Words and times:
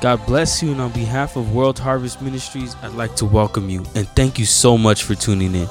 God 0.00 0.24
bless 0.26 0.62
you, 0.62 0.70
and 0.70 0.80
on 0.80 0.92
behalf 0.92 1.34
of 1.34 1.52
World 1.52 1.76
Harvest 1.76 2.22
Ministries, 2.22 2.76
I'd 2.82 2.92
like 2.92 3.16
to 3.16 3.24
welcome 3.24 3.68
you 3.68 3.80
and 3.96 4.06
thank 4.10 4.38
you 4.38 4.44
so 4.44 4.78
much 4.78 5.02
for 5.02 5.16
tuning 5.16 5.56
in. 5.56 5.68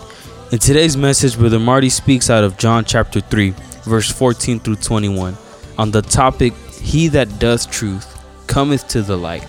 In 0.51 0.59
today's 0.59 0.97
message, 0.97 1.37
Brother 1.37 1.59
Marty 1.59 1.89
speaks 1.89 2.29
out 2.29 2.43
of 2.43 2.57
John 2.57 2.83
chapter 2.83 3.21
3, 3.21 3.51
verse 3.83 4.11
14 4.11 4.59
through 4.59 4.75
21, 4.77 5.37
on 5.77 5.91
the 5.91 6.01
topic, 6.01 6.53
He 6.81 7.07
that 7.07 7.39
doth 7.39 7.71
truth 7.71 8.21
cometh 8.47 8.89
to 8.89 9.01
the 9.01 9.15
light. 9.15 9.47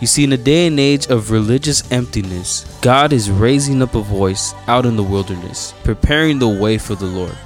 You 0.00 0.06
see, 0.06 0.22
in 0.22 0.32
a 0.32 0.36
day 0.36 0.68
and 0.68 0.78
age 0.78 1.08
of 1.08 1.32
religious 1.32 1.90
emptiness, 1.90 2.78
God 2.80 3.12
is 3.12 3.28
raising 3.28 3.82
up 3.82 3.96
a 3.96 4.02
voice 4.02 4.54
out 4.68 4.86
in 4.86 4.94
the 4.94 5.02
wilderness, 5.02 5.74
preparing 5.82 6.38
the 6.38 6.48
way 6.48 6.78
for 6.78 6.94
the 6.94 7.06
Lord. 7.06 7.36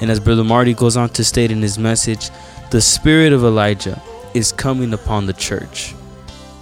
And 0.00 0.10
as 0.10 0.18
Brother 0.18 0.44
Marty 0.44 0.74
goes 0.74 0.96
on 0.96 1.10
to 1.10 1.22
state 1.22 1.52
in 1.52 1.62
his 1.62 1.78
message, 1.78 2.30
the 2.72 2.80
spirit 2.80 3.32
of 3.32 3.44
Elijah 3.44 4.02
is 4.34 4.50
coming 4.50 4.92
upon 4.92 5.26
the 5.26 5.32
church. 5.32 5.94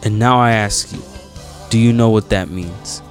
And 0.06 0.20
now 0.20 0.38
I 0.38 0.52
ask 0.52 0.92
you, 0.92 1.02
do 1.68 1.76
you 1.76 1.92
know 1.92 2.10
what 2.10 2.28
that 2.30 2.48
means? 2.48 3.02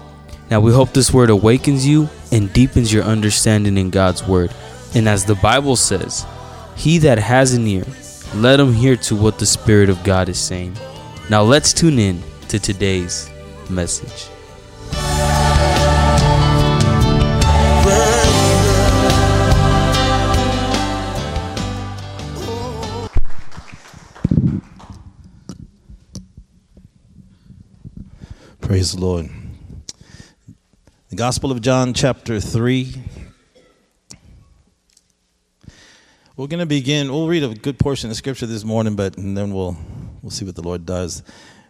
Now 0.49 0.61
we 0.61 0.71
hope 0.71 0.93
this 0.93 1.13
word 1.13 1.29
awakens 1.29 1.85
you 1.85 2.07
and 2.31 2.53
deepens 2.53 2.93
your 2.93 3.03
understanding 3.03 3.77
in 3.77 3.89
God's 3.89 4.25
word. 4.25 4.55
And 4.93 5.05
as 5.09 5.25
the 5.25 5.35
Bible 5.35 5.75
says, 5.75 6.25
he 6.77 6.97
that 6.99 7.17
has 7.17 7.53
an 7.53 7.67
ear, 7.67 7.83
let 8.35 8.61
him 8.61 8.71
hear 8.71 8.95
to 8.95 9.15
what 9.17 9.39
the 9.39 9.45
Spirit 9.45 9.89
of 9.89 10.05
God 10.05 10.29
is 10.29 10.39
saying. 10.39 10.77
Now 11.29 11.43
let's 11.43 11.73
tune 11.73 11.99
in 11.99 12.23
to 12.47 12.59
today's 12.59 13.29
message. 13.69 14.29
Praise 28.65 28.93
the 28.93 28.99
Lord. 28.99 29.29
The 31.11 31.15
Gospel 31.15 31.51
of 31.51 31.61
John, 31.61 31.93
chapter 31.93 32.39
3. 32.39 32.95
We're 36.35 36.47
going 36.47 36.61
to 36.61 36.65
begin, 36.65 37.11
we'll 37.11 37.27
read 37.27 37.43
a 37.43 37.53
good 37.53 37.77
portion 37.77 38.09
of 38.09 38.15
scripture 38.15 38.47
this 38.47 38.63
morning, 38.63 38.95
but 38.95 39.17
and 39.19 39.37
then 39.37 39.53
we'll, 39.53 39.77
we'll 40.23 40.31
see 40.31 40.45
what 40.45 40.55
the 40.55 40.63
Lord 40.63 40.83
does. 40.83 41.21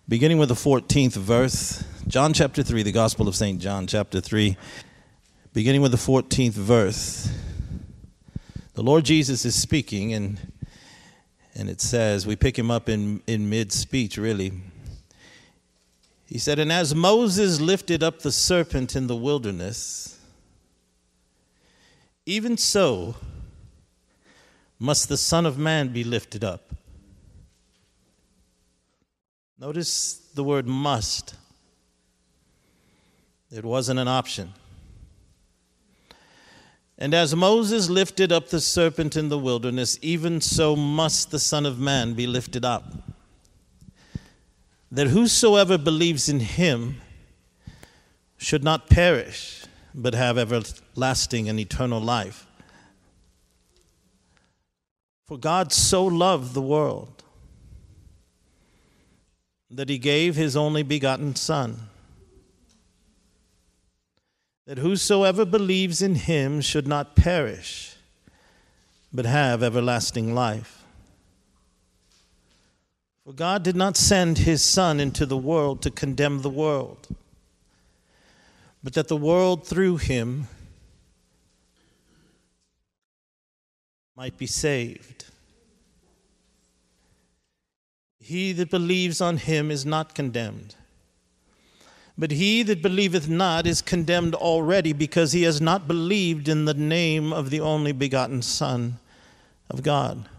Beginning 0.08 0.38
with 0.38 0.48
the 0.48 0.56
14th 0.56 1.16
verse, 1.18 1.84
John 2.08 2.32
chapter 2.32 2.64
3, 2.64 2.84
the 2.84 2.94
Gospel 2.94 3.28
of 3.28 3.36
St. 3.36 3.60
John, 3.60 3.88
chapter 3.88 4.22
3. 4.22 4.56
Beginning 5.52 5.82
with 5.82 5.92
the 5.92 5.98
14th 5.98 6.54
verse, 6.54 7.30
the 8.73 8.84
Lord 8.84 9.04
Jesus 9.04 9.44
is 9.44 9.54
speaking, 9.54 10.14
and, 10.14 10.40
and 11.56 11.70
it 11.70 11.82
says, 11.82 12.26
we 12.26 12.38
pick 12.38 12.58
him 12.58 12.72
up 12.72 12.88
in, 12.88 13.22
in 13.28 13.50
mid 13.50 13.73
speech, 13.73 14.18
really. 14.18 14.54
He 16.26 16.40
said, 16.40 16.58
And 16.58 16.72
as 16.72 16.95
Moses 16.95 17.62
lifted 17.62 18.02
up 18.02 18.20
the 18.20 18.31
serpent 18.31 18.95
in 18.95 19.08
the 19.08 19.16
wilderness, 19.16 20.20
even 22.26 22.58
so 22.58 23.16
must 24.80 25.08
the 25.08 25.17
Son 25.17 25.45
of 25.45 25.58
Man 25.58 25.90
be 25.90 26.04
lifted 26.04 26.44
up. 26.44 26.73
Notice 29.59 30.16
the 30.34 30.44
word 30.44 30.67
must. 30.67 31.36
It 33.52 33.64
wasn't 33.64 34.00
an 34.00 34.08
option. 34.08 34.54
And 36.98 37.14
as 37.14 37.36
Moses 37.36 37.89
lifted 37.89 38.32
up 38.32 38.50
the 38.50 38.60
serpent 38.60 39.16
in 39.16 39.30
the 39.30 39.38
wilderness, 39.38 40.00
even 40.02 40.42
so 40.42 40.76
must 40.76 41.30
the 41.30 41.39
Son 41.39 41.66
of 41.66 41.80
Man 41.80 42.14
be 42.14 42.26
lifted 42.26 42.66
up 42.66 42.95
that 44.95 45.08
whosoever 45.08 45.78
believes 45.78 46.30
in 46.30 46.39
him 46.39 47.02
should 48.38 48.64
not 48.64 48.89
perish, 48.89 49.66
but 49.94 50.14
have 50.14 50.38
everlasting 50.38 51.50
and 51.50 51.60
eternal 51.60 52.00
life. 52.00 52.48
For 55.28 55.38
God 55.38 55.73
so 55.73 56.05
loved 56.05 56.54
the 56.54 56.61
world 56.61 57.23
that 59.70 59.89
he 59.89 59.98
gave 59.98 60.38
his 60.38 60.55
only 60.55 60.82
begotten 60.82 61.36
Son, 61.36 61.89
that 64.66 64.78
whosoever 64.78 65.44
believes 65.44 66.02
in 66.02 66.16
him 66.16 66.61
should 66.61 66.88
not 66.88 67.17
perish, 67.17 67.98
but 69.11 69.26
have 69.26 69.61
everlasting 69.61 70.34
life. 70.34 70.85
For 73.25 73.33
God 73.33 73.63
did 73.63 73.75
not 73.75 73.97
send 73.97 74.37
his 74.37 74.61
Son 74.61 74.99
into 74.99 75.25
the 75.25 75.37
world 75.37 75.81
to 75.81 75.89
condemn 75.89 76.43
the 76.43 76.49
world, 76.49 77.08
but 78.83 78.93
that 78.93 79.08
the 79.08 79.17
world 79.17 79.65
through 79.65 79.97
him 79.97 80.47
might 84.15 84.37
be 84.37 84.45
saved. 84.45 85.25
He 88.19 88.53
that 88.53 88.69
believes 88.69 89.21
on 89.21 89.37
him 89.37 89.71
is 89.71 89.87
not 89.87 90.13
condemned. 90.13 90.75
But 92.15 92.30
he 92.30 92.61
that 92.61 92.83
believeth 92.83 93.27
not 93.27 93.65
is 93.65 93.81
condemned 93.81 94.36
already 94.36 94.93
because 94.93 95.31
he 95.31 95.43
has 95.43 95.59
not 95.59 95.87
believed 95.87 96.47
in 96.47 96.65
the 96.65 96.75
name 96.75 97.33
of 97.33 97.49
the 97.49 97.59
only 97.59 97.92
begotten 97.92 98.43
Son 98.43 98.99
of 99.69 99.81
God. 99.81 100.30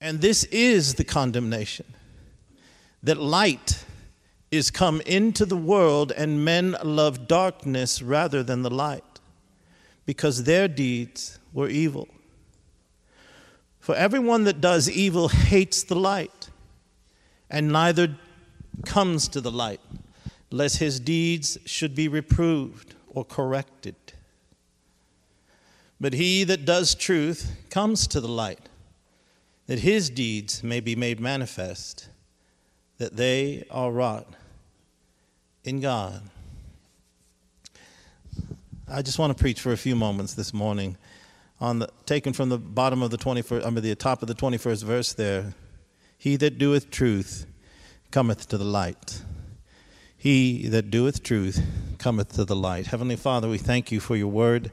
And 0.00 0.20
this 0.20 0.44
is 0.44 0.94
the 0.94 1.04
condemnation 1.04 1.86
that 3.02 3.18
light 3.18 3.84
is 4.50 4.70
come 4.70 5.00
into 5.02 5.44
the 5.44 5.56
world, 5.56 6.10
and 6.10 6.44
men 6.44 6.76
love 6.82 7.28
darkness 7.28 8.02
rather 8.02 8.42
than 8.42 8.62
the 8.62 8.70
light, 8.70 9.20
because 10.06 10.44
their 10.44 10.66
deeds 10.68 11.38
were 11.52 11.68
evil. 11.68 12.08
For 13.78 13.94
everyone 13.94 14.44
that 14.44 14.60
does 14.60 14.90
evil 14.90 15.28
hates 15.28 15.82
the 15.82 15.94
light, 15.94 16.50
and 17.48 17.70
neither 17.70 18.16
comes 18.84 19.28
to 19.28 19.40
the 19.40 19.52
light, 19.52 19.80
lest 20.50 20.78
his 20.78 20.98
deeds 20.98 21.58
should 21.64 21.94
be 21.94 22.08
reproved 22.08 22.94
or 23.08 23.24
corrected. 23.24 23.94
But 26.00 26.14
he 26.14 26.44
that 26.44 26.64
does 26.64 26.94
truth 26.94 27.52
comes 27.68 28.06
to 28.08 28.20
the 28.20 28.28
light 28.28 28.69
that 29.70 29.78
his 29.78 30.10
deeds 30.10 30.64
may 30.64 30.80
be 30.80 30.96
made 30.96 31.20
manifest, 31.20 32.08
that 32.98 33.14
they 33.16 33.62
are 33.70 33.92
wrought 33.92 34.26
in 35.62 35.78
God. 35.78 36.22
I 38.88 39.02
just 39.02 39.20
want 39.20 39.30
to 39.30 39.40
preach 39.40 39.60
for 39.60 39.70
a 39.70 39.76
few 39.76 39.94
moments 39.94 40.34
this 40.34 40.52
morning 40.52 40.96
on 41.60 41.78
the 41.78 41.88
taken 42.04 42.32
from 42.32 42.48
the 42.48 42.58
bottom 42.58 43.00
of 43.00 43.12
the 43.12 43.16
21st, 43.16 43.64
I 43.64 43.70
mean 43.70 43.84
the 43.84 43.94
top 43.94 44.22
of 44.22 44.26
the 44.26 44.34
21st 44.34 44.82
verse 44.82 45.12
there. 45.12 45.54
He 46.18 46.34
that 46.34 46.58
doeth 46.58 46.90
truth 46.90 47.46
cometh 48.10 48.48
to 48.48 48.58
the 48.58 48.64
light. 48.64 49.22
He 50.16 50.66
that 50.66 50.90
doeth 50.90 51.22
truth 51.22 51.62
cometh 51.98 52.32
to 52.32 52.44
the 52.44 52.56
light. 52.56 52.88
Heavenly 52.88 53.14
Father, 53.14 53.48
we 53.48 53.58
thank 53.58 53.92
you 53.92 54.00
for 54.00 54.16
your 54.16 54.26
word. 54.26 54.72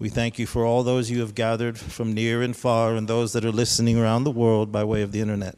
We 0.00 0.10
thank 0.10 0.38
you 0.38 0.46
for 0.46 0.64
all 0.64 0.84
those 0.84 1.10
you 1.10 1.18
have 1.22 1.34
gathered 1.34 1.76
from 1.76 2.12
near 2.12 2.40
and 2.40 2.56
far 2.56 2.94
and 2.94 3.08
those 3.08 3.32
that 3.32 3.44
are 3.44 3.50
listening 3.50 3.98
around 3.98 4.22
the 4.22 4.30
world 4.30 4.70
by 4.70 4.84
way 4.84 5.02
of 5.02 5.10
the 5.10 5.20
internet. 5.20 5.56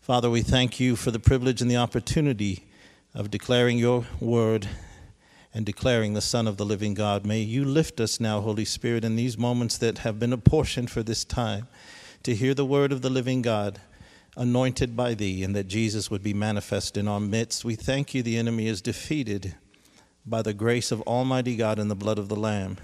Father, 0.00 0.30
we 0.30 0.42
thank 0.42 0.78
you 0.78 0.94
for 0.94 1.10
the 1.10 1.18
privilege 1.18 1.60
and 1.60 1.68
the 1.68 1.76
opportunity 1.76 2.68
of 3.12 3.28
declaring 3.28 3.76
your 3.76 4.06
word 4.20 4.68
and 5.52 5.66
declaring 5.66 6.14
the 6.14 6.20
Son 6.20 6.46
of 6.46 6.58
the 6.58 6.64
living 6.64 6.94
God. 6.94 7.26
May 7.26 7.40
you 7.40 7.64
lift 7.64 7.98
us 7.98 8.20
now, 8.20 8.40
Holy 8.40 8.64
Spirit, 8.64 9.04
in 9.04 9.16
these 9.16 9.36
moments 9.36 9.78
that 9.78 9.98
have 9.98 10.20
been 10.20 10.32
apportioned 10.32 10.92
for 10.92 11.02
this 11.02 11.24
time 11.24 11.66
to 12.22 12.36
hear 12.36 12.54
the 12.54 12.64
word 12.64 12.92
of 12.92 13.02
the 13.02 13.10
living 13.10 13.42
God 13.42 13.80
anointed 14.36 14.96
by 14.96 15.14
thee 15.14 15.42
and 15.42 15.56
that 15.56 15.66
Jesus 15.66 16.08
would 16.08 16.22
be 16.22 16.32
manifest 16.32 16.96
in 16.96 17.08
our 17.08 17.18
midst. 17.18 17.64
We 17.64 17.74
thank 17.74 18.14
you 18.14 18.22
the 18.22 18.38
enemy 18.38 18.68
is 18.68 18.80
defeated 18.80 19.56
by 20.24 20.42
the 20.42 20.54
grace 20.54 20.92
of 20.92 21.02
Almighty 21.02 21.56
God 21.56 21.80
and 21.80 21.90
the 21.90 21.96
blood 21.96 22.20
of 22.20 22.28
the 22.28 22.36
Lamb 22.36 22.76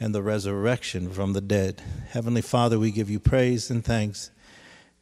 and 0.00 0.14
the 0.14 0.22
resurrection 0.22 1.10
from 1.10 1.32
the 1.32 1.40
dead. 1.40 1.82
Heavenly 2.10 2.42
Father, 2.42 2.78
we 2.78 2.90
give 2.90 3.10
you 3.10 3.18
praise 3.18 3.70
and 3.70 3.84
thanks. 3.84 4.30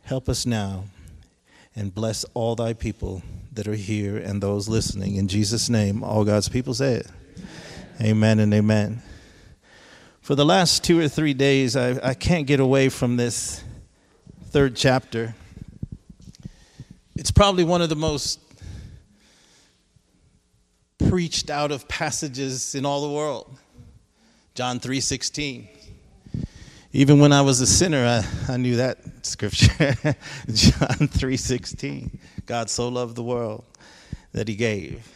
Help 0.02 0.28
us 0.28 0.46
now 0.46 0.84
and 1.74 1.94
bless 1.94 2.24
all 2.32 2.54
thy 2.54 2.72
people 2.72 3.22
that 3.52 3.68
are 3.68 3.74
here 3.74 4.16
and 4.16 4.42
those 4.42 4.68
listening. 4.68 5.16
In 5.16 5.28
Jesus' 5.28 5.68
name, 5.68 6.02
all 6.02 6.24
God's 6.24 6.48
people 6.48 6.72
say 6.74 6.94
it. 6.94 7.06
Amen 8.00 8.38
and 8.38 8.52
amen. 8.54 9.02
For 10.20 10.34
the 10.34 10.44
last 10.44 10.82
two 10.82 10.98
or 10.98 11.08
three 11.08 11.34
days, 11.34 11.76
I, 11.76 12.10
I 12.10 12.14
can't 12.14 12.46
get 12.46 12.60
away 12.60 12.88
from 12.88 13.16
this 13.16 13.62
third 14.46 14.74
chapter. 14.74 15.34
It's 17.14 17.30
probably 17.30 17.64
one 17.64 17.82
of 17.82 17.88
the 17.88 17.96
most 17.96 18.40
preached 21.08 21.50
out 21.50 21.70
of 21.70 21.86
passages 21.88 22.74
in 22.74 22.84
all 22.84 23.06
the 23.06 23.14
world. 23.14 23.56
John 24.56 24.80
3:16. 24.80 25.68
Even 26.94 27.20
when 27.20 27.30
I 27.30 27.42
was 27.42 27.60
a 27.60 27.66
sinner, 27.66 28.06
I, 28.06 28.54
I 28.54 28.56
knew 28.56 28.76
that 28.76 28.96
scripture. 29.20 29.68
John 30.46 31.08
3:16. 31.08 32.18
God 32.46 32.70
so 32.70 32.88
loved 32.88 33.16
the 33.16 33.22
world 33.22 33.64
that 34.32 34.48
he 34.48 34.56
gave. 34.56 35.06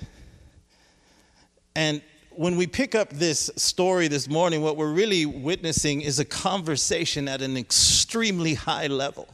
And 1.75 2.03
when 2.33 2.57
we 2.57 2.67
pick 2.67 2.95
up 2.95 3.09
this 3.15 3.51
story 3.57 4.09
this 4.09 4.29
morning, 4.29 4.61
what 4.61 4.77
we're 4.77 4.93
really 4.93 5.25
witnessing 5.25 6.03
is 6.03 6.19
a 6.19 6.25
conversation 6.27 7.27
at 7.27 7.41
an 7.41 7.57
extremely 7.57 8.53
high 8.53 8.89
level. 8.89 9.27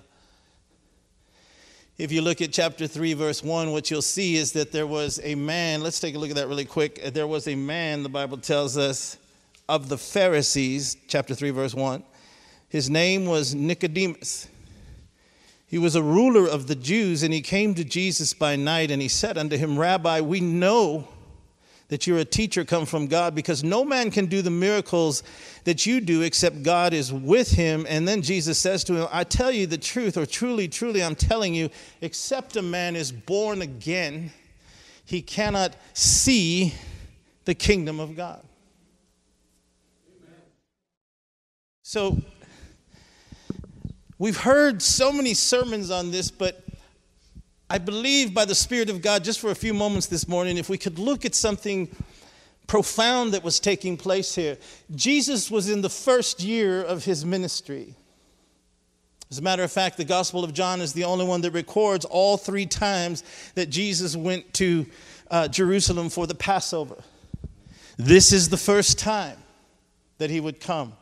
If 1.99 2.13
you 2.13 2.23
look 2.23 2.41
at 2.41 2.53
chapter 2.53 2.87
3, 2.87 3.15
verse 3.15 3.43
1, 3.43 3.73
what 3.73 3.91
you'll 3.91 4.03
see 4.03 4.37
is 4.37 4.53
that 4.53 4.71
there 4.71 4.87
was 4.87 5.19
a 5.25 5.35
man, 5.35 5.81
let's 5.81 5.99
take 5.99 6.15
a 6.15 6.19
look 6.19 6.31
at 6.31 6.37
that 6.37 6.47
really 6.47 6.65
quick. 6.65 7.03
There 7.13 7.27
was 7.27 7.49
a 7.49 7.57
man, 7.57 8.05
the 8.05 8.09
Bible 8.09 8.39
tells 8.39 8.79
us, 8.79 9.19
of 9.69 9.89
the 9.89 9.99
Pharisees, 9.99 10.97
chapter 11.09 11.35
3, 11.35 11.51
verse 11.51 11.75
1. 11.75 12.03
His 12.69 12.91
name 12.91 13.27
was 13.27 13.55
Nicodemus. 13.55 14.49
He 15.67 15.79
was 15.79 15.97
a 15.97 16.03
ruler 16.03 16.49
of 16.49 16.69
the 16.69 16.77
Jews, 16.77 17.23
and 17.23 17.35
he 17.35 17.41
came 17.41 17.75
to 17.75 17.85
Jesus 17.85 18.33
by 18.33 18.55
night, 18.55 18.91
and 18.91 19.03
he 19.03 19.09
said 19.09 19.37
unto 19.37 19.57
him, 19.57 19.79
Rabbi, 19.79 20.21
we 20.21 20.41
know 20.41 21.09
that 21.89 22.07
you're 22.07 22.19
a 22.19 22.25
teacher 22.25 22.65
come 22.65 22.87
from 22.87 23.07
God 23.07 23.35
because 23.35 23.63
no 23.63 23.85
man 23.85 24.11
can 24.11 24.27
do 24.27 24.43
the 24.43 24.51
miracles 24.51 25.23
that 25.65 25.87
you 25.87 26.01
do 26.01 26.23
except 26.23 26.63
God 26.63 26.93
is 26.93 27.13
with 27.13 27.53
him. 27.53 27.87
And 27.89 28.07
then 28.07 28.23
Jesus 28.23 28.59
says 28.59 28.83
to 28.85 28.95
him, 28.95 29.09
I 29.13 29.25
tell 29.25 29.53
you 29.53 29.67
the 29.67 29.79
truth, 29.79 30.17
or 30.17 30.27
truly, 30.27 30.67
truly, 30.69 31.03
I'm 31.03 31.15
telling 31.15 31.55
you, 31.55 31.71
except 32.01 32.57
a 32.57 32.63
man 32.63 32.97
is 32.97 33.13
born 33.13 33.63
again, 33.63 34.33
he 35.05 35.23
cannot 35.23 35.77
see 35.95 36.75
the 37.45 37.55
kingdom 37.55 38.01
of 38.01 38.17
God. 38.17 38.46
So, 41.89 42.21
we've 44.19 44.39
heard 44.39 44.83
so 44.83 45.13
many 45.13 45.35
sermons 45.35 45.89
on 45.89 46.11
this, 46.11 46.33
but 46.33 46.65
I 47.71 47.79
believe 47.79 48.35
by 48.35 48.45
the 48.45 48.57
Spirit 48.57 48.91
of 48.91 49.03
God, 49.03 49.23
just 49.23 49.39
for 49.39 49.53
a 49.53 49.55
few 49.55 49.73
moments 49.73 50.09
this 50.09 50.27
morning, 50.27 50.57
if 50.57 50.69
we 50.69 50.79
could 50.79 50.99
look 50.99 51.25
at 51.25 51.33
something 51.33 51.89
profound 52.67 53.35
that 53.35 53.45
was 53.45 53.61
taking 53.61 53.97
place 53.97 54.35
here. 54.35 54.59
Jesus 54.97 55.49
was 55.49 55.71
in 55.71 55.81
the 55.81 55.89
first 55.89 56.43
year 56.43 56.83
of 56.83 57.05
his 57.05 57.25
ministry. 57.25 57.95
As 59.31 59.39
a 59.39 59.43
matter 59.43 59.63
of 59.63 59.71
fact, 59.71 59.97
the 59.97 60.05
Gospel 60.05 60.43
of 60.43 60.53
John 60.53 60.81
is 60.81 60.93
the 60.93 61.05
only 61.05 61.25
one 61.25 61.41
that 61.43 61.53
records 61.53 62.05
all 62.05 62.37
three 62.37 62.67
times 62.67 63.23
that 63.55 63.71
Jesus 63.71 64.17
went 64.17 64.53
to 64.55 64.87
uh, 65.31 65.47
Jerusalem 65.47 66.09
for 66.09 66.27
the 66.27 66.35
Passover. 66.35 66.97
This 67.97 68.33
is 68.33 68.49
the 68.49 68.57
first 68.57 68.99
time 68.99 69.39
that 70.19 70.31
he 70.31 70.41
would 70.41 70.59
come. 70.59 70.93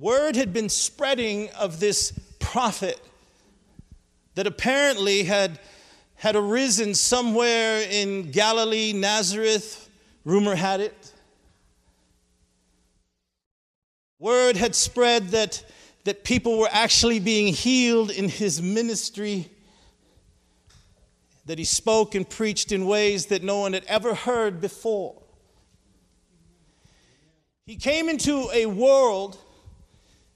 Word 0.00 0.34
had 0.34 0.54
been 0.54 0.70
spreading 0.70 1.50
of 1.50 1.78
this 1.78 2.18
prophet 2.38 2.98
that 4.34 4.46
apparently 4.46 5.24
had, 5.24 5.60
had 6.14 6.36
arisen 6.36 6.94
somewhere 6.94 7.82
in 7.82 8.30
Galilee, 8.30 8.94
Nazareth, 8.94 9.90
rumor 10.24 10.54
had 10.54 10.80
it. 10.80 11.12
Word 14.18 14.56
had 14.56 14.74
spread 14.74 15.28
that, 15.28 15.62
that 16.04 16.24
people 16.24 16.58
were 16.58 16.70
actually 16.72 17.20
being 17.20 17.52
healed 17.52 18.10
in 18.10 18.30
his 18.30 18.62
ministry, 18.62 19.50
that 21.44 21.58
he 21.58 21.64
spoke 21.66 22.14
and 22.14 22.26
preached 22.26 22.72
in 22.72 22.86
ways 22.86 23.26
that 23.26 23.42
no 23.42 23.58
one 23.58 23.74
had 23.74 23.84
ever 23.84 24.14
heard 24.14 24.62
before. 24.62 25.20
He 27.66 27.76
came 27.76 28.08
into 28.08 28.48
a 28.54 28.64
world 28.64 29.36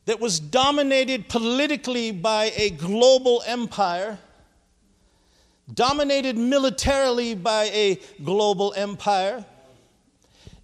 that 0.07 0.21
was 0.21 0.39
dominated 0.39 1.29
politically 1.29 2.13
by 2.13 2.53
a 2.57 2.71
global 2.71 3.43
empire, 3.47 4.19
dominated 5.73 6.37
militarily 6.37 7.35
by 7.35 7.65
a 7.73 7.99
global 8.23 8.75
empire, 8.77 9.45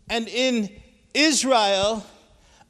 and 0.09 0.29
in 0.29 0.69
Israel, 1.15 2.05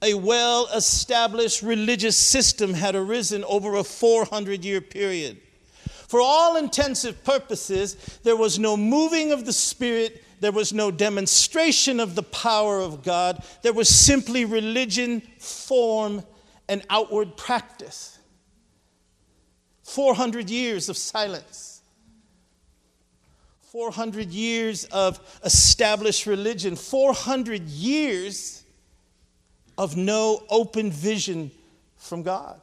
a 0.02 0.14
well 0.14 0.68
established 0.74 1.62
religious 1.62 2.16
system 2.16 2.74
had 2.74 2.94
arisen 2.94 3.44
over 3.44 3.74
a 3.74 3.84
400 3.84 4.64
year 4.64 4.80
period. 4.80 5.40
For 6.08 6.20
all 6.20 6.56
intensive 6.56 7.22
purposes, 7.22 7.94
there 8.24 8.36
was 8.36 8.58
no 8.58 8.76
moving 8.76 9.32
of 9.32 9.44
the 9.44 9.52
Spirit, 9.52 10.24
there 10.40 10.52
was 10.52 10.72
no 10.72 10.90
demonstration 10.90 12.00
of 12.00 12.14
the 12.14 12.22
power 12.22 12.80
of 12.80 13.04
God, 13.04 13.44
there 13.62 13.72
was 13.72 13.88
simply 13.88 14.44
religion, 14.44 15.22
form, 15.38 16.24
an 16.70 16.82
outward 16.88 17.36
practice. 17.36 18.18
400 19.82 20.48
years 20.48 20.88
of 20.88 20.96
silence. 20.96 21.82
400 23.72 24.30
years 24.30 24.84
of 24.84 25.18
established 25.44 26.26
religion. 26.26 26.76
400 26.76 27.62
years 27.68 28.62
of 29.76 29.96
no 29.96 30.44
open 30.48 30.92
vision 30.92 31.50
from 31.96 32.22
God. 32.22 32.60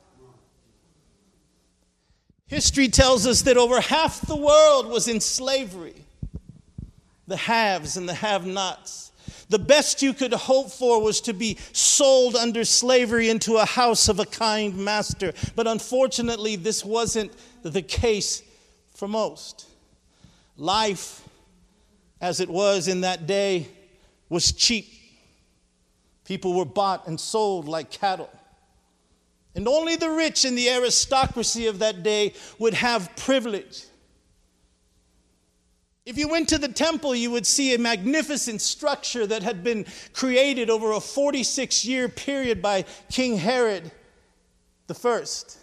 History 2.47 2.87
tells 2.87 3.27
us 3.27 3.41
that 3.41 3.57
over 3.57 3.81
half 3.81 4.25
the 4.25 4.35
world 4.35 4.87
was 4.87 5.09
in 5.09 5.19
slavery 5.19 5.95
the 7.27 7.35
haves 7.35 7.97
and 7.97 8.07
the 8.07 8.13
have 8.13 8.45
nots. 8.45 9.06
The 9.49 9.59
best 9.59 10.01
you 10.01 10.13
could 10.13 10.33
hope 10.33 10.71
for 10.71 11.01
was 11.01 11.21
to 11.21 11.33
be 11.33 11.57
sold 11.71 12.35
under 12.35 12.65
slavery 12.65 13.29
into 13.29 13.57
a 13.57 13.65
house 13.65 14.09
of 14.09 14.19
a 14.19 14.25
kind 14.25 14.77
master. 14.77 15.33
But 15.55 15.67
unfortunately, 15.67 16.57
this 16.57 16.83
wasn't 16.83 17.31
the 17.63 17.81
case 17.81 18.43
for 18.93 19.07
most. 19.07 19.65
Life, 20.57 21.21
as 22.19 22.39
it 22.39 22.49
was 22.49 22.87
in 22.87 23.01
that 23.01 23.25
day, 23.25 23.67
was 24.27 24.51
cheap. 24.51 24.87
People 26.25 26.53
were 26.53 26.65
bought 26.65 27.07
and 27.07 27.17
sold 27.17 27.69
like 27.69 27.89
cattle. 27.89 28.29
And 29.55 29.67
only 29.67 29.95
the 29.95 30.11
rich 30.11 30.43
and 30.43 30.57
the 30.57 30.69
aristocracy 30.69 31.67
of 31.67 31.79
that 31.79 32.03
day 32.03 32.33
would 32.59 32.73
have 32.73 33.15
privilege. 33.15 33.85
If 36.07 36.17
you 36.17 36.29
went 36.29 36.47
to 36.49 36.57
the 36.57 36.69
temple, 36.69 37.13
you 37.13 37.31
would 37.31 37.45
see 37.45 37.73
a 37.73 37.77
magnificent 37.77 38.61
structure 38.61 39.27
that 39.27 39.43
had 39.43 39.61
been 39.61 39.85
created 40.13 40.69
over 40.69 40.93
a 40.93 41.01
46 41.01 41.83
year 41.83 42.07
period 42.07 42.61
by 42.61 42.85
King 43.11 43.35
Herod 43.35 43.91
the 44.87 44.93
first. 44.93 45.57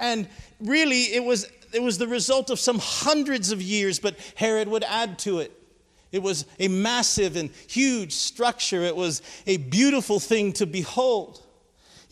And 0.00 0.26
really, 0.58 1.14
it 1.14 1.22
was, 1.22 1.48
it 1.72 1.80
was 1.80 1.96
the 1.96 2.08
result 2.08 2.50
of 2.50 2.58
some 2.58 2.80
hundreds 2.80 3.52
of 3.52 3.62
years, 3.62 4.00
but 4.00 4.16
Herod 4.34 4.66
would 4.66 4.82
add 4.82 5.20
to 5.20 5.38
it. 5.38 5.52
It 6.10 6.24
was 6.24 6.44
a 6.58 6.66
massive 6.66 7.36
and 7.36 7.50
huge 7.68 8.12
structure, 8.12 8.82
it 8.82 8.96
was 8.96 9.22
a 9.46 9.58
beautiful 9.58 10.18
thing 10.18 10.52
to 10.54 10.66
behold. 10.66 11.41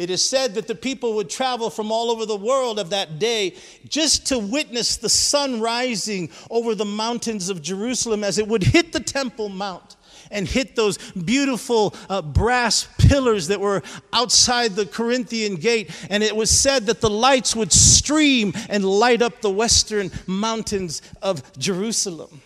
It 0.01 0.09
is 0.09 0.23
said 0.23 0.55
that 0.55 0.67
the 0.67 0.75
people 0.75 1.13
would 1.17 1.29
travel 1.29 1.69
from 1.69 1.93
all 1.93 2.11
over 2.11 2.25
the 2.25 2.35
world 2.35 2.79
of 2.79 2.89
that 2.89 3.19
day 3.19 3.55
just 3.87 4.25
to 4.29 4.39
witness 4.39 4.97
the 4.97 5.11
sun 5.11 5.61
rising 5.61 6.31
over 6.49 6.75
the 6.75 6.87
mountains 6.87 7.51
of 7.51 7.61
Jerusalem 7.61 8.25
as 8.25 8.39
it 8.39 8.49
would 8.49 8.63
hit 8.63 8.95
the 8.95 9.01
Temple 9.01 9.51
Mount 9.51 9.97
and 10.31 10.49
hit 10.49 10.75
those 10.75 10.97
beautiful 11.13 11.95
uh, 12.09 12.23
brass 12.23 12.89
pillars 12.97 13.49
that 13.49 13.61
were 13.61 13.83
outside 14.11 14.75
the 14.75 14.87
Corinthian 14.87 15.57
gate. 15.57 15.91
And 16.09 16.23
it 16.23 16.35
was 16.35 16.51
said 16.51 16.87
that 16.87 17.03
the 17.03 17.11
lights 17.11 17.55
would 17.55 17.71
stream 17.71 18.55
and 18.71 18.87
light 18.87 19.21
up 19.21 19.43
the 19.43 19.51
western 19.51 20.11
mountains 20.27 21.03
of 21.21 21.43
Jerusalem. 21.59 22.41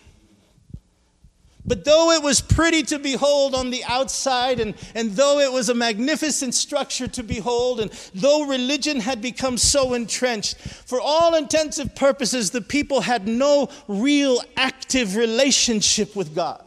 But 1.67 1.83
though 1.83 2.11
it 2.11 2.21
was 2.21 2.41
pretty 2.41 2.83
to 2.83 2.99
behold 2.99 3.55
on 3.55 3.71
the 3.71 3.83
outside, 3.85 4.59
and, 4.59 4.75
and 4.93 5.11
though 5.11 5.39
it 5.39 5.51
was 5.51 5.69
a 5.69 5.73
magnificent 5.73 6.53
structure 6.53 7.07
to 7.07 7.23
behold, 7.23 7.79
and 7.79 7.91
though 8.13 8.45
religion 8.45 8.99
had 8.99 9.21
become 9.21 9.57
so 9.57 9.93
entrenched, 9.95 10.57
for 10.57 11.01
all 11.01 11.35
intensive 11.35 11.95
purposes, 11.95 12.51
the 12.51 12.61
people 12.61 13.01
had 13.01 13.27
no 13.27 13.69
real 13.87 14.41
active 14.55 15.15
relationship 15.15 16.15
with 16.15 16.35
God. 16.35 16.61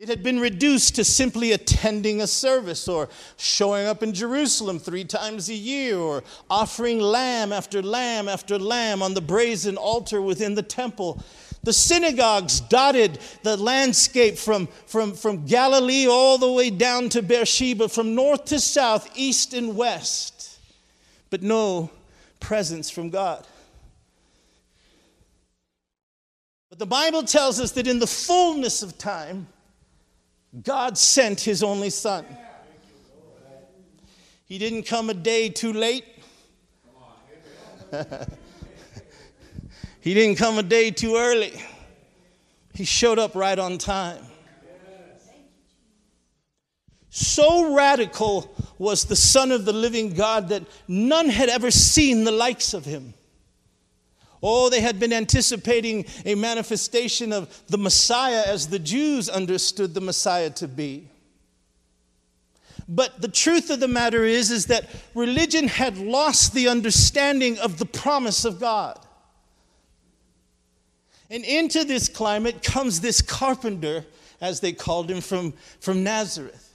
It 0.00 0.08
had 0.08 0.22
been 0.22 0.40
reduced 0.40 0.94
to 0.94 1.04
simply 1.04 1.52
attending 1.52 2.22
a 2.22 2.26
service 2.26 2.88
or 2.88 3.10
showing 3.36 3.86
up 3.86 4.02
in 4.02 4.14
Jerusalem 4.14 4.78
three 4.78 5.04
times 5.04 5.50
a 5.50 5.54
year 5.54 5.98
or 5.98 6.24
offering 6.48 7.00
lamb 7.00 7.52
after 7.52 7.82
lamb 7.82 8.26
after 8.26 8.58
lamb 8.58 9.02
on 9.02 9.12
the 9.12 9.20
brazen 9.20 9.76
altar 9.76 10.22
within 10.22 10.54
the 10.54 10.62
temple. 10.62 11.22
The 11.64 11.74
synagogues 11.74 12.60
dotted 12.60 13.18
the 13.42 13.58
landscape 13.58 14.38
from, 14.38 14.68
from, 14.86 15.12
from 15.12 15.44
Galilee 15.44 16.06
all 16.06 16.38
the 16.38 16.50
way 16.50 16.70
down 16.70 17.10
to 17.10 17.20
Beersheba, 17.20 17.90
from 17.90 18.14
north 18.14 18.46
to 18.46 18.58
south, 18.58 19.06
east 19.14 19.52
and 19.52 19.76
west, 19.76 20.58
but 21.28 21.42
no 21.42 21.90
presence 22.40 22.88
from 22.88 23.10
God. 23.10 23.46
But 26.70 26.78
the 26.78 26.86
Bible 26.86 27.22
tells 27.22 27.60
us 27.60 27.72
that 27.72 27.86
in 27.86 27.98
the 27.98 28.06
fullness 28.06 28.82
of 28.82 28.96
time, 28.96 29.46
God 30.62 30.98
sent 30.98 31.40
his 31.40 31.62
only 31.62 31.90
son. 31.90 32.26
He 34.46 34.58
didn't 34.58 34.82
come 34.82 35.10
a 35.10 35.14
day 35.14 35.48
too 35.48 35.72
late. 35.72 36.04
he 40.00 40.14
didn't 40.14 40.36
come 40.36 40.58
a 40.58 40.62
day 40.62 40.90
too 40.90 41.16
early. 41.16 41.52
He 42.74 42.84
showed 42.84 43.18
up 43.18 43.34
right 43.36 43.58
on 43.58 43.78
time. 43.78 44.24
So 47.10 47.74
radical 47.74 48.52
was 48.78 49.04
the 49.04 49.16
Son 49.16 49.52
of 49.52 49.64
the 49.64 49.72
living 49.72 50.14
God 50.14 50.48
that 50.48 50.62
none 50.88 51.28
had 51.28 51.48
ever 51.48 51.70
seen 51.70 52.24
the 52.24 52.32
likes 52.32 52.72
of 52.72 52.84
him. 52.84 53.14
Oh, 54.42 54.70
they 54.70 54.80
had 54.80 54.98
been 54.98 55.12
anticipating 55.12 56.06
a 56.24 56.34
manifestation 56.34 57.32
of 57.32 57.62
the 57.66 57.78
Messiah 57.78 58.42
as 58.46 58.68
the 58.68 58.78
Jews 58.78 59.28
understood 59.28 59.92
the 59.92 60.00
Messiah 60.00 60.50
to 60.50 60.68
be. 60.68 61.08
But 62.88 63.20
the 63.20 63.28
truth 63.28 63.70
of 63.70 63.78
the 63.80 63.88
matter 63.88 64.24
is, 64.24 64.50
is 64.50 64.66
that 64.66 64.88
religion 65.14 65.68
had 65.68 65.98
lost 65.98 66.54
the 66.54 66.68
understanding 66.68 67.58
of 67.58 67.78
the 67.78 67.86
promise 67.86 68.44
of 68.44 68.58
God. 68.58 68.98
And 71.30 71.44
into 71.44 71.84
this 71.84 72.08
climate 72.08 72.64
comes 72.64 73.00
this 73.00 73.22
carpenter, 73.22 74.04
as 74.40 74.58
they 74.58 74.72
called 74.72 75.08
him, 75.08 75.20
from, 75.20 75.52
from 75.78 76.02
Nazareth. 76.02 76.66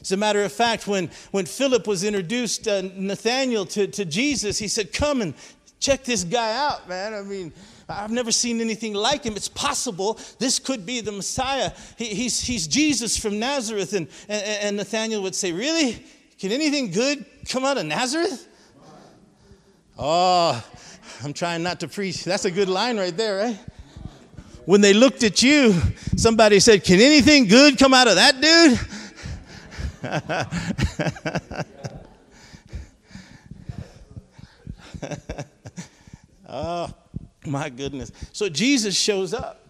As 0.00 0.12
a 0.12 0.16
matter 0.16 0.42
of 0.42 0.52
fact, 0.52 0.86
when, 0.86 1.10
when 1.32 1.44
Philip 1.44 1.86
was 1.86 2.04
introduced, 2.04 2.66
uh, 2.66 2.82
Nathaniel, 2.94 3.66
to, 3.66 3.86
to 3.88 4.04
Jesus, 4.06 4.58
he 4.58 4.68
said, 4.68 4.92
Come 4.92 5.20
and 5.20 5.34
check 5.80 6.04
this 6.04 6.24
guy 6.24 6.56
out, 6.56 6.88
man. 6.88 7.14
I 7.14 7.22
mean, 7.22 7.52
I've 7.88 8.10
never 8.10 8.30
seen 8.30 8.60
anything 8.60 8.92
like 8.94 9.24
him. 9.24 9.34
It's 9.34 9.48
possible 9.48 10.18
this 10.38 10.58
could 10.58 10.84
be 10.84 11.00
the 11.00 11.12
Messiah. 11.12 11.72
He, 11.96 12.06
he's, 12.06 12.40
he's 12.40 12.66
Jesus 12.66 13.16
from 13.16 13.38
Nazareth. 13.38 13.94
And, 13.94 14.08
and, 14.28 14.44
and 14.44 14.76
Nathaniel 14.76 15.22
would 15.22 15.34
say, 15.34 15.52
Really? 15.52 16.04
Can 16.38 16.52
anything 16.52 16.92
good 16.92 17.24
come 17.48 17.64
out 17.64 17.78
of 17.78 17.86
Nazareth? 17.86 18.46
Oh, 19.98 20.64
I'm 21.24 21.32
trying 21.32 21.64
not 21.64 21.80
to 21.80 21.88
preach. 21.88 22.22
That's 22.22 22.44
a 22.44 22.50
good 22.50 22.68
line 22.68 22.96
right 22.96 23.16
there, 23.16 23.38
right? 23.38 23.58
When 24.64 24.80
they 24.80 24.92
looked 24.92 25.24
at 25.24 25.42
you, 25.42 25.74
somebody 26.16 26.60
said, 26.60 26.84
Can 26.84 27.00
anything 27.00 27.46
good 27.46 27.78
come 27.78 27.94
out 27.94 28.06
of 28.06 28.14
that 28.16 28.40
dude? 28.40 28.78
oh, 36.48 36.92
my 37.46 37.68
goodness. 37.68 38.12
So 38.32 38.48
Jesus 38.48 38.96
shows 38.98 39.34
up. 39.34 39.66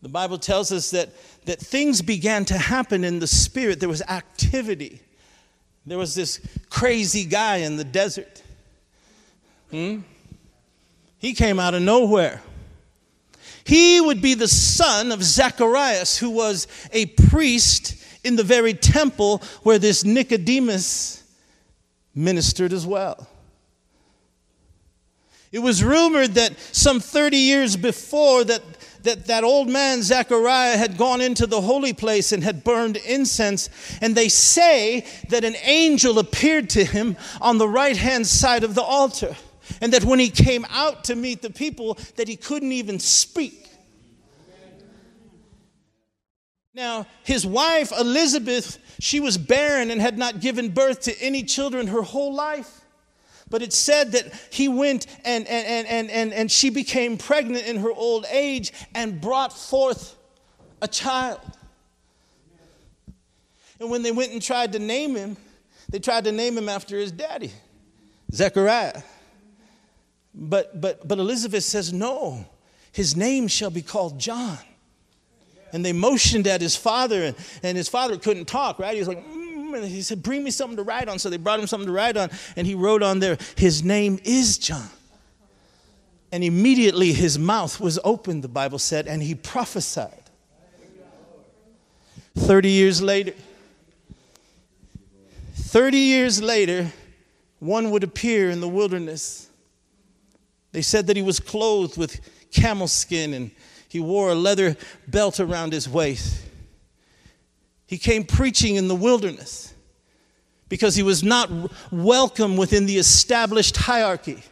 The 0.00 0.08
Bible 0.08 0.38
tells 0.38 0.70
us 0.70 0.90
that, 0.92 1.10
that 1.46 1.58
things 1.58 2.02
began 2.02 2.44
to 2.46 2.58
happen 2.58 3.02
in 3.02 3.18
the 3.18 3.26
spirit. 3.26 3.80
There 3.80 3.88
was 3.88 4.02
activity. 4.02 5.00
There 5.86 5.98
was 5.98 6.14
this 6.14 6.40
crazy 6.70 7.24
guy 7.24 7.58
in 7.58 7.76
the 7.76 7.84
desert. 7.84 8.42
Hmm? 9.70 10.00
He 11.18 11.34
came 11.34 11.58
out 11.58 11.74
of 11.74 11.82
nowhere. 11.82 12.42
He 13.64 14.00
would 14.00 14.22
be 14.22 14.34
the 14.34 14.48
son 14.48 15.10
of 15.10 15.22
Zacharias, 15.22 16.16
who 16.16 16.30
was 16.30 16.68
a 16.92 17.06
priest 17.06 17.96
in 18.24 18.36
the 18.36 18.44
very 18.44 18.74
temple 18.74 19.42
where 19.62 19.78
this 19.78 20.04
Nicodemus 20.04 21.22
ministered 22.14 22.72
as 22.72 22.86
well. 22.86 23.28
It 25.50 25.60
was 25.60 25.82
rumored 25.82 26.34
that 26.34 26.58
some 26.58 27.00
30 27.00 27.36
years 27.36 27.76
before 27.76 28.44
that 28.44 28.62
that, 29.02 29.26
that 29.26 29.44
old 29.44 29.68
man 29.68 30.02
Zechariah 30.02 30.76
had 30.76 30.96
gone 30.96 31.20
into 31.20 31.46
the 31.46 31.60
holy 31.60 31.92
place 31.92 32.32
and 32.32 32.42
had 32.42 32.64
burned 32.64 32.96
incense. 32.96 33.70
And 34.00 34.14
they 34.14 34.28
say 34.28 35.06
that 35.28 35.44
an 35.44 35.56
angel 35.62 36.18
appeared 36.18 36.70
to 36.70 36.84
him 36.84 37.16
on 37.40 37.58
the 37.58 37.68
right 37.68 37.96
hand 37.96 38.26
side 38.26 38.64
of 38.64 38.74
the 38.74 38.82
altar. 38.82 39.36
And 39.80 39.92
that 39.92 40.04
when 40.04 40.18
he 40.18 40.30
came 40.30 40.66
out 40.70 41.04
to 41.04 41.14
meet 41.14 41.42
the 41.42 41.50
people, 41.50 41.98
that 42.16 42.28
he 42.28 42.36
couldn't 42.36 42.72
even 42.72 42.98
speak. 42.98 43.66
Now, 46.74 47.06
his 47.24 47.44
wife, 47.44 47.92
Elizabeth, 47.98 48.78
she 49.00 49.20
was 49.20 49.36
barren 49.36 49.90
and 49.90 50.00
had 50.00 50.16
not 50.16 50.40
given 50.40 50.70
birth 50.70 51.00
to 51.02 51.20
any 51.20 51.42
children 51.42 51.88
her 51.88 52.02
whole 52.02 52.34
life. 52.34 52.82
But 53.50 53.62
it 53.62 53.72
said 53.72 54.12
that 54.12 54.32
he 54.50 54.68
went 54.68 55.06
and, 55.24 55.46
and, 55.46 55.86
and, 55.86 56.10
and, 56.10 56.32
and 56.32 56.50
she 56.50 56.70
became 56.70 57.16
pregnant 57.16 57.66
in 57.66 57.78
her 57.78 57.92
old 57.92 58.26
age 58.30 58.72
and 58.94 59.20
brought 59.20 59.52
forth 59.52 60.16
a 60.82 60.88
child. 60.88 61.40
And 63.80 63.90
when 63.90 64.02
they 64.02 64.12
went 64.12 64.32
and 64.32 64.42
tried 64.42 64.72
to 64.72 64.78
name 64.78 65.14
him, 65.14 65.36
they 65.88 65.98
tried 65.98 66.24
to 66.24 66.32
name 66.32 66.58
him 66.58 66.68
after 66.68 66.98
his 66.98 67.12
daddy, 67.12 67.52
Zechariah. 68.32 69.02
But, 70.34 70.80
but, 70.80 71.06
but 71.06 71.18
Elizabeth 71.18 71.64
says, 71.64 71.92
no, 71.92 72.44
his 72.92 73.16
name 73.16 73.48
shall 73.48 73.70
be 73.70 73.82
called 73.82 74.20
John. 74.20 74.58
And 75.72 75.84
they 75.84 75.92
motioned 75.92 76.46
at 76.46 76.60
his 76.60 76.76
father, 76.76 77.24
and, 77.24 77.36
and 77.62 77.76
his 77.76 77.88
father 77.88 78.16
couldn't 78.16 78.46
talk, 78.46 78.78
right? 78.78 78.94
He 78.94 79.00
was 79.00 79.08
like, 79.08 79.26
mm, 79.26 79.37
and 79.74 79.84
he 79.84 80.02
said, 80.02 80.22
Bring 80.22 80.44
me 80.44 80.50
something 80.50 80.76
to 80.76 80.82
write 80.82 81.08
on. 81.08 81.18
So 81.18 81.30
they 81.30 81.36
brought 81.36 81.60
him 81.60 81.66
something 81.66 81.86
to 81.86 81.92
write 81.92 82.16
on, 82.16 82.30
and 82.56 82.66
he 82.66 82.74
wrote 82.74 83.02
on 83.02 83.20
there, 83.20 83.38
His 83.56 83.82
name 83.82 84.18
is 84.24 84.58
John. 84.58 84.88
And 86.30 86.44
immediately 86.44 87.12
his 87.12 87.38
mouth 87.38 87.80
was 87.80 87.98
opened, 88.04 88.44
the 88.44 88.48
Bible 88.48 88.78
said, 88.78 89.06
and 89.06 89.22
he 89.22 89.34
prophesied. 89.34 90.24
30 92.36 92.68
years 92.68 93.02
later, 93.02 93.32
30 95.54 95.98
years 95.98 96.42
later, 96.42 96.92
one 97.58 97.90
would 97.90 98.04
appear 98.04 98.50
in 98.50 98.60
the 98.60 98.68
wilderness. 98.68 99.48
They 100.72 100.82
said 100.82 101.06
that 101.08 101.16
he 101.16 101.22
was 101.22 101.40
clothed 101.40 101.96
with 101.96 102.20
camel 102.52 102.88
skin 102.88 103.34
and 103.34 103.50
he 103.88 104.00
wore 104.00 104.30
a 104.30 104.34
leather 104.34 104.76
belt 105.06 105.40
around 105.40 105.72
his 105.72 105.88
waist. 105.88 106.42
He 107.88 107.96
came 107.96 108.24
preaching 108.24 108.76
in 108.76 108.86
the 108.86 108.94
wilderness 108.94 109.72
because 110.68 110.94
he 110.94 111.02
was 111.02 111.24
not 111.24 111.50
welcome 111.90 112.58
within 112.58 112.84
the 112.84 112.98
established 112.98 113.78
hierarchy. 113.78 114.42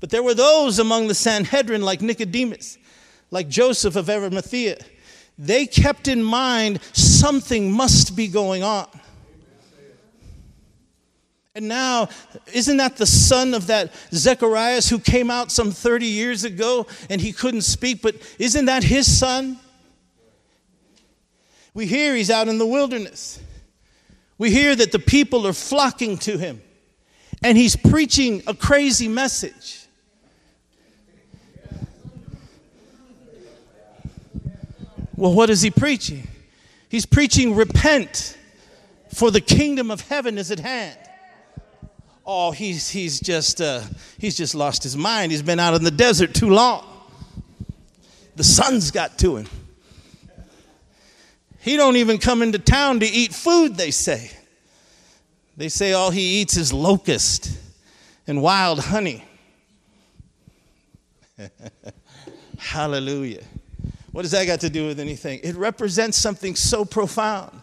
But 0.00 0.10
there 0.10 0.22
were 0.22 0.34
those 0.34 0.80
among 0.80 1.06
the 1.06 1.14
Sanhedrin, 1.14 1.82
like 1.82 2.02
Nicodemus, 2.02 2.78
like 3.30 3.48
Joseph 3.48 3.94
of 3.94 4.10
Arimathea. 4.10 4.78
They 5.38 5.66
kept 5.66 6.08
in 6.08 6.20
mind 6.20 6.80
something 6.92 7.70
must 7.70 8.16
be 8.16 8.26
going 8.26 8.64
on. 8.64 8.88
And 11.54 11.68
now, 11.68 12.08
isn't 12.52 12.78
that 12.78 12.96
the 12.96 13.06
son 13.06 13.54
of 13.54 13.68
that 13.68 13.92
Zechariah 14.12 14.82
who 14.82 14.98
came 14.98 15.30
out 15.30 15.52
some 15.52 15.70
30 15.70 16.06
years 16.06 16.42
ago 16.42 16.88
and 17.08 17.20
he 17.20 17.30
couldn't 17.30 17.62
speak? 17.62 18.02
But 18.02 18.16
isn't 18.40 18.64
that 18.64 18.82
his 18.82 19.16
son? 19.16 19.59
We 21.74 21.86
hear 21.86 22.14
he's 22.14 22.30
out 22.30 22.48
in 22.48 22.58
the 22.58 22.66
wilderness. 22.66 23.40
We 24.38 24.50
hear 24.50 24.74
that 24.74 24.92
the 24.92 24.98
people 24.98 25.46
are 25.46 25.52
flocking 25.52 26.18
to 26.18 26.38
him 26.38 26.62
and 27.42 27.56
he's 27.56 27.76
preaching 27.76 28.42
a 28.46 28.54
crazy 28.54 29.08
message. 29.08 29.86
Well, 35.16 35.34
what 35.34 35.50
is 35.50 35.60
he 35.60 35.70
preaching? 35.70 36.26
He's 36.88 37.04
preaching, 37.04 37.54
repent, 37.54 38.38
for 39.14 39.30
the 39.30 39.40
kingdom 39.40 39.90
of 39.90 40.00
heaven 40.00 40.38
is 40.38 40.50
at 40.50 40.60
hand 40.60 40.96
oh, 42.32 42.52
he's, 42.52 42.88
he's, 42.88 43.18
just, 43.18 43.60
uh, 43.60 43.82
he's 44.18 44.36
just 44.36 44.54
lost 44.54 44.84
his 44.84 44.96
mind. 44.96 45.32
He's 45.32 45.42
been 45.42 45.58
out 45.58 45.74
in 45.74 45.82
the 45.82 45.90
desert 45.90 46.32
too 46.32 46.50
long. 46.50 46.86
The 48.36 48.44
sun's 48.44 48.92
got 48.92 49.18
to 49.18 49.36
him. 49.36 49.48
He 51.60 51.76
don't 51.76 51.96
even 51.96 52.18
come 52.18 52.42
into 52.42 52.58
town 52.58 53.00
to 53.00 53.06
eat 53.06 53.34
food, 53.34 53.76
they 53.76 53.90
say. 53.90 54.30
They 55.56 55.68
say 55.68 55.92
all 55.92 56.10
he 56.10 56.40
eats 56.40 56.56
is 56.56 56.72
locust 56.72 57.58
and 58.26 58.40
wild 58.40 58.80
honey. 58.80 59.24
Hallelujah. 62.58 63.42
What 64.12 64.22
does 64.22 64.30
that 64.30 64.46
got 64.46 64.60
to 64.60 64.70
do 64.70 64.86
with 64.86 64.98
anything? 64.98 65.40
It 65.42 65.54
represents 65.54 66.16
something 66.16 66.56
so 66.56 66.84
profound 66.84 67.60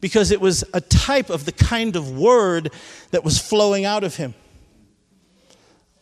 because 0.00 0.30
it 0.30 0.40
was 0.40 0.64
a 0.72 0.80
type 0.80 1.28
of 1.28 1.44
the 1.44 1.52
kind 1.52 1.96
of 1.96 2.18
word 2.18 2.72
that 3.10 3.22
was 3.22 3.38
flowing 3.38 3.84
out 3.84 4.02
of 4.02 4.16
him. 4.16 4.34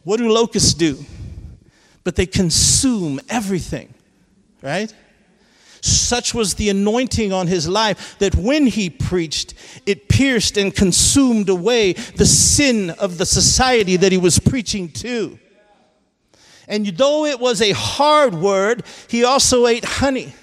What 0.05 0.19
do 0.19 0.33
locusts 0.33 0.73
do? 0.73 1.05
But 2.05 2.17
they 2.17 2.27
consume 2.27 3.21
everything, 3.29 3.93
right? 4.63 4.95
Such 5.81 6.35
was 6.35 6.55
the 6.55 6.69
anointing 6.69 7.33
on 7.33 7.47
his 7.47 7.69
life 7.69 8.17
that 8.19 8.35
when 8.35 8.67
he 8.67 8.91
preached, 8.91 9.55
it 9.87 10.09
pierced 10.09 10.57
and 10.57 10.75
consumed 10.75 11.49
away 11.49 11.93
the 11.93 12.27
sin 12.27 12.91
of 12.91 13.19
the 13.19 13.27
society 13.27 13.97
that 13.97 14.13
he 14.13 14.19
was 14.19 14.39
preaching 14.39 14.91
to. 14.93 15.39
And 16.67 16.87
though 16.87 17.25
it 17.25 17.41
was 17.41 17.63
a 17.63 17.73
hard 17.73 18.35
word, 18.35 18.85
he 19.09 19.25
also 19.25 19.67
ate 19.67 19.85
honey. 19.85 20.35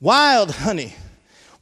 Wild 0.00 0.50
honey. 0.50 0.94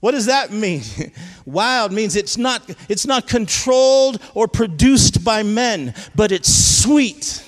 What 0.00 0.12
does 0.12 0.27
that 0.27 0.53
mean? 0.53 0.83
Wild 1.45 1.93
means 1.93 2.15
it's 2.15 2.37
not, 2.37 2.62
it's 2.88 3.07
not 3.07 3.27
controlled 3.27 4.23
or 4.35 4.47
produced 4.47 5.25
by 5.25 5.43
men, 5.43 5.95
but 6.15 6.31
it's 6.31 6.83
sweet. 6.83 7.45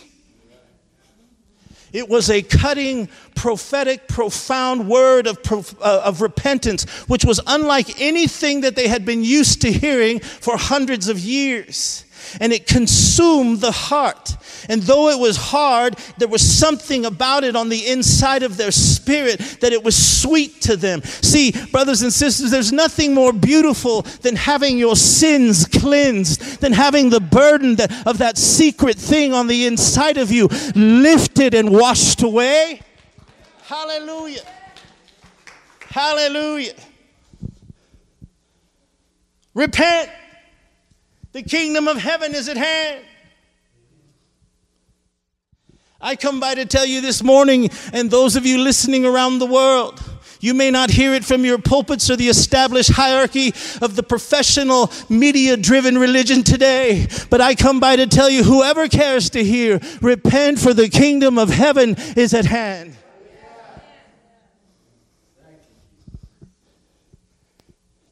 It 1.92 2.09
was 2.09 2.30
a 2.30 2.42
cutting, 2.42 3.09
prophetic, 3.35 4.09
profound 4.09 4.88
word 4.88 5.26
of, 5.26 5.38
uh, 5.80 6.02
of 6.04 6.20
repentance, 6.20 6.85
which 7.09 7.25
was 7.25 7.40
unlike 7.47 8.00
anything 8.00 8.61
that 8.62 8.76
they 8.76 8.88
had 8.88 9.04
been 9.04 9.25
used 9.25 9.61
to 9.62 9.73
hearing 9.73 10.20
for 10.20 10.56
hundreds 10.56 11.09
of 11.09 11.18
years 11.18 12.04
and 12.40 12.52
it 12.52 12.66
consumed 12.66 13.60
the 13.60 13.72
heart. 13.72 14.37
And 14.68 14.82
though 14.82 15.08
it 15.08 15.18
was 15.18 15.37
hard, 15.37 15.96
there 16.18 16.28
was 16.28 16.42
something 16.42 17.04
about 17.06 17.44
it 17.44 17.56
on 17.56 17.68
the 17.68 17.87
inside 17.87 18.42
of 18.42 18.56
their 18.56 18.70
spirit 18.70 19.38
that 19.60 19.72
it 19.72 19.82
was 19.82 19.96
sweet 20.20 20.60
to 20.62 20.76
them. 20.76 21.02
See, 21.02 21.52
brothers 21.72 22.02
and 22.02 22.12
sisters, 22.12 22.50
there's 22.50 22.72
nothing 22.72 23.14
more 23.14 23.32
beautiful 23.32 24.02
than 24.02 24.37
having 24.37 24.78
your 24.78 24.96
sins 24.96 25.66
cleansed, 25.66 26.60
than 26.60 26.72
having 26.72 27.10
the 27.10 27.20
burden 27.20 27.76
of 28.06 28.18
that 28.18 28.37
secret 28.37 28.96
thing 28.96 29.32
on 29.32 29.46
the 29.46 29.66
inside 29.66 30.16
of 30.16 30.30
you 30.30 30.49
lifted 30.75 31.54
and 31.54 31.70
washed 31.70 32.22
away. 32.22 32.80
Hallelujah. 33.62 34.42
Hallelujah. 35.88 36.75
Repent. 39.54 40.10
The 41.32 41.42
kingdom 41.42 41.87
of 41.87 41.96
heaven 41.96 42.34
is 42.34 42.49
at 42.49 42.56
hand. 42.56 43.04
I 46.00 46.16
come 46.16 46.40
by 46.40 46.54
to 46.54 46.64
tell 46.64 46.87
you 46.87 47.00
this 47.00 47.22
morning, 47.22 47.68
and 47.92 48.10
those 48.10 48.34
of 48.34 48.46
you 48.46 48.58
listening 48.58 49.04
around 49.04 49.38
the 49.38 49.46
world, 49.46 50.02
you 50.40 50.54
may 50.54 50.70
not 50.70 50.90
hear 50.90 51.12
it 51.12 51.25
from 51.25 51.44
your 51.44 51.58
pulpits 51.58 52.08
or 52.10 52.16
the 52.16 52.28
established 52.28 52.92
hierarchy 52.92 53.49
of 53.82 53.96
the 53.96 54.02
professional 54.02 54.90
media 55.10 55.58
driven 55.58 55.99
religion 55.99 56.42
today, 56.42 57.06
but 57.28 57.42
I 57.42 57.54
come 57.54 57.78
by 57.78 57.96
to 57.96 58.06
tell 58.06 58.30
you 58.30 58.42
whoever 58.42 58.88
cares 58.88 59.28
to 59.30 59.44
hear, 59.44 59.78
repent 60.00 60.58
for 60.58 60.72
the 60.72 60.88
kingdom 60.88 61.37
of 61.38 61.50
heaven 61.50 61.96
is 62.16 62.32
at 62.32 62.46
hand. 62.46 62.96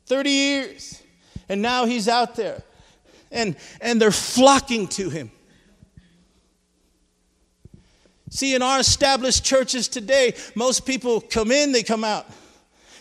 Thirty 0.04 0.30
years, 0.30 1.02
and 1.48 1.60
now 1.62 1.87
he's 1.87 2.08
out 2.08 2.37
there 2.37 2.62
and, 3.30 3.56
and 3.80 4.00
they're 4.00 4.11
flocking 4.11 4.88
to 4.88 5.11
him. 5.11 5.30
See, 8.30 8.54
in 8.54 8.62
our 8.62 8.80
established 8.80 9.44
churches 9.44 9.88
today, 9.88 10.35
most 10.54 10.85
people 10.85 11.20
come 11.20 11.50
in, 11.50 11.73
they 11.73 11.82
come 11.82 12.04
out. 12.04 12.26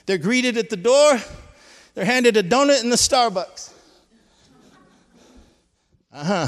They're 0.05 0.17
greeted 0.17 0.57
at 0.57 0.69
the 0.69 0.77
door, 0.77 1.19
they're 1.93 2.05
handed 2.05 2.38
a 2.38 2.43
donut 2.43 2.81
in 2.84 2.89
the 2.89 2.96
Starbucks. 2.96 3.74
Uh 6.10 6.48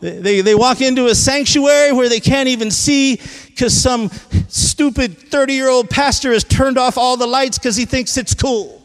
they, 0.00 0.40
they 0.40 0.54
walk 0.54 0.80
into 0.80 1.06
a 1.06 1.14
sanctuary 1.14 1.90
where 1.90 2.08
they 2.08 2.20
can't 2.20 2.48
even 2.48 2.70
see 2.70 3.20
because 3.46 3.72
some 3.72 4.08
stupid 4.48 5.16
30 5.16 5.52
year 5.54 5.68
old 5.68 5.88
pastor 5.88 6.32
has 6.32 6.44
turned 6.44 6.76
off 6.76 6.98
all 6.98 7.16
the 7.16 7.26
lights 7.26 7.58
because 7.58 7.74
he 7.76 7.86
thinks 7.86 8.16
it's 8.16 8.34
cool. 8.34 8.81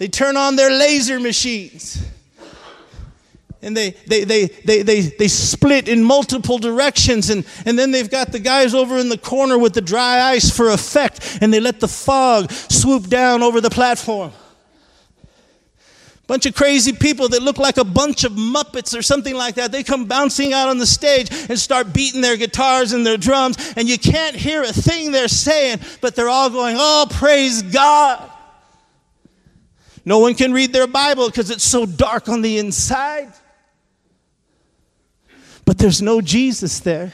They 0.00 0.08
turn 0.08 0.38
on 0.38 0.56
their 0.56 0.70
laser 0.70 1.20
machines. 1.20 2.02
And 3.60 3.76
they, 3.76 3.90
they, 4.06 4.24
they, 4.24 4.46
they, 4.46 4.80
they, 4.80 5.00
they 5.02 5.28
split 5.28 5.88
in 5.88 6.02
multiple 6.02 6.56
directions. 6.56 7.28
And, 7.28 7.44
and 7.66 7.78
then 7.78 7.90
they've 7.90 8.10
got 8.10 8.32
the 8.32 8.38
guys 8.38 8.74
over 8.74 8.96
in 8.96 9.10
the 9.10 9.18
corner 9.18 9.58
with 9.58 9.74
the 9.74 9.82
dry 9.82 10.22
ice 10.22 10.48
for 10.56 10.70
effect. 10.70 11.40
And 11.42 11.52
they 11.52 11.60
let 11.60 11.80
the 11.80 11.86
fog 11.86 12.50
swoop 12.50 13.08
down 13.08 13.42
over 13.42 13.60
the 13.60 13.68
platform. 13.68 14.32
Bunch 16.26 16.46
of 16.46 16.54
crazy 16.54 16.94
people 16.94 17.28
that 17.28 17.42
look 17.42 17.58
like 17.58 17.76
a 17.76 17.84
bunch 17.84 18.24
of 18.24 18.32
Muppets 18.32 18.98
or 18.98 19.02
something 19.02 19.34
like 19.34 19.56
that. 19.56 19.70
They 19.70 19.82
come 19.82 20.06
bouncing 20.06 20.54
out 20.54 20.70
on 20.70 20.78
the 20.78 20.86
stage 20.86 21.28
and 21.50 21.58
start 21.58 21.92
beating 21.92 22.22
their 22.22 22.38
guitars 22.38 22.94
and 22.94 23.04
their 23.04 23.18
drums. 23.18 23.74
And 23.76 23.86
you 23.86 23.98
can't 23.98 24.34
hear 24.34 24.62
a 24.62 24.72
thing 24.72 25.12
they're 25.12 25.28
saying, 25.28 25.80
but 26.00 26.16
they're 26.16 26.30
all 26.30 26.48
going, 26.48 26.76
Oh, 26.78 27.06
praise 27.10 27.60
God. 27.60 28.30
No 30.10 30.18
one 30.18 30.34
can 30.34 30.52
read 30.52 30.72
their 30.72 30.88
Bible 30.88 31.28
because 31.28 31.50
it's 31.50 31.62
so 31.62 31.86
dark 31.86 32.28
on 32.28 32.42
the 32.42 32.58
inside. 32.58 33.32
But 35.64 35.78
there's 35.78 36.02
no 36.02 36.20
Jesus 36.20 36.80
there. 36.80 37.12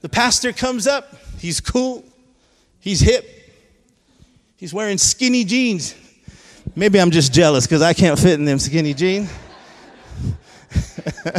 The 0.00 0.08
pastor 0.08 0.50
comes 0.54 0.86
up, 0.86 1.14
he's 1.38 1.60
cool, 1.60 2.02
he's 2.80 3.00
hip, 3.00 3.28
he's 4.56 4.72
wearing 4.72 4.96
skinny 4.96 5.44
jeans. 5.44 5.94
Maybe 6.74 6.98
I'm 6.98 7.10
just 7.10 7.34
jealous 7.34 7.66
because 7.66 7.82
I 7.82 7.92
can't 7.92 8.18
fit 8.18 8.40
in 8.40 8.46
them 8.46 8.58
skinny 8.58 8.94
jeans. 8.94 9.30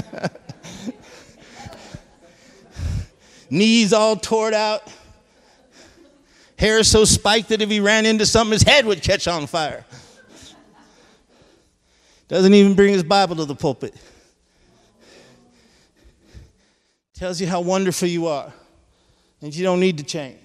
Knees 3.50 3.94
all 3.94 4.16
torn 4.16 4.54
out 4.54 4.84
Hair 6.58 6.80
is 6.80 6.92
so 6.92 7.06
spiked 7.06 7.50
that 7.50 7.62
if 7.62 7.70
he 7.70 7.80
ran 7.80 8.06
into 8.06 8.26
something, 8.26 8.54
his 8.54 8.64
head 8.64 8.86
would 8.86 9.02
catch 9.02 9.28
on 9.28 9.48
fire. 9.48 9.86
Doesn't 12.28 12.54
even 12.54 12.74
bring 12.74 12.94
his 12.94 13.04
Bible 13.04 13.36
to 13.38 13.46
the 13.46 13.56
pulpit. 13.56 13.96
Tells 17.14 17.40
you 17.40 17.48
how 17.48 17.62
wonderful 17.62 18.08
you 18.08 18.28
are. 18.28 18.52
And 19.42 19.54
you 19.54 19.64
don't 19.64 19.80
need 19.80 19.98
to 19.98 20.04
change. 20.04 20.40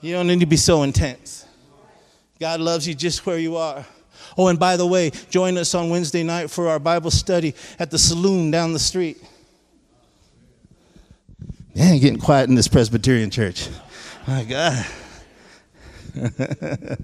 You 0.00 0.12
don't 0.12 0.26
need 0.26 0.40
to 0.40 0.46
be 0.46 0.56
so 0.56 0.82
intense. 0.82 1.46
God 2.38 2.60
loves 2.60 2.86
you 2.86 2.94
just 2.94 3.26
where 3.26 3.38
you 3.38 3.56
are. 3.56 3.84
Oh, 4.36 4.48
and 4.48 4.58
by 4.58 4.76
the 4.76 4.86
way, 4.86 5.10
join 5.28 5.58
us 5.58 5.74
on 5.74 5.90
Wednesday 5.90 6.22
night 6.22 6.50
for 6.50 6.68
our 6.68 6.78
Bible 6.78 7.10
study 7.10 7.54
at 7.78 7.90
the 7.90 7.98
saloon 7.98 8.50
down 8.50 8.72
the 8.72 8.78
street. 8.78 9.22
Man, 11.74 11.98
getting 11.98 12.18
quiet 12.18 12.48
in 12.48 12.54
this 12.54 12.68
Presbyterian 12.68 13.30
church. 13.30 13.68
My 14.30 14.44
God. 14.44 14.86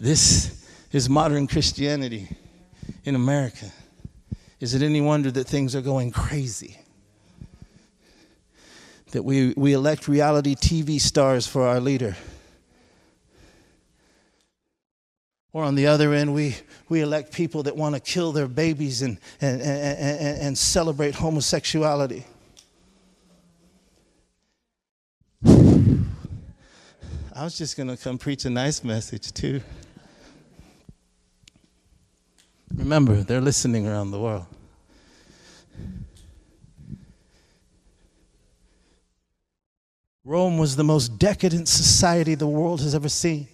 this 0.00 0.66
is 0.90 1.08
modern 1.08 1.46
Christianity 1.46 2.28
in 3.04 3.14
America. 3.14 3.70
Is 4.58 4.74
it 4.74 4.82
any 4.82 5.00
wonder 5.00 5.30
that 5.30 5.46
things 5.46 5.76
are 5.76 5.80
going 5.80 6.10
crazy? 6.10 6.76
That 9.12 9.22
we, 9.22 9.54
we 9.56 9.74
elect 9.74 10.08
reality 10.08 10.56
TV 10.56 11.00
stars 11.00 11.46
for 11.46 11.68
our 11.68 11.78
leader. 11.78 12.16
Or 15.52 15.62
on 15.62 15.76
the 15.76 15.86
other 15.86 16.14
end, 16.14 16.34
we, 16.34 16.56
we 16.88 17.00
elect 17.00 17.32
people 17.32 17.62
that 17.62 17.76
want 17.76 17.94
to 17.94 18.00
kill 18.00 18.32
their 18.32 18.48
babies 18.48 19.02
and, 19.02 19.20
and, 19.40 19.62
and, 19.62 19.98
and, 20.00 20.42
and 20.42 20.58
celebrate 20.58 21.14
homosexuality. 21.14 22.26
I 27.38 27.44
was 27.44 27.56
just 27.56 27.76
going 27.76 27.88
to 27.88 27.96
come 27.96 28.18
preach 28.18 28.44
a 28.46 28.50
nice 28.50 28.82
message 28.82 29.32
too. 29.32 29.60
Remember, 32.74 33.22
they're 33.22 33.40
listening 33.40 33.86
around 33.86 34.10
the 34.10 34.18
world. 34.18 34.46
Rome 40.24 40.58
was 40.58 40.74
the 40.74 40.82
most 40.82 41.20
decadent 41.20 41.68
society 41.68 42.34
the 42.34 42.48
world 42.48 42.80
has 42.80 42.92
ever 42.92 43.08
seen. 43.08 43.46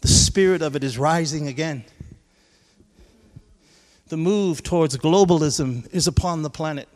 The 0.00 0.08
spirit 0.08 0.62
of 0.62 0.74
it 0.74 0.82
is 0.82 0.96
rising 0.96 1.46
again. 1.46 1.84
The 4.06 4.16
move 4.16 4.62
towards 4.62 4.96
globalism 4.96 5.86
is 5.92 6.06
upon 6.06 6.40
the 6.40 6.48
planet. 6.48 6.88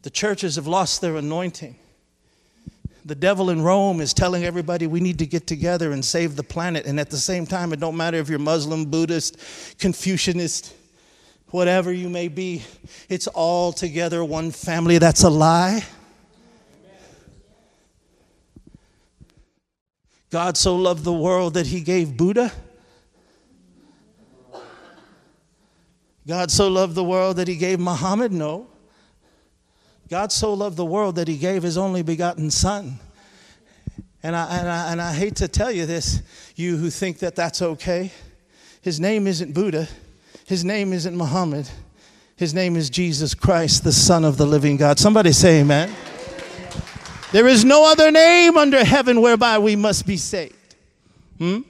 The 0.00 0.08
churches 0.08 0.56
have 0.56 0.66
lost 0.66 1.02
their 1.02 1.16
anointing 1.16 1.76
the 3.06 3.14
devil 3.14 3.50
in 3.50 3.62
Rome 3.62 4.00
is 4.00 4.12
telling 4.12 4.44
everybody 4.44 4.88
we 4.88 4.98
need 4.98 5.20
to 5.20 5.26
get 5.26 5.46
together 5.46 5.92
and 5.92 6.04
save 6.04 6.34
the 6.34 6.42
planet. 6.42 6.86
And 6.86 6.98
at 6.98 7.08
the 7.08 7.16
same 7.16 7.46
time, 7.46 7.72
it 7.72 7.78
don't 7.78 7.96
matter 7.96 8.16
if 8.16 8.28
you're 8.28 8.40
Muslim, 8.40 8.84
Buddhist, 8.86 9.38
Confucianist, 9.78 10.74
whatever 11.50 11.92
you 11.92 12.08
may 12.08 12.26
be, 12.26 12.64
it's 13.08 13.28
all 13.28 13.72
together 13.72 14.24
one 14.24 14.50
family. 14.50 14.98
That's 14.98 15.22
a 15.22 15.30
lie. 15.30 15.84
God 20.30 20.56
so 20.56 20.74
loved 20.74 21.04
the 21.04 21.12
world 21.12 21.54
that 21.54 21.68
he 21.68 21.82
gave 21.82 22.16
Buddha. 22.16 22.50
God 26.26 26.50
so 26.50 26.66
loved 26.66 26.96
the 26.96 27.04
world 27.04 27.36
that 27.36 27.46
he 27.46 27.54
gave 27.54 27.78
Muhammad? 27.78 28.32
No. 28.32 28.66
God 30.08 30.30
so 30.30 30.54
loved 30.54 30.76
the 30.76 30.84
world 30.84 31.16
that 31.16 31.28
he 31.28 31.36
gave 31.36 31.62
his 31.62 31.76
only 31.76 32.02
begotten 32.02 32.50
Son. 32.50 32.98
And 34.22 34.34
I, 34.34 34.58
and, 34.58 34.68
I, 34.68 34.92
and 34.92 35.02
I 35.02 35.12
hate 35.12 35.36
to 35.36 35.48
tell 35.48 35.70
you 35.70 35.86
this, 35.86 36.22
you 36.56 36.76
who 36.76 36.90
think 36.90 37.18
that 37.20 37.36
that's 37.36 37.62
okay. 37.62 38.12
His 38.82 39.00
name 39.00 39.26
isn't 39.26 39.52
Buddha, 39.52 39.88
His 40.46 40.64
name 40.64 40.92
isn't 40.92 41.16
Muhammad. 41.16 41.68
His 42.36 42.52
name 42.52 42.76
is 42.76 42.90
Jesus 42.90 43.34
Christ, 43.34 43.82
the 43.82 43.92
Son 43.92 44.22
of 44.22 44.36
the 44.36 44.44
living 44.44 44.76
God. 44.76 44.98
Somebody 44.98 45.32
say 45.32 45.60
amen. 45.60 45.90
There 47.32 47.48
is 47.48 47.64
no 47.64 47.90
other 47.90 48.10
name 48.10 48.58
under 48.58 48.84
heaven 48.84 49.22
whereby 49.22 49.58
we 49.58 49.74
must 49.74 50.06
be 50.06 50.18
saved. 50.18 50.54
Hmm? 51.38 51.60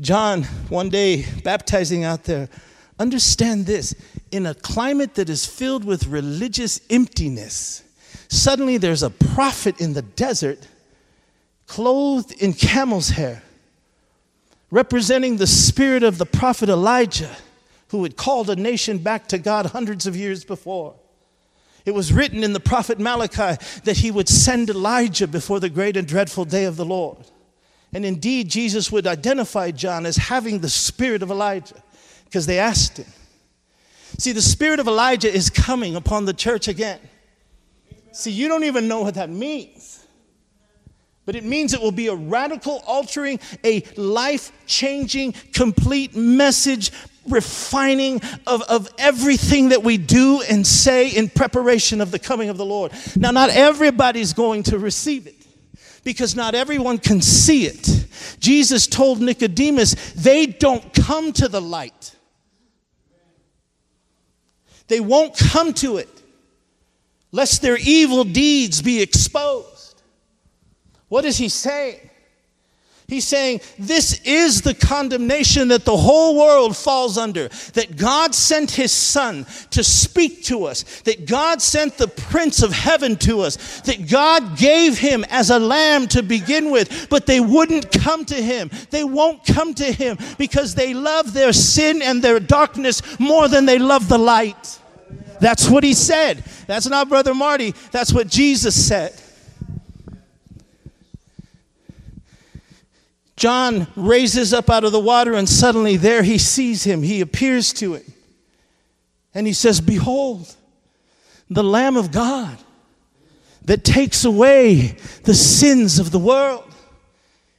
John, 0.00 0.44
one 0.68 0.88
day, 0.88 1.26
baptizing 1.44 2.04
out 2.04 2.24
there, 2.24 2.48
understand 3.02 3.66
this 3.66 3.94
in 4.30 4.46
a 4.46 4.54
climate 4.54 5.16
that 5.16 5.28
is 5.28 5.44
filled 5.44 5.84
with 5.84 6.06
religious 6.06 6.80
emptiness, 6.88 7.82
suddenly 8.28 8.78
there's 8.78 9.02
a 9.02 9.10
prophet 9.10 9.80
in 9.80 9.92
the 9.92 10.02
desert 10.02 10.66
clothed 11.66 12.32
in 12.40 12.52
camel's 12.52 13.10
hair, 13.10 13.42
representing 14.70 15.36
the 15.36 15.46
spirit 15.46 16.02
of 16.02 16.16
the 16.16 16.26
prophet 16.26 16.68
Elijah, 16.68 17.36
who 17.88 18.02
had 18.04 18.16
called 18.16 18.48
a 18.48 18.56
nation 18.56 18.98
back 18.98 19.26
to 19.28 19.38
God 19.38 19.66
hundreds 19.66 20.06
of 20.06 20.16
years 20.16 20.44
before. 20.44 20.94
It 21.84 21.94
was 21.94 22.12
written 22.12 22.44
in 22.44 22.52
the 22.52 22.60
prophet 22.60 23.00
Malachi 23.00 23.60
that 23.84 23.96
he 23.98 24.10
would 24.10 24.28
send 24.28 24.70
Elijah 24.70 25.26
before 25.26 25.60
the 25.60 25.68
great 25.68 25.96
and 25.96 26.06
dreadful 26.06 26.44
day 26.44 26.64
of 26.64 26.76
the 26.76 26.84
Lord. 26.84 27.18
And 27.92 28.06
indeed, 28.06 28.48
Jesus 28.48 28.90
would 28.92 29.06
identify 29.06 29.72
John 29.72 30.06
as 30.06 30.16
having 30.16 30.60
the 30.60 30.70
spirit 30.70 31.22
of 31.22 31.30
Elijah 31.30 31.82
because 32.32 32.46
they 32.46 32.58
asked 32.58 32.96
him. 32.96 33.04
See, 34.16 34.32
the 34.32 34.40
spirit 34.40 34.80
of 34.80 34.88
Elijah 34.88 35.30
is 35.30 35.50
coming 35.50 35.96
upon 35.96 36.24
the 36.24 36.32
church 36.32 36.66
again. 36.66 36.98
See, 38.12 38.30
you 38.30 38.48
don't 38.48 38.64
even 38.64 38.88
know 38.88 39.02
what 39.02 39.16
that 39.16 39.28
means. 39.28 40.06
But 41.26 41.36
it 41.36 41.44
means 41.44 41.74
it 41.74 41.80
will 41.82 41.92
be 41.92 42.06
a 42.06 42.14
radical 42.14 42.82
altering, 42.86 43.38
a 43.62 43.82
life 43.98 44.50
changing, 44.66 45.32
complete 45.52 46.16
message 46.16 46.90
refining 47.28 48.22
of, 48.46 48.62
of 48.62 48.88
everything 48.96 49.68
that 49.68 49.82
we 49.82 49.98
do 49.98 50.42
and 50.48 50.66
say 50.66 51.10
in 51.10 51.28
preparation 51.28 52.00
of 52.00 52.12
the 52.12 52.18
coming 52.18 52.48
of 52.48 52.56
the 52.56 52.64
Lord. 52.64 52.92
Now, 53.14 53.30
not 53.30 53.50
everybody's 53.50 54.32
going 54.32 54.62
to 54.64 54.78
receive 54.78 55.26
it 55.26 55.42
because 56.02 56.34
not 56.34 56.54
everyone 56.54 56.98
can 56.98 57.20
see 57.20 57.66
it. 57.66 58.06
Jesus 58.38 58.86
told 58.86 59.20
Nicodemus, 59.20 59.94
they 60.14 60.46
don't 60.46 60.92
come 60.94 61.32
to 61.34 61.48
the 61.48 61.60
light, 61.60 62.16
they 64.88 65.00
won't 65.00 65.36
come 65.36 65.72
to 65.74 65.96
it 65.96 66.08
lest 67.32 67.62
their 67.62 67.78
evil 67.78 68.24
deeds 68.24 68.82
be 68.82 69.00
exposed. 69.00 70.02
What 71.08 71.24
is 71.24 71.38
he 71.38 71.48
saying? 71.48 72.10
He's 73.12 73.28
saying 73.28 73.60
this 73.78 74.22
is 74.24 74.62
the 74.62 74.72
condemnation 74.72 75.68
that 75.68 75.84
the 75.84 75.98
whole 75.98 76.34
world 76.34 76.74
falls 76.74 77.18
under. 77.18 77.48
That 77.74 77.94
God 77.94 78.34
sent 78.34 78.70
his 78.70 78.90
son 78.90 79.44
to 79.68 79.84
speak 79.84 80.44
to 80.44 80.64
us. 80.64 81.02
That 81.02 81.26
God 81.26 81.60
sent 81.60 81.98
the 81.98 82.08
prince 82.08 82.62
of 82.62 82.72
heaven 82.72 83.16
to 83.16 83.42
us. 83.42 83.82
That 83.82 84.08
God 84.08 84.56
gave 84.56 84.96
him 84.96 85.26
as 85.28 85.50
a 85.50 85.58
lamb 85.58 86.06
to 86.08 86.22
begin 86.22 86.70
with, 86.70 87.08
but 87.10 87.26
they 87.26 87.38
wouldn't 87.38 87.92
come 87.92 88.24
to 88.24 88.42
him. 88.42 88.70
They 88.88 89.04
won't 89.04 89.44
come 89.44 89.74
to 89.74 89.92
him 89.92 90.16
because 90.38 90.74
they 90.74 90.94
love 90.94 91.34
their 91.34 91.52
sin 91.52 92.00
and 92.00 92.22
their 92.22 92.40
darkness 92.40 93.02
more 93.20 93.46
than 93.46 93.66
they 93.66 93.78
love 93.78 94.08
the 94.08 94.16
light. 94.16 94.78
That's 95.38 95.68
what 95.68 95.84
he 95.84 95.92
said. 95.92 96.42
That's 96.66 96.86
not 96.86 97.10
Brother 97.10 97.34
Marty. 97.34 97.74
That's 97.90 98.10
what 98.10 98.28
Jesus 98.28 98.86
said. 98.88 99.12
John 103.42 103.88
raises 103.96 104.54
up 104.54 104.70
out 104.70 104.84
of 104.84 104.92
the 104.92 105.00
water, 105.00 105.34
and 105.34 105.48
suddenly 105.48 105.96
there 105.96 106.22
he 106.22 106.38
sees 106.38 106.84
him. 106.84 107.02
He 107.02 107.20
appears 107.20 107.72
to 107.72 107.94
him. 107.94 108.04
And 109.34 109.48
he 109.48 109.52
says, 109.52 109.80
Behold, 109.80 110.54
the 111.50 111.64
Lamb 111.64 111.96
of 111.96 112.12
God 112.12 112.56
that 113.64 113.82
takes 113.82 114.24
away 114.24 114.96
the 115.24 115.34
sins 115.34 115.98
of 115.98 116.12
the 116.12 116.20
world. 116.20 116.72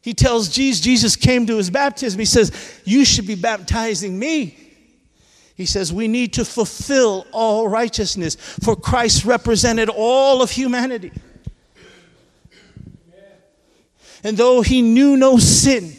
He 0.02 0.14
tells 0.14 0.48
Jesus, 0.48 0.80
Jesus 0.80 1.16
came 1.18 1.46
to 1.48 1.58
his 1.58 1.70
baptism. 1.70 2.18
He 2.18 2.24
says, 2.24 2.80
You 2.86 3.04
should 3.04 3.28
be 3.28 3.36
baptizing 3.36 4.18
me. 4.18 4.58
He 5.58 5.66
says, 5.66 5.92
We 5.92 6.08
need 6.08 6.32
to 6.36 6.46
fulfill 6.46 7.28
all 7.34 7.68
righteousness, 7.68 8.36
for 8.36 8.78
Christ 8.78 9.26
represented 9.26 9.90
all 9.90 10.42
of 10.42 10.50
humanity. 10.50 11.12
And 14.24 14.38
though 14.38 14.62
he 14.62 14.82
knew 14.82 15.18
no 15.18 15.38
sin, 15.38 15.94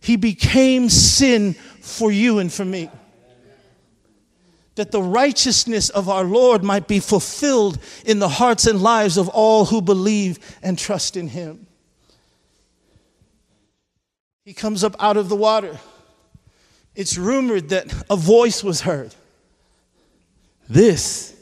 he 0.00 0.16
became 0.16 0.88
sin 0.88 1.54
for 1.54 2.12
you 2.12 2.38
and 2.38 2.52
for 2.52 2.64
me. 2.64 2.90
That 4.74 4.92
the 4.92 5.02
righteousness 5.02 5.88
of 5.88 6.08
our 6.08 6.24
Lord 6.24 6.62
might 6.62 6.86
be 6.86 7.00
fulfilled 7.00 7.78
in 8.04 8.18
the 8.18 8.28
hearts 8.28 8.66
and 8.66 8.82
lives 8.82 9.16
of 9.16 9.28
all 9.30 9.64
who 9.64 9.80
believe 9.80 10.38
and 10.62 10.78
trust 10.78 11.16
in 11.16 11.28
him. 11.28 11.66
He 14.44 14.52
comes 14.52 14.84
up 14.84 14.94
out 15.00 15.16
of 15.16 15.28
the 15.28 15.36
water. 15.36 15.78
It's 16.94 17.18
rumored 17.18 17.70
that 17.70 17.92
a 18.08 18.16
voice 18.16 18.62
was 18.62 18.82
heard 18.82 19.14
This 20.68 21.34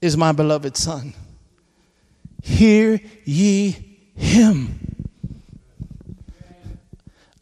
is 0.00 0.16
my 0.16 0.32
beloved 0.32 0.76
Son. 0.76 1.14
Hear 2.42 3.00
ye 3.24 3.98
him. 4.16 4.81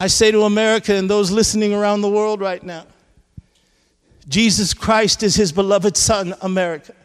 I 0.01 0.07
say 0.07 0.31
to 0.31 0.45
America 0.45 0.95
and 0.95 1.07
those 1.07 1.29
listening 1.29 1.75
around 1.75 2.01
the 2.01 2.09
world 2.09 2.41
right 2.41 2.63
now 2.63 2.87
Jesus 4.27 4.73
Christ 4.73 5.21
is 5.21 5.35
his 5.35 5.51
beloved 5.51 5.95
Son, 5.95 6.33
America. 6.41 6.95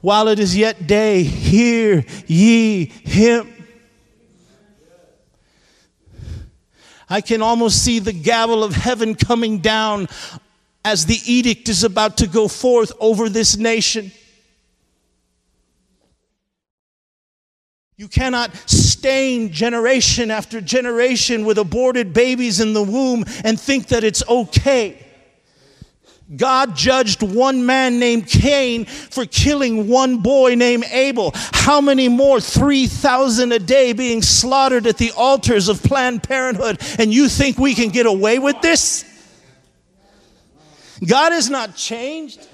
While 0.00 0.28
it 0.28 0.38
is 0.38 0.56
yet 0.56 0.86
day, 0.86 1.24
hear 1.24 2.04
ye 2.28 2.86
him. 2.86 3.52
I 7.08 7.20
can 7.20 7.42
almost 7.42 7.82
see 7.82 7.98
the 7.98 8.12
gavel 8.12 8.62
of 8.62 8.72
heaven 8.72 9.16
coming 9.16 9.58
down 9.58 10.06
as 10.84 11.06
the 11.06 11.18
edict 11.26 11.68
is 11.68 11.82
about 11.82 12.18
to 12.18 12.28
go 12.28 12.46
forth 12.46 12.92
over 13.00 13.28
this 13.28 13.56
nation. 13.56 14.12
You 17.96 18.08
cannot 18.08 18.54
stain 18.68 19.52
generation 19.52 20.30
after 20.32 20.60
generation 20.60 21.44
with 21.44 21.58
aborted 21.58 22.12
babies 22.12 22.58
in 22.60 22.72
the 22.72 22.82
womb 22.82 23.24
and 23.44 23.58
think 23.58 23.88
that 23.88 24.02
it's 24.02 24.26
okay. 24.28 25.00
God 26.36 26.74
judged 26.74 27.22
one 27.22 27.66
man 27.66 28.00
named 28.00 28.26
Cain 28.26 28.86
for 28.86 29.26
killing 29.26 29.88
one 29.88 30.18
boy 30.18 30.54
named 30.54 30.84
Abel. 30.90 31.32
How 31.34 31.80
many 31.80 32.08
more? 32.08 32.40
3,000 32.40 33.52
a 33.52 33.58
day 33.58 33.92
being 33.92 34.22
slaughtered 34.22 34.86
at 34.86 34.96
the 34.96 35.12
altars 35.12 35.68
of 35.68 35.82
Planned 35.82 36.22
Parenthood. 36.22 36.80
And 36.98 37.12
you 37.12 37.28
think 37.28 37.58
we 37.58 37.74
can 37.74 37.90
get 37.90 38.06
away 38.06 38.38
with 38.38 38.60
this? 38.60 39.04
God 41.06 41.32
has 41.32 41.50
not 41.50 41.76
changed. 41.76 42.48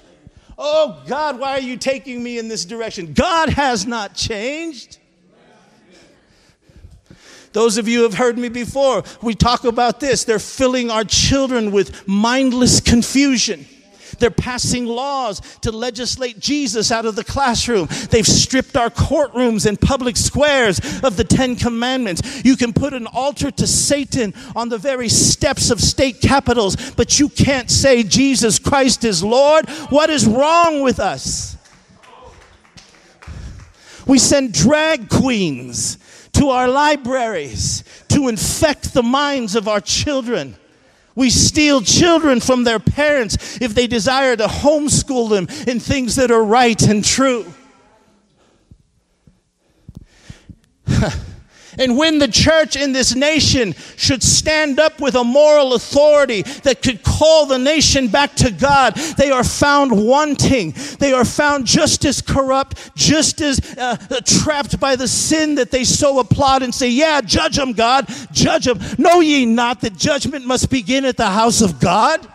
Oh, 0.59 1.03
God, 1.07 1.39
why 1.39 1.53
are 1.53 1.61
you 1.61 1.79
taking 1.79 2.23
me 2.23 2.39
in 2.39 2.49
this 2.49 2.67
direction? 2.67 3.15
God 3.15 3.49
has 3.51 3.87
not 3.87 4.15
changed. 4.15 4.99
Those 7.53 7.79
of 7.79 7.89
you 7.89 7.99
who 7.99 8.03
have 8.05 8.15
heard 8.15 8.39
me 8.39 8.49
before, 8.49 9.03
we 9.23 9.35
talk 9.35 9.65
about 9.65 9.99
this. 10.01 10.25
They're 10.25 10.39
filling 10.39 10.91
our 10.91 11.05
children 11.05 11.73
with 11.73 12.07
mindless 12.07 12.81
confusion. 12.81 13.67
They're 14.21 14.31
passing 14.31 14.87
laws 14.87 15.41
to 15.63 15.73
legislate 15.73 16.39
Jesus 16.39 16.93
out 16.93 17.07
of 17.07 17.17
the 17.17 17.25
classroom. 17.25 17.89
They've 18.11 18.27
stripped 18.27 18.77
our 18.77 18.91
courtrooms 18.91 19.67
and 19.67 19.81
public 19.81 20.17
squares 20.17 20.79
of 21.03 21.17
the 21.17 21.25
Ten 21.25 21.57
Commandments. 21.57 22.45
You 22.45 22.57
can 22.57 22.73
put 22.73 22.93
an 22.93 23.07
altar 23.07 23.51
to 23.51 23.67
Satan 23.67 24.35
on 24.55 24.69
the 24.69 24.79
very 24.79 25.09
steps 25.09 25.71
of 25.71 25.81
state 25.81 26.21
capitols, 26.21 26.93
but 26.93 27.19
you 27.19 27.29
can't 27.29 27.71
say 27.71 28.03
Jesus 28.03 28.59
Christ 28.59 29.05
is 29.05 29.25
Lord. 29.25 29.69
What 29.89 30.11
is 30.11 30.27
wrong 30.27 30.83
with 30.83 31.01
us? 31.01 31.57
We 34.07 34.19
send 34.19 34.53
drag 34.53 35.09
queens 35.09 35.99
to 36.33 36.51
our 36.51 36.69
libraries 36.69 37.85
to 38.09 38.29
infect 38.29 38.95
the 38.95 39.03
minds 39.03 39.55
of 39.55 39.69
our 39.69 39.81
children. 39.81 40.57
We 41.15 41.31
steal 41.31 41.81
children 41.81 42.41
from 42.41 42.65
their 42.65 42.79
parents 42.79 43.61
if 43.61 43.75
they 43.75 43.87
desire 43.87 44.37
to 44.37 44.47
homeschool 44.47 45.29
them 45.31 45.49
in 45.67 45.81
things 45.81 46.17
that 46.17 46.31
are 46.31 46.45
right 46.45 46.81
and 46.83 47.05
true. 47.05 47.47
And 51.81 51.97
when 51.97 52.19
the 52.19 52.29
church 52.29 52.77
in 52.77 52.93
this 52.93 53.15
nation 53.15 53.75
should 53.97 54.23
stand 54.23 54.79
up 54.79 55.01
with 55.01 55.15
a 55.15 55.25
moral 55.25 55.73
authority 55.73 56.43
that 56.43 56.83
could 56.83 57.03
call 57.03 57.47
the 57.47 57.59
nation 57.59 58.09
back 58.09 58.35
to 58.37 58.51
God, 58.51 58.95
they 59.17 59.31
are 59.31 59.43
found 59.43 59.91
wanting. 59.91 60.75
They 60.99 61.15
are 61.15 61.25
found 61.25 61.67
just 61.67 62.05
as 62.05 62.21
corrupt, 62.21 62.95
just 62.95 63.41
as 63.41 63.61
uh, 63.79 63.97
trapped 64.27 64.79
by 64.79 64.95
the 64.95 65.09
sin 65.09 65.55
that 65.55 65.71
they 65.71 65.85
so 65.85 66.19
applaud 66.19 66.63
and 66.63 66.75
say, 66.75 66.91
Yeah, 66.91 67.23
judge 67.23 67.57
them, 67.57 67.73
God, 67.73 68.07
judge 68.31 68.67
them. 68.67 68.79
Know 68.99 69.21
ye 69.21 69.47
not 69.47 69.81
that 69.81 69.97
judgment 69.97 70.45
must 70.45 70.69
begin 70.69 71.07
at 71.07 71.17
the 71.17 71.31
house 71.31 71.63
of 71.63 71.81
God? 71.81 72.29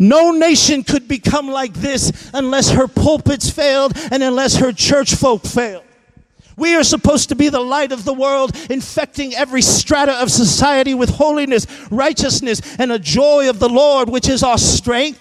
No 0.00 0.32
nation 0.32 0.82
could 0.82 1.06
become 1.06 1.48
like 1.48 1.74
this 1.74 2.30
unless 2.34 2.70
her 2.70 2.88
pulpits 2.88 3.48
failed 3.48 3.92
and 4.10 4.20
unless 4.20 4.56
her 4.56 4.72
church 4.72 5.14
folk 5.14 5.44
failed. 5.44 5.84
We 6.56 6.74
are 6.74 6.84
supposed 6.84 7.28
to 7.30 7.34
be 7.34 7.48
the 7.48 7.60
light 7.60 7.92
of 7.92 8.04
the 8.04 8.12
world, 8.12 8.56
infecting 8.70 9.34
every 9.34 9.62
strata 9.62 10.12
of 10.22 10.30
society 10.30 10.94
with 10.94 11.10
holiness, 11.10 11.66
righteousness, 11.90 12.60
and 12.78 12.92
a 12.92 12.98
joy 12.98 13.48
of 13.48 13.58
the 13.58 13.68
Lord, 13.68 14.08
which 14.08 14.28
is 14.28 14.42
our 14.42 14.58
strength. 14.58 15.20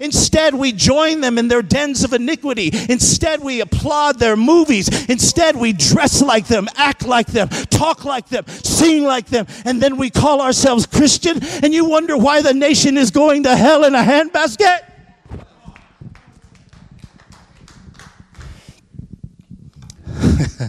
Instead, 0.00 0.52
we 0.52 0.72
join 0.72 1.20
them 1.20 1.38
in 1.38 1.46
their 1.46 1.62
dens 1.62 2.02
of 2.02 2.12
iniquity. 2.12 2.70
Instead, 2.88 3.40
we 3.40 3.60
applaud 3.60 4.18
their 4.18 4.36
movies. 4.36 5.08
Instead, 5.08 5.54
we 5.54 5.72
dress 5.72 6.20
like 6.20 6.48
them, 6.48 6.66
act 6.74 7.06
like 7.06 7.28
them, 7.28 7.48
talk 7.70 8.04
like 8.04 8.28
them, 8.28 8.44
sing 8.48 9.04
like 9.04 9.26
them, 9.26 9.46
and 9.64 9.80
then 9.80 9.96
we 9.96 10.10
call 10.10 10.40
ourselves 10.40 10.86
Christian. 10.86 11.38
And 11.62 11.72
you 11.72 11.84
wonder 11.84 12.18
why 12.18 12.42
the 12.42 12.52
nation 12.52 12.98
is 12.98 13.12
going 13.12 13.44
to 13.44 13.54
hell 13.54 13.84
in 13.84 13.94
a 13.94 14.02
handbasket? 14.02 14.91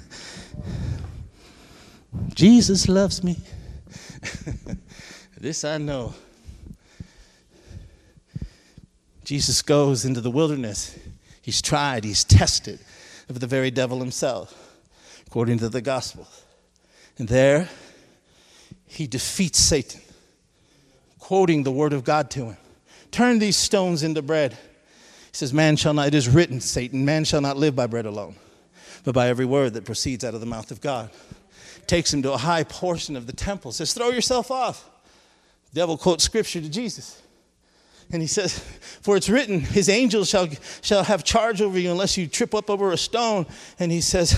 Jesus 2.34 2.88
loves 2.88 3.24
me. 3.24 3.38
this 5.40 5.64
I 5.64 5.78
know. 5.78 6.14
Jesus 9.24 9.62
goes 9.62 10.06
into 10.06 10.22
the 10.22 10.32
wilderness. 10.32 10.98
He's 11.42 11.62
tried, 11.62 12.04
he's 12.04 12.24
tested 12.24 12.80
of 13.30 13.40
the 13.40 13.48
very 13.48 13.72
devil 13.72 14.00
himself, 14.00 14.78
according 15.28 15.60
to 15.60 15.70
the 15.70 15.82
gospel. 15.82 16.28
And 17.18 17.28
there, 17.28 17.70
he 18.88 19.08
defeats 19.08 19.60
Satan, 19.60 20.02
quoting 21.20 21.64
the 21.64 21.72
word 21.72 21.94
of 21.94 22.04
God 22.04 22.30
to 22.32 22.46
him. 22.46 22.58
Turn 23.12 23.40
these 23.40 23.58
stones 23.58 24.04
into 24.04 24.22
bread. 24.22 24.54
He 24.54 25.38
says, 25.38 25.54
Man 25.54 25.76
shall 25.76 25.94
not, 25.94 26.08
it 26.08 26.16
is 26.16 26.28
written, 26.28 26.60
Satan, 26.60 27.06
man 27.06 27.24
shall 27.24 27.42
not 27.42 27.58
live 27.58 27.76
by 27.76 27.88
bread 27.88 28.06
alone, 28.06 28.36
but 29.04 29.14
by 29.14 29.28
every 29.28 29.46
word 29.46 29.74
that 29.74 29.86
proceeds 29.86 30.24
out 30.24 30.34
of 30.34 30.40
the 30.40 30.46
mouth 30.46 30.72
of 30.72 30.82
God. 30.82 31.10
Takes 31.88 32.14
him 32.14 32.22
to 32.24 32.34
a 32.34 32.38
high 32.38 32.64
portion 32.64 33.16
of 33.16 33.28
the 33.28 33.34
temple, 33.34 33.72
says, 33.72 33.94
Throw 33.94 34.10
yourself 34.10 34.52
off. 34.52 34.90
devil 35.74 35.98
quotes 35.98 36.24
scripture 36.24 36.62
to 36.62 36.70
Jesus. 36.70 37.22
And 38.12 38.22
he 38.22 38.28
says, 38.28 38.60
For 39.02 39.18
it's 39.18 39.30
written, 39.30 39.60
his 39.60 39.90
angels 39.90 40.30
shall, 40.30 40.48
shall 40.82 41.04
have 41.04 41.24
charge 41.24 41.62
over 41.62 41.78
you 41.80 41.92
unless 41.92 42.18
you 42.18 42.28
trip 42.28 42.54
up 42.54 42.70
over 42.70 42.92
a 42.92 42.98
stone. 42.98 43.46
And 43.80 43.92
he 43.92 44.02
says, 44.02 44.32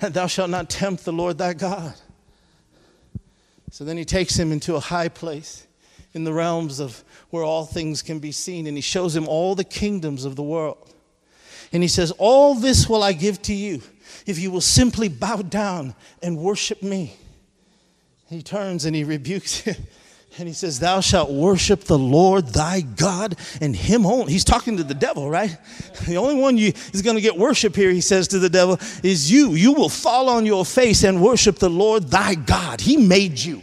Thou 0.00 0.26
shalt 0.26 0.50
not 0.50 0.68
tempt 0.68 1.04
the 1.04 1.12
Lord 1.12 1.38
thy 1.38 1.54
God. 1.54 1.94
So 3.70 3.84
then 3.84 3.96
he 3.96 4.04
takes 4.04 4.38
him 4.38 4.52
into 4.52 4.74
a 4.74 4.80
high 4.80 5.08
place 5.08 5.66
in 6.12 6.24
the 6.24 6.32
realms 6.32 6.78
of 6.78 7.02
where 7.30 7.42
all 7.42 7.64
things 7.64 8.02
can 8.02 8.18
be 8.18 8.32
seen. 8.32 8.66
And 8.66 8.76
he 8.76 8.82
shows 8.82 9.16
him 9.16 9.26
all 9.28 9.54
the 9.54 9.64
kingdoms 9.64 10.26
of 10.26 10.36
the 10.36 10.42
world. 10.42 10.92
And 11.72 11.82
he 11.82 11.88
says, 11.88 12.10
All 12.18 12.54
this 12.54 12.88
will 12.88 13.02
I 13.02 13.12
give 13.14 13.40
to 13.42 13.54
you 13.54 13.80
if 14.26 14.38
you 14.38 14.50
will 14.50 14.60
simply 14.60 15.08
bow 15.08 15.36
down 15.42 15.94
and 16.22 16.38
worship 16.38 16.82
me. 16.82 17.16
He 18.28 18.42
turns 18.42 18.84
and 18.84 18.96
he 18.96 19.04
rebukes 19.04 19.60
him. 19.60 19.76
And 20.38 20.48
he 20.48 20.54
says, 20.54 20.80
Thou 20.80 21.00
shalt 21.00 21.30
worship 21.30 21.84
the 21.84 21.98
Lord 21.98 22.48
thy 22.48 22.80
God 22.80 23.36
and 23.60 23.76
him 23.76 24.06
only. 24.06 24.32
He's 24.32 24.44
talking 24.44 24.78
to 24.78 24.84
the 24.84 24.94
devil, 24.94 25.28
right? 25.28 25.56
The 26.06 26.16
only 26.16 26.34
one 26.34 26.56
you 26.56 26.72
is 26.92 27.02
going 27.02 27.16
to 27.16 27.22
get 27.22 27.36
worship 27.36 27.76
here, 27.76 27.90
he 27.90 28.00
says 28.00 28.28
to 28.28 28.38
the 28.38 28.48
devil, 28.48 28.78
is 29.02 29.30
you. 29.30 29.52
You 29.52 29.72
will 29.72 29.88
fall 29.88 30.28
on 30.28 30.46
your 30.46 30.64
face 30.64 31.04
and 31.04 31.22
worship 31.22 31.58
the 31.58 31.70
Lord 31.70 32.08
thy 32.08 32.34
God. 32.34 32.80
He 32.80 32.96
made 32.96 33.38
you. 33.38 33.62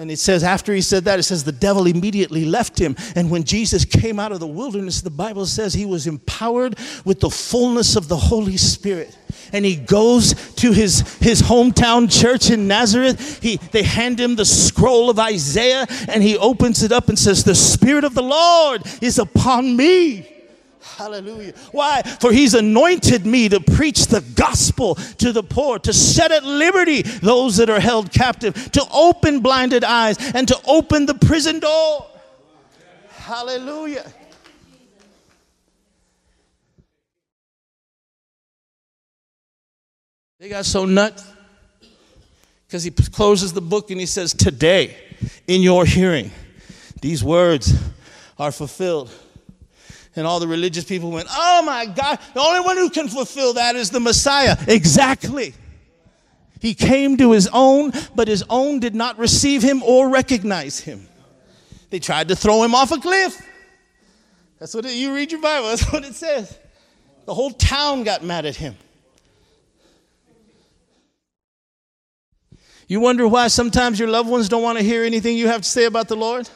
And 0.00 0.10
it 0.10 0.18
says, 0.18 0.42
after 0.42 0.72
he 0.72 0.80
said 0.80 1.04
that, 1.04 1.18
it 1.18 1.24
says 1.24 1.44
the 1.44 1.52
devil 1.52 1.86
immediately 1.86 2.46
left 2.46 2.80
him. 2.80 2.96
And 3.14 3.30
when 3.30 3.44
Jesus 3.44 3.84
came 3.84 4.18
out 4.18 4.32
of 4.32 4.40
the 4.40 4.46
wilderness, 4.46 5.02
the 5.02 5.10
Bible 5.10 5.44
says 5.44 5.74
he 5.74 5.84
was 5.84 6.06
empowered 6.06 6.78
with 7.04 7.20
the 7.20 7.28
fullness 7.28 7.96
of 7.96 8.08
the 8.08 8.16
Holy 8.16 8.56
Spirit. 8.56 9.14
And 9.52 9.62
he 9.62 9.76
goes 9.76 10.54
to 10.54 10.72
his, 10.72 11.00
his 11.18 11.42
hometown 11.42 12.10
church 12.10 12.48
in 12.48 12.66
Nazareth. 12.66 13.42
He, 13.42 13.58
they 13.72 13.82
hand 13.82 14.18
him 14.18 14.36
the 14.36 14.46
scroll 14.46 15.10
of 15.10 15.18
Isaiah, 15.18 15.86
and 16.08 16.22
he 16.22 16.38
opens 16.38 16.82
it 16.82 16.92
up 16.92 17.10
and 17.10 17.18
says, 17.18 17.44
The 17.44 17.54
Spirit 17.54 18.04
of 18.04 18.14
the 18.14 18.22
Lord 18.22 18.80
is 19.02 19.18
upon 19.18 19.76
me 19.76 20.39
Hallelujah. 20.82 21.52
Why? 21.72 22.02
For 22.02 22.32
he's 22.32 22.54
anointed 22.54 23.26
me 23.26 23.48
to 23.50 23.60
preach 23.60 24.06
the 24.06 24.22
gospel 24.34 24.94
to 24.94 25.32
the 25.32 25.42
poor, 25.42 25.78
to 25.80 25.92
set 25.92 26.32
at 26.32 26.44
liberty 26.44 27.02
those 27.02 27.58
that 27.58 27.68
are 27.68 27.80
held 27.80 28.12
captive, 28.12 28.72
to 28.72 28.84
open 28.92 29.40
blinded 29.40 29.84
eyes, 29.84 30.16
and 30.34 30.48
to 30.48 30.58
open 30.66 31.06
the 31.06 31.14
prison 31.14 31.60
door. 31.60 32.06
Hallelujah. 33.10 34.10
They 40.38 40.48
got 40.48 40.64
so 40.64 40.86
nuts 40.86 41.30
because 42.66 42.82
he 42.82 42.90
closes 42.90 43.52
the 43.52 43.60
book 43.60 43.90
and 43.90 44.00
he 44.00 44.06
says, 44.06 44.32
Today, 44.32 44.96
in 45.46 45.60
your 45.60 45.84
hearing, 45.84 46.30
these 47.02 47.22
words 47.22 47.74
are 48.38 48.50
fulfilled. 48.50 49.10
And 50.20 50.26
all 50.26 50.38
the 50.38 50.46
religious 50.46 50.84
people 50.84 51.10
went, 51.10 51.28
Oh 51.30 51.62
my 51.62 51.86
God, 51.86 52.18
the 52.34 52.40
only 52.40 52.60
one 52.60 52.76
who 52.76 52.90
can 52.90 53.08
fulfill 53.08 53.54
that 53.54 53.74
is 53.74 53.88
the 53.88 54.00
Messiah. 54.00 54.54
Exactly. 54.68 55.54
He 56.60 56.74
came 56.74 57.16
to 57.16 57.32
his 57.32 57.48
own, 57.54 57.94
but 58.14 58.28
his 58.28 58.44
own 58.50 58.80
did 58.80 58.94
not 58.94 59.18
receive 59.18 59.62
him 59.62 59.82
or 59.82 60.10
recognize 60.10 60.78
him. 60.78 61.08
They 61.88 62.00
tried 62.00 62.28
to 62.28 62.36
throw 62.36 62.62
him 62.62 62.74
off 62.74 62.92
a 62.92 62.98
cliff. 62.98 63.40
That's 64.58 64.74
what 64.74 64.84
it, 64.84 64.92
you 64.92 65.14
read 65.14 65.32
your 65.32 65.40
Bible, 65.40 65.68
that's 65.70 65.90
what 65.90 66.04
it 66.04 66.14
says. 66.14 66.58
The 67.24 67.32
whole 67.32 67.52
town 67.52 68.04
got 68.04 68.22
mad 68.22 68.44
at 68.44 68.56
him. 68.56 68.76
You 72.88 73.00
wonder 73.00 73.26
why 73.26 73.48
sometimes 73.48 73.98
your 73.98 74.08
loved 74.08 74.28
ones 74.28 74.50
don't 74.50 74.62
want 74.62 74.76
to 74.76 74.84
hear 74.84 75.02
anything 75.02 75.38
you 75.38 75.46
have 75.46 75.62
to 75.62 75.68
say 75.68 75.86
about 75.86 76.08
the 76.08 76.16
Lord? 76.16 76.46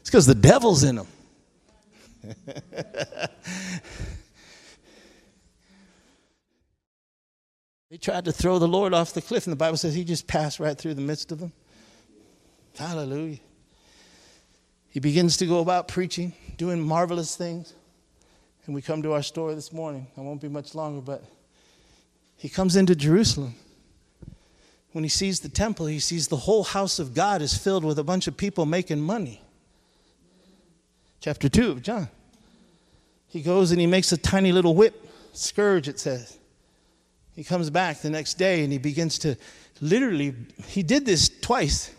It's 0.00 0.08
because 0.08 0.24
the 0.24 0.34
devil's 0.34 0.82
in 0.82 0.96
them. 0.96 1.08
they 7.90 7.96
tried 8.00 8.24
to 8.24 8.32
throw 8.32 8.58
the 8.58 8.68
Lord 8.68 8.94
off 8.94 9.12
the 9.12 9.22
cliff, 9.22 9.46
and 9.46 9.52
the 9.52 9.56
Bible 9.56 9.76
says 9.76 9.94
he 9.94 10.04
just 10.04 10.26
passed 10.26 10.60
right 10.60 10.78
through 10.78 10.94
the 10.94 11.02
midst 11.02 11.32
of 11.32 11.40
them. 11.40 11.52
Hallelujah. 12.78 13.38
He 14.88 15.00
begins 15.00 15.36
to 15.38 15.46
go 15.46 15.60
about 15.60 15.88
preaching, 15.88 16.32
doing 16.56 16.80
marvelous 16.80 17.36
things. 17.36 17.74
And 18.66 18.74
we 18.74 18.82
come 18.82 19.02
to 19.02 19.12
our 19.12 19.22
story 19.22 19.54
this 19.54 19.72
morning. 19.72 20.06
I 20.16 20.20
won't 20.20 20.40
be 20.40 20.48
much 20.48 20.74
longer, 20.74 21.00
but 21.00 21.24
he 22.36 22.48
comes 22.48 22.76
into 22.76 22.94
Jerusalem. 22.94 23.54
When 24.92 25.02
he 25.02 25.10
sees 25.10 25.40
the 25.40 25.48
temple, 25.48 25.86
he 25.86 25.98
sees 25.98 26.28
the 26.28 26.36
whole 26.36 26.62
house 26.62 26.98
of 26.98 27.14
God 27.14 27.42
is 27.42 27.56
filled 27.56 27.84
with 27.84 27.98
a 27.98 28.04
bunch 28.04 28.28
of 28.28 28.36
people 28.36 28.66
making 28.66 29.00
money 29.00 29.41
chapter 31.22 31.48
2 31.48 31.70
of 31.70 31.82
John. 31.82 32.08
He 33.28 33.40
goes 33.40 33.70
and 33.70 33.80
he 33.80 33.86
makes 33.86 34.12
a 34.12 34.16
tiny 34.18 34.52
little 34.52 34.74
whip, 34.74 35.08
scourge, 35.32 35.88
it 35.88 35.98
says. 35.98 36.36
He 37.34 37.44
comes 37.44 37.70
back 37.70 38.00
the 38.00 38.10
next 38.10 38.34
day 38.34 38.62
and 38.62 38.72
he 38.72 38.78
begins 38.78 39.18
to 39.20 39.36
literally, 39.80 40.34
he 40.66 40.82
did 40.82 41.06
this 41.06 41.30
twice. 41.40 41.94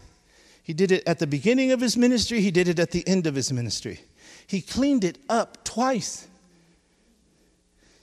He 0.61 0.73
did 0.73 0.91
it 0.91 1.07
at 1.07 1.19
the 1.19 1.25
beginning 1.25 1.71
of 1.71 1.81
his 1.81 1.97
ministry, 1.97 2.41
he 2.41 2.51
did 2.51 2.67
it 2.67 2.79
at 2.79 2.91
the 2.91 3.07
end 3.07 3.25
of 3.25 3.33
his 3.33 3.51
ministry. 3.51 4.01
He 4.45 4.61
cleaned 4.61 5.05
it 5.05 5.17
up 5.29 5.63
twice. 5.63 6.27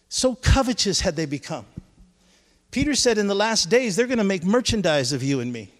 So 0.09 0.35
covetous 0.35 1.02
had 1.02 1.16
they 1.16 1.26
become. 1.26 1.66
Peter 2.70 2.94
said 2.94 3.18
in 3.18 3.26
the 3.26 3.35
last 3.35 3.68
days, 3.68 3.94
they're 3.94 4.06
going 4.06 4.18
to 4.18 4.24
make 4.24 4.42
merchandise 4.42 5.12
of 5.12 5.22
you 5.22 5.40
and 5.40 5.52
me. 5.52 5.70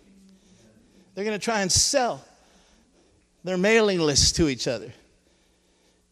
They're 1.15 1.25
going 1.25 1.39
to 1.39 1.45
try 1.45 1.63
and 1.63 1.73
sell 1.73 2.23
their 3.43 3.57
mailing 3.57 4.01
lists 4.01 4.33
to 4.33 4.49
each 4.49 4.69
other. 4.69 4.93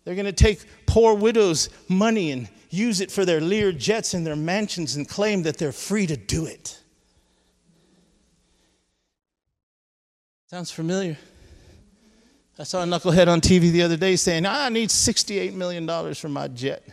They're 0.09 0.15
going 0.15 0.25
to 0.25 0.33
take 0.33 0.65
poor 0.87 1.13
widows' 1.13 1.69
money 1.87 2.31
and 2.31 2.49
use 2.71 3.03
it 3.03 3.13
for 3.13 3.27
their 3.27 3.43
Lear 3.43 3.73
jets 3.73 4.15
and 4.15 4.27
their 4.27 4.37
mansions 4.37 4.97
and 4.97 5.07
claim 5.07 5.43
that 5.43 5.59
they're 5.59 5.71
free 5.71 6.07
to 6.07 6.17
do 6.17 6.47
it. 6.47 6.81
Sounds 10.47 10.71
familiar? 10.71 11.19
I 12.59 12.63
saw 12.63 12.83
a 12.83 12.87
knucklehead 12.87 13.29
on 13.29 13.43
TV 13.43 13.71
the 13.71 13.83
other 13.83 13.99
day 13.99 14.17
saying, 14.17 14.47
I 14.47 14.71
need 14.71 14.89
$68 14.89 15.53
million 15.53 16.15
for 16.15 16.31
my 16.31 16.49
jet. 16.49 16.89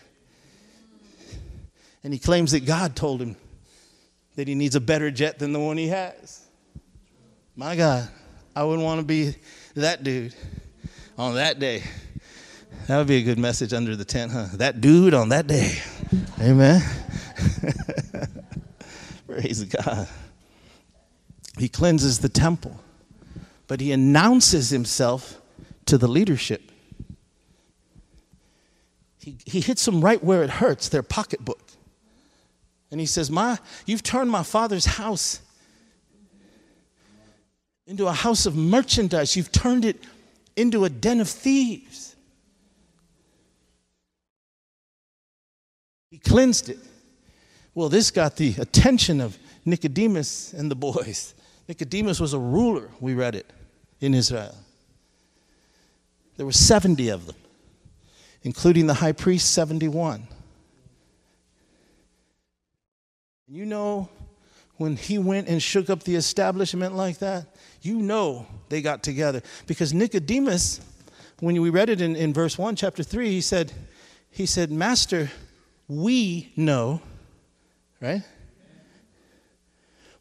And 2.03 2.11
he 2.11 2.19
claims 2.19 2.51
that 2.51 2.65
God 2.65 2.97
told 2.97 3.21
him 3.21 3.37
that 4.35 4.49
he 4.49 4.55
needs 4.55 4.75
a 4.75 4.81
better 4.81 5.09
jet 5.09 5.39
than 5.39 5.53
the 5.53 5.59
one 5.61 5.77
he 5.77 5.87
has. 5.87 6.41
My 7.55 7.77
God, 7.77 8.09
I 8.53 8.65
wouldn't 8.65 8.83
want 8.83 8.99
to 8.99 9.05
be 9.05 9.35
that 9.75 10.03
dude 10.03 10.35
on 11.17 11.35
that 11.35 11.59
day. 11.59 11.81
That 12.87 12.97
would 12.97 13.07
be 13.07 13.17
a 13.17 13.23
good 13.23 13.39
message 13.39 13.73
under 13.73 13.95
the 13.95 14.05
tent, 14.05 14.31
huh? 14.31 14.47
That 14.53 14.79
dude 14.81 15.13
on 15.13 15.29
that 15.29 15.47
day. 15.47 15.79
Amen. 16.39 16.81
Praise 19.27 19.63
God. 19.63 20.07
He 21.57 21.67
cleanses 21.67 22.19
the 22.19 22.29
temple, 22.29 22.79
but 23.67 23.79
he 23.79 23.91
announces 23.91 24.69
himself 24.69 25.41
to 25.85 25.97
the 25.97 26.07
leadership. 26.07 26.71
He, 29.19 29.37
he 29.45 29.61
hits 29.61 29.83
them 29.85 30.01
right 30.01 30.23
where 30.23 30.43
it 30.43 30.49
hurts, 30.49 30.89
their 30.89 31.03
pocketbook. 31.03 31.61
And 32.91 32.99
he 32.99 33.05
says, 33.05 33.31
My, 33.31 33.57
you've 33.85 34.03
turned 34.03 34.29
my 34.29 34.43
father's 34.43 34.85
house 34.85 35.39
into 37.87 38.07
a 38.07 38.13
house 38.13 38.45
of 38.45 38.55
merchandise. 38.55 39.35
You've 39.35 39.51
turned 39.51 39.85
it 39.85 40.03
into 40.55 40.85
a 40.85 40.89
den 40.89 41.19
of 41.19 41.29
thieves. 41.29 42.14
Cleansed 46.25 46.69
it. 46.69 46.79
Well, 47.73 47.89
this 47.89 48.11
got 48.11 48.35
the 48.37 48.55
attention 48.57 49.21
of 49.21 49.37
Nicodemus 49.65 50.53
and 50.53 50.69
the 50.69 50.75
boys. 50.75 51.33
Nicodemus 51.67 52.19
was 52.19 52.33
a 52.33 52.39
ruler, 52.39 52.89
we 52.99 53.13
read 53.13 53.35
it, 53.35 53.51
in 53.99 54.13
Israel. 54.13 54.55
There 56.37 56.45
were 56.45 56.51
70 56.51 57.09
of 57.09 57.25
them, 57.27 57.35
including 58.43 58.87
the 58.87 58.93
high 58.93 59.13
priest, 59.13 59.51
71. 59.53 60.27
You 63.47 63.65
know, 63.65 64.09
when 64.77 64.95
he 64.97 65.17
went 65.17 65.47
and 65.47 65.61
shook 65.61 65.89
up 65.89 66.03
the 66.03 66.15
establishment 66.15 66.95
like 66.95 67.19
that, 67.19 67.47
you 67.81 68.01
know 68.01 68.45
they 68.69 68.81
got 68.81 69.03
together. 69.03 69.41
Because 69.67 69.93
Nicodemus, 69.93 70.81
when 71.39 71.59
we 71.61 71.69
read 71.69 71.89
it 71.89 72.01
in, 72.01 72.15
in 72.15 72.33
verse 72.33 72.57
1, 72.57 72.75
chapter 72.75 73.03
3, 73.03 73.29
he 73.29 73.41
said, 73.41 73.71
he 74.29 74.45
said, 74.45 74.71
Master, 74.71 75.31
we 75.87 76.51
know, 76.55 77.01
right? 78.01 78.23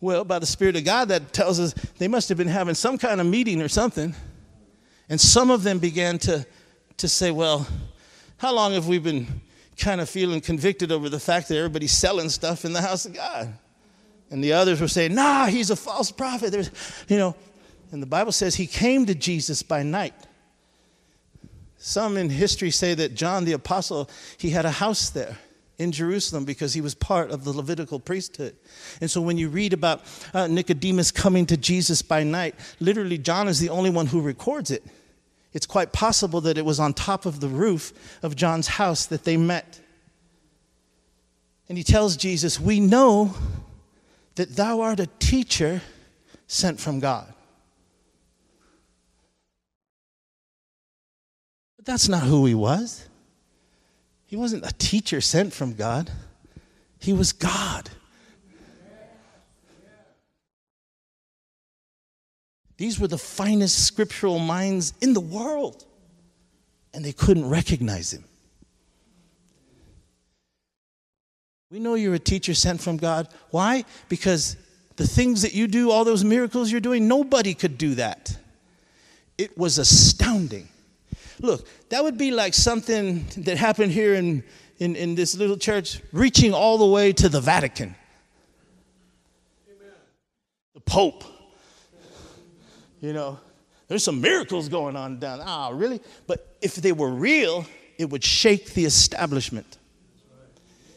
Well, 0.00 0.24
by 0.24 0.38
the 0.38 0.46
Spirit 0.46 0.77
of 0.77 0.85
God, 0.85 1.09
that 1.09 1.33
tells 1.33 1.59
us 1.59 1.72
they 1.98 2.09
must 2.09 2.29
have 2.29 2.37
been 2.37 2.48
having 2.48 2.74
some 2.74 2.98
kind 2.98 3.20
of 3.20 3.27
meeting 3.27 3.62
or 3.62 3.68
something. 3.68 4.14
And 5.09 5.18
some 5.18 5.50
of 5.50 5.62
them 5.62 5.79
began 5.79 6.18
to, 6.18 6.46
to 6.98 7.09
say, 7.09 7.31
Well, 7.31 7.66
how 8.37 8.55
long 8.55 8.72
have 8.72 8.87
we 8.87 8.98
been 8.98 9.27
kind 9.79 10.00
of 10.00 10.09
feeling 10.11 10.40
convicted 10.40 10.92
over 10.92 11.09
the 11.09 11.20
fact 11.20 11.48
that 11.48 11.57
everybody's 11.57 11.92
selling 11.92 12.29
stuff 12.29 12.66
in 12.66 12.74
the 12.74 12.83
house 12.83 13.07
of 13.07 13.14
God? 13.14 13.55
And 14.31 14.44
the 14.44 14.53
others 14.53 14.81
were 14.81 14.88
saying, 14.88 15.14
Nah, 15.14 15.46
he's 15.46 15.70
a 15.70 15.77
false 15.77 16.11
prophet. 16.11 16.50
There's, 16.50 16.70
you 17.09 17.16
know, 17.16 17.35
and 17.90 18.03
the 18.03 18.07
Bible 18.07 18.33
says 18.33 18.55
he 18.55 18.66
came 18.66 19.07
to 19.07 19.14
Jesus 19.14 19.62
by 19.62 19.83
night. 19.83 20.14
Some 21.79 22.16
in 22.18 22.29
history 22.29 22.70
say 22.70 22.92
that 22.94 23.14
John 23.14 23.44
the 23.44 23.53
apostle, 23.53 24.11
he 24.37 24.50
had 24.50 24.66
a 24.66 24.70
house 24.70 25.11
there 25.11 25.38
in 25.78 25.92
Jerusalem 25.92 26.44
because 26.44 26.74
he 26.74 26.80
was 26.80 26.94
part 26.94 27.30
of 27.30 27.44
the 27.44 27.52
Levitical 27.52 27.98
priesthood. 27.98 28.56
And 29.00 29.10
so 29.10 29.20
when 29.20 29.38
you 29.38 29.48
read 29.48 29.72
about 29.72 30.02
uh, 30.32 30.46
Nicodemus 30.46 31.10
coming 31.10 31.46
to 31.46 31.56
Jesus 31.56 32.02
by 32.02 32.22
night, 32.22 32.54
literally 32.80 33.18
John 33.18 33.48
is 33.48 33.58
the 33.58 33.70
only 33.70 33.90
one 33.90 34.06
who 34.06 34.20
records 34.20 34.70
it. 34.70 34.84
It's 35.52 35.66
quite 35.66 35.92
possible 35.92 36.40
that 36.42 36.58
it 36.58 36.64
was 36.64 36.80
on 36.80 36.94
top 36.94 37.26
of 37.26 37.40
the 37.40 37.48
roof 37.48 37.92
of 38.22 38.34
John's 38.34 38.66
house 38.66 39.06
that 39.06 39.24
they 39.24 39.37
met. 39.37 39.80
And 41.68 41.78
he 41.78 41.84
tells 41.84 42.16
Jesus, 42.16 42.60
We 42.60 42.80
know 42.80 43.34
that 44.34 44.56
thou 44.56 44.80
art 44.80 45.00
a 45.00 45.06
teacher 45.18 45.80
sent 46.46 46.80
from 46.80 47.00
God. 47.00 47.32
But 51.76 51.87
that's 51.87 52.08
not 52.08 52.24
who 52.24 52.46
he 52.46 52.54
was. 52.54 53.08
He 54.35 54.40
wasn't 54.40 54.66
a 54.66 54.73
teacher 54.79 55.20
sent 55.20 55.53
from 55.53 55.75
God, 55.75 56.11
he 56.99 57.12
was 57.12 57.33
God. 57.33 57.88
These 62.77 62.99
were 62.99 63.07
the 63.07 63.16
finest 63.16 63.87
scriptural 63.87 64.40
minds 64.40 64.92
in 65.01 65.12
the 65.12 65.20
world, 65.20 65.85
and 66.92 67.05
they 67.05 67.12
couldn't 67.12 67.49
recognize 67.49 68.12
him. 68.12 68.25
We 71.70 71.79
know 71.79 71.94
you're 71.94 72.14
a 72.14 72.18
teacher 72.18 72.55
sent 72.55 72.81
from 72.81 72.97
God. 72.97 73.29
Why? 73.51 73.85
Because 74.09 74.57
the 74.97 75.07
things 75.07 75.42
that 75.42 75.55
you 75.55 75.68
do, 75.68 75.92
all 75.92 76.05
those 76.05 76.25
miracles 76.25 76.73
you're 76.73 76.81
doing, 76.81 77.07
nobody 77.07 77.55
could 77.55 77.79
do 77.79 77.94
that. 77.94 78.37
It 79.38 79.57
was 79.57 79.79
astounding. 79.79 80.70
Look, 81.40 81.66
that 81.88 82.03
would 82.03 82.16
be 82.16 82.31
like 82.31 82.55
something 82.55 83.27
that 83.38 83.57
happened 83.57 83.92
here 83.92 84.14
in, 84.14 84.44
in, 84.79 84.97
in 84.97 85.14
this 85.14 85.37
little 85.37 85.57
church, 85.57 86.01
reaching 86.12 86.53
all 86.53 86.79
the 86.79 86.87
way 86.87 87.12
to 87.12 87.29
the 87.29 87.40
Vatican. 87.40 87.94
Amen. 89.68 89.92
The 90.75 90.81
Pope. 90.81 91.25
You 93.01 93.12
know, 93.12 93.38
there's 93.88 94.05
some 94.05 94.20
miracles 94.20 94.68
going 94.68 94.97
on 94.97 95.18
down. 95.18 95.40
Ah, 95.42 95.70
really? 95.73 96.01
But 96.27 96.57
if 96.62 96.77
they 96.77 96.92
were 96.92 97.11
real, 97.11 97.66
it 97.99 98.09
would 98.09 98.25
shake 98.25 98.73
the 98.75 98.85
establishment. 98.85 99.79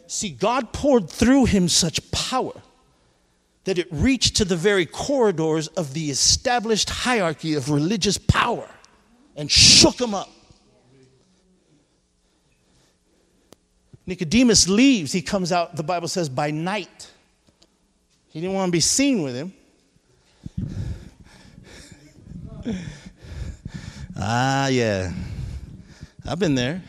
See, 0.08 0.30
God 0.30 0.72
poured 0.72 1.10
through 1.10 1.46
him 1.46 1.68
such 1.68 2.12
power 2.12 2.54
that 3.66 3.78
it 3.78 3.88
reached 3.92 4.38
to 4.38 4.46
the 4.46 4.56
very 4.56 4.86
corridors 4.86 5.68
of 5.68 5.94
the 5.94 6.10
established 6.10 6.90
hierarchy 6.90 7.54
of 7.54 7.70
religious 7.70 8.18
power 8.18 8.70
and 9.38 9.50
shook 9.50 10.02
him 10.02 10.14
up. 10.14 10.30
Nicodemus 14.08 14.68
leaves. 14.68 15.12
He 15.12 15.22
comes 15.22 15.52
out, 15.52 15.76
the 15.76 15.84
Bible 15.84 16.08
says, 16.08 16.28
by 16.28 16.50
night. 16.50 17.12
He 18.30 18.42
didn't 18.42 18.56
want 18.56 18.70
to 18.70 18.72
be 18.72 18.80
seen 18.80 19.22
with 19.22 19.36
him. 19.36 19.54
ah, 24.18 24.68
yeah. 24.68 25.12
I've 26.26 26.40
been 26.40 26.56
there. 26.56 26.82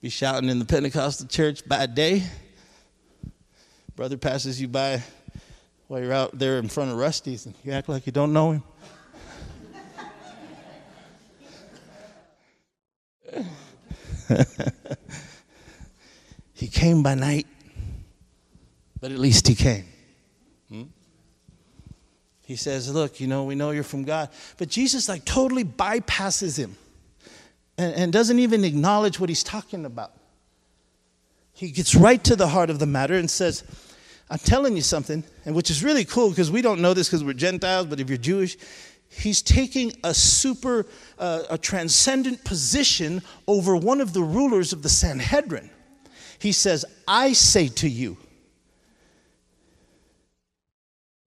Be 0.00 0.08
shouting 0.08 0.48
in 0.48 0.58
the 0.58 0.64
Pentecostal 0.64 1.26
church 1.26 1.66
by 1.68 1.86
day. 1.86 2.22
Brother 3.96 4.16
passes 4.16 4.60
you 4.60 4.68
by 4.68 5.02
while 5.88 6.00
you're 6.00 6.12
out 6.12 6.38
there 6.38 6.58
in 6.58 6.68
front 6.68 6.90
of 6.90 6.96
Rusty's 6.96 7.46
and 7.46 7.54
you 7.64 7.72
act 7.72 7.88
like 7.88 8.06
you 8.06 8.12
don't 8.12 8.32
know 8.32 8.52
him. 8.52 8.62
he 16.54 16.68
came 16.68 17.02
by 17.02 17.14
night, 17.14 17.46
but 19.00 19.12
at 19.12 19.18
least 19.18 19.48
he 19.48 19.54
came. 19.54 19.84
Hmm? 20.68 20.84
He 22.42 22.56
says, 22.56 22.92
Look, 22.92 23.20
you 23.20 23.26
know, 23.26 23.44
we 23.44 23.54
know 23.54 23.70
you're 23.70 23.82
from 23.82 24.04
God. 24.04 24.30
But 24.58 24.68
Jesus, 24.68 25.08
like, 25.08 25.24
totally 25.24 25.64
bypasses 25.64 26.58
him 26.58 26.76
and, 27.78 27.94
and 27.94 28.12
doesn't 28.12 28.38
even 28.38 28.64
acknowledge 28.64 29.18
what 29.18 29.28
he's 29.28 29.42
talking 29.42 29.84
about. 29.84 30.12
He 31.52 31.70
gets 31.70 31.94
right 31.94 32.22
to 32.24 32.36
the 32.36 32.48
heart 32.48 32.70
of 32.70 32.78
the 32.78 32.86
matter 32.86 33.14
and 33.14 33.30
says, 33.30 33.62
I'm 34.28 34.38
telling 34.38 34.74
you 34.74 34.82
something, 34.82 35.22
and 35.44 35.54
which 35.54 35.70
is 35.70 35.84
really 35.84 36.04
cool 36.04 36.30
because 36.30 36.50
we 36.50 36.62
don't 36.62 36.80
know 36.80 36.94
this 36.94 37.08
because 37.08 37.22
we're 37.22 37.34
Gentiles, 37.34 37.86
but 37.86 38.00
if 38.00 38.08
you're 38.08 38.18
Jewish, 38.18 38.56
he's 39.16 39.42
taking 39.42 39.92
a 40.02 40.14
super, 40.14 40.86
uh, 41.18 41.44
a 41.50 41.58
transcendent 41.58 42.44
position 42.44 43.22
over 43.46 43.76
one 43.76 44.00
of 44.00 44.12
the 44.12 44.22
rulers 44.22 44.72
of 44.72 44.82
the 44.82 44.88
Sanhedrin. 44.88 45.70
He 46.38 46.52
says, 46.52 46.84
I 47.06 47.32
say 47.32 47.68
to 47.68 47.88
you, 47.88 48.16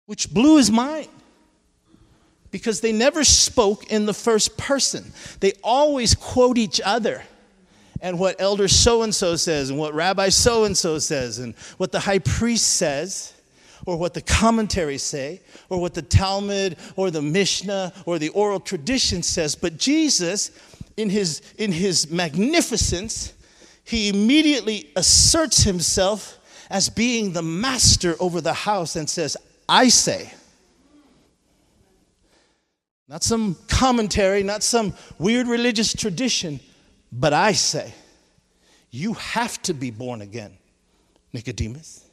which 0.06 0.32
blew 0.32 0.56
his 0.56 0.70
mind 0.70 1.08
because 2.50 2.80
they 2.80 2.92
never 2.92 3.24
spoke 3.24 3.90
in 3.90 4.06
the 4.06 4.14
first 4.14 4.56
person. 4.56 5.12
They 5.40 5.52
always 5.62 6.14
quote 6.14 6.58
each 6.58 6.80
other 6.84 7.22
and 8.00 8.18
what 8.18 8.40
elder 8.40 8.68
so 8.68 9.02
and 9.02 9.14
so 9.14 9.36
says, 9.36 9.70
and 9.70 9.78
what 9.78 9.94
rabbi 9.94 10.28
so 10.28 10.64
and 10.64 10.76
so 10.76 10.98
says, 10.98 11.38
and 11.38 11.54
what 11.78 11.92
the 11.92 12.00
high 12.00 12.18
priest 12.18 12.66
says 12.76 13.32
or 13.86 13.96
what 13.96 14.14
the 14.14 14.20
commentaries 14.20 15.02
say, 15.02 15.40
or 15.68 15.80
what 15.80 15.94
the 15.94 16.02
Talmud 16.02 16.76
or 16.96 17.10
the 17.10 17.22
Mishnah 17.22 17.92
or 18.04 18.18
the 18.18 18.28
oral 18.30 18.60
tradition 18.60 19.22
says. 19.22 19.54
But 19.54 19.78
Jesus, 19.78 20.50
in 20.96 21.08
his, 21.08 21.40
in 21.56 21.72
his 21.72 22.10
magnificence, 22.10 23.32
he 23.84 24.08
immediately 24.08 24.90
asserts 24.96 25.62
himself 25.62 26.38
as 26.68 26.88
being 26.88 27.32
the 27.32 27.42
master 27.42 28.16
over 28.18 28.40
the 28.40 28.52
house 28.52 28.96
and 28.96 29.08
says, 29.08 29.36
I 29.68 29.88
say. 29.88 30.32
Not 33.08 33.22
some 33.22 33.56
commentary, 33.68 34.42
not 34.42 34.64
some 34.64 34.94
weird 35.18 35.46
religious 35.46 35.92
tradition, 35.92 36.58
but 37.12 37.32
I 37.32 37.52
say, 37.52 37.94
you 38.90 39.14
have 39.14 39.62
to 39.62 39.74
be 39.74 39.92
born 39.92 40.22
again, 40.22 40.58
Nicodemus. 41.32 42.05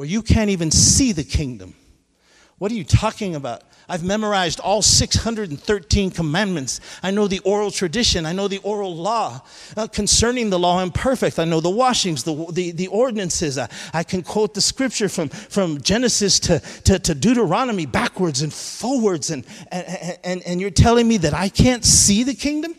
Where 0.00 0.08
you 0.08 0.22
can't 0.22 0.48
even 0.48 0.70
see 0.70 1.12
the 1.12 1.22
kingdom. 1.22 1.74
What 2.56 2.72
are 2.72 2.74
you 2.74 2.84
talking 2.84 3.34
about? 3.34 3.64
I've 3.86 4.02
memorized 4.02 4.58
all 4.58 4.80
613 4.80 6.10
commandments. 6.10 6.80
I 7.02 7.10
know 7.10 7.28
the 7.28 7.40
oral 7.40 7.70
tradition. 7.70 8.24
I 8.24 8.32
know 8.32 8.48
the 8.48 8.60
oral 8.60 8.96
law. 8.96 9.42
Uh, 9.76 9.86
concerning 9.88 10.48
the 10.48 10.58
law, 10.58 10.78
I'm 10.78 10.90
perfect. 10.90 11.38
I 11.38 11.44
know 11.44 11.60
the 11.60 11.68
washings, 11.68 12.24
the, 12.24 12.46
the, 12.50 12.70
the 12.70 12.86
ordinances. 12.86 13.58
I, 13.58 13.68
I 13.92 14.02
can 14.02 14.22
quote 14.22 14.54
the 14.54 14.62
scripture 14.62 15.10
from, 15.10 15.28
from 15.28 15.82
Genesis 15.82 16.40
to, 16.40 16.60
to, 16.84 16.98
to 16.98 17.14
Deuteronomy 17.14 17.84
backwards 17.84 18.40
and 18.40 18.54
forwards. 18.54 19.28
And, 19.28 19.44
and, 19.70 20.18
and, 20.24 20.42
and 20.46 20.60
you're 20.62 20.70
telling 20.70 21.08
me 21.08 21.18
that 21.18 21.34
I 21.34 21.50
can't 21.50 21.84
see 21.84 22.24
the 22.24 22.32
kingdom? 22.32 22.74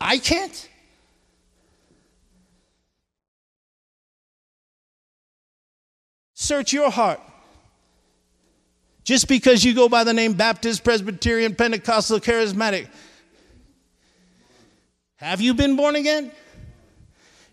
I 0.00 0.18
can't? 0.18 0.69
Search 6.50 6.72
your 6.72 6.90
heart. 6.90 7.20
Just 9.04 9.28
because 9.28 9.64
you 9.64 9.72
go 9.72 9.88
by 9.88 10.02
the 10.02 10.12
name 10.12 10.32
Baptist, 10.32 10.82
Presbyterian, 10.82 11.54
Pentecostal, 11.54 12.18
Charismatic, 12.18 12.88
have 15.14 15.40
you 15.40 15.54
been 15.54 15.76
born 15.76 15.94
again? 15.94 16.32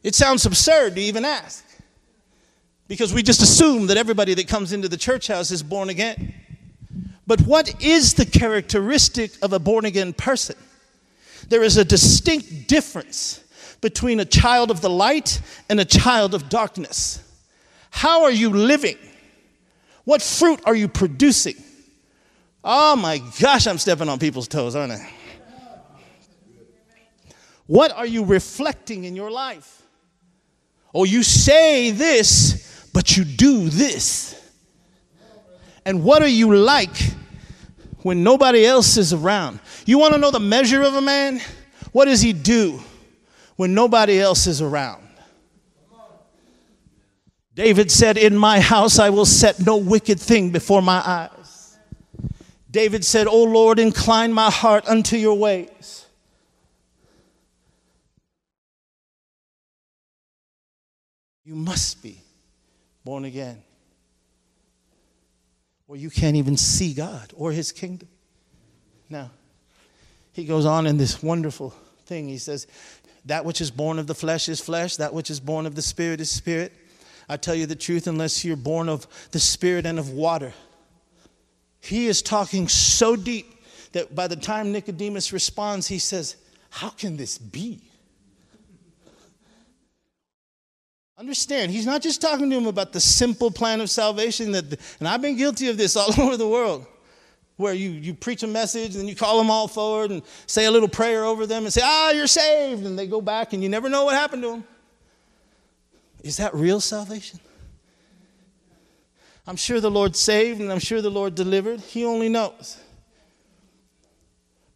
It 0.01 0.15
sounds 0.15 0.47
absurd 0.47 0.95
to 0.95 1.01
even 1.01 1.25
ask 1.25 1.63
because 2.87 3.13
we 3.13 3.21
just 3.21 3.39
assume 3.43 3.85
that 3.85 3.97
everybody 3.97 4.33
that 4.33 4.47
comes 4.47 4.73
into 4.73 4.89
the 4.89 4.97
church 4.97 5.27
house 5.27 5.51
is 5.51 5.61
born 5.61 5.89
again. 5.89 6.33
But 7.27 7.41
what 7.41 7.79
is 7.79 8.15
the 8.15 8.25
characteristic 8.25 9.33
of 9.43 9.53
a 9.53 9.59
born 9.59 9.85
again 9.85 10.11
person? 10.11 10.55
There 11.49 11.61
is 11.61 11.77
a 11.77 11.85
distinct 11.85 12.67
difference 12.67 13.43
between 13.79 14.19
a 14.19 14.25
child 14.25 14.71
of 14.71 14.81
the 14.81 14.89
light 14.89 15.39
and 15.69 15.79
a 15.79 15.85
child 15.85 16.33
of 16.33 16.49
darkness. 16.49 17.21
How 17.97 18.25
are 18.25 18.31
you 18.31 18.51
living? 18.51 18.99
What 20.03 20.21
fruit 20.21 20.61
are 20.67 20.75
you 20.75 20.87
producing? 20.87 21.55
Oh 22.63 22.95
my 22.95 23.17
gosh, 23.39 23.65
I'm 23.65 23.79
stepping 23.79 24.07
on 24.07 24.19
people's 24.19 24.47
toes, 24.47 24.75
aren't 24.75 24.91
I? 24.91 25.09
What 27.65 27.91
are 27.91 28.05
you 28.05 28.23
reflecting 28.23 29.05
in 29.05 29.15
your 29.15 29.31
life? 29.31 29.81
Oh, 30.93 31.05
you 31.05 31.23
say 31.23 31.89
this, 31.89 32.87
but 32.93 33.17
you 33.17 33.25
do 33.25 33.67
this. 33.67 34.39
And 35.83 36.03
what 36.03 36.21
are 36.21 36.27
you 36.27 36.55
like 36.55 36.95
when 38.03 38.21
nobody 38.21 38.63
else 38.63 38.97
is 38.97 39.11
around? 39.11 39.59
You 39.87 39.97
want 39.97 40.13
to 40.13 40.19
know 40.19 40.29
the 40.29 40.39
measure 40.39 40.83
of 40.83 40.93
a 40.93 41.01
man? 41.01 41.41
What 41.93 42.05
does 42.05 42.21
he 42.21 42.31
do 42.31 42.79
when 43.55 43.73
nobody 43.73 44.19
else 44.19 44.45
is 44.45 44.61
around? 44.61 45.06
David 47.57 47.89
said, 47.89 48.19
In 48.19 48.37
my 48.37 48.59
house 48.59 48.99
I 48.99 49.09
will 49.09 49.25
set 49.25 49.65
no 49.65 49.77
wicked 49.77 50.19
thing 50.19 50.51
before 50.51 50.83
my 50.83 51.01
eyes. 51.03 51.79
David 52.69 53.03
said, 53.03 53.25
O 53.25 53.43
Lord, 53.45 53.79
incline 53.79 54.31
my 54.31 54.51
heart 54.51 54.87
unto 54.87 55.17
your 55.17 55.35
ways. 55.35 56.05
You 61.43 61.55
must 61.55 62.03
be 62.03 62.21
born 63.03 63.25
again, 63.25 63.63
or 65.87 65.97
you 65.97 66.11
can't 66.11 66.35
even 66.35 66.57
see 66.57 66.93
God 66.93 67.33
or 67.35 67.51
his 67.51 67.71
kingdom. 67.71 68.09
Now, 69.09 69.31
he 70.31 70.45
goes 70.45 70.67
on 70.67 70.85
in 70.85 70.97
this 70.97 71.23
wonderful 71.23 71.71
thing. 72.05 72.27
He 72.27 72.37
says, 72.37 72.67
That 73.25 73.45
which 73.45 73.61
is 73.61 73.71
born 73.71 73.97
of 73.97 74.05
the 74.05 74.13
flesh 74.13 74.47
is 74.47 74.59
flesh, 74.59 74.97
that 74.97 75.11
which 75.11 75.31
is 75.31 75.39
born 75.39 75.65
of 75.65 75.73
the 75.73 75.81
spirit 75.81 76.21
is 76.21 76.29
spirit. 76.29 76.71
I 77.29 77.37
tell 77.37 77.55
you 77.55 77.65
the 77.65 77.75
truth, 77.75 78.07
unless 78.07 78.45
you're 78.45 78.55
born 78.55 78.87
of 78.87 79.07
the 79.31 79.39
Spirit 79.39 79.85
and 79.85 79.99
of 79.99 80.11
water. 80.11 80.53
He 81.81 82.07
is 82.07 82.21
talking 82.21 82.67
so 82.67 83.15
deep 83.15 83.53
that 83.91 84.15
by 84.15 84.27
the 84.27 84.35
time 84.35 84.71
Nicodemus 84.71 85.33
responds, 85.33 85.87
he 85.87 85.99
says, 85.99 86.35
How 86.69 86.89
can 86.89 87.17
this 87.17 87.37
be? 87.37 87.81
Understand, 91.17 91.71
he's 91.71 91.85
not 91.85 92.03
just 92.03 92.21
talking 92.21 92.47
to 92.49 92.55
him 92.55 92.67
about 92.67 92.93
the 92.93 92.99
simple 92.99 93.49
plan 93.49 93.81
of 93.81 93.89
salvation 93.89 94.51
that, 94.51 94.65
and 94.99 95.07
I've 95.07 95.21
been 95.21 95.35
guilty 95.35 95.67
of 95.67 95.75
this 95.75 95.95
all 95.97 96.13
over 96.21 96.37
the 96.37 96.47
world, 96.47 96.85
where 97.55 97.73
you, 97.73 97.89
you 97.89 98.13
preach 98.13 98.43
a 98.43 98.47
message 98.47 98.95
and 98.95 99.09
you 99.09 99.15
call 99.15 99.39
them 99.39 99.49
all 99.49 99.67
forward 99.67 100.11
and 100.11 100.21
say 100.45 100.65
a 100.65 100.71
little 100.71 100.87
prayer 100.87 101.25
over 101.25 101.47
them 101.47 101.63
and 101.63 101.73
say, 101.73 101.81
ah, 101.83 102.11
you're 102.11 102.27
saved. 102.27 102.85
And 102.85 102.97
they 102.97 103.07
go 103.07 103.19
back 103.19 103.53
and 103.53 103.63
you 103.63 103.69
never 103.69 103.89
know 103.89 104.05
what 104.05 104.13
happened 104.13 104.43
to 104.43 104.51
them. 104.51 104.63
Is 106.27 106.37
that 106.37 106.53
real 106.53 106.81
salvation? 106.81 107.39
I'm 109.47 109.55
sure 109.55 109.79
the 109.79 109.89
Lord 109.89 110.15
saved 110.15 110.59
and 110.59 110.69
I'm 110.71 110.79
sure 110.79 111.01
the 111.01 111.09
Lord 111.09 111.35
delivered. 111.35 111.79
He 111.79 112.03
only 112.03 112.27
knows. 112.27 112.77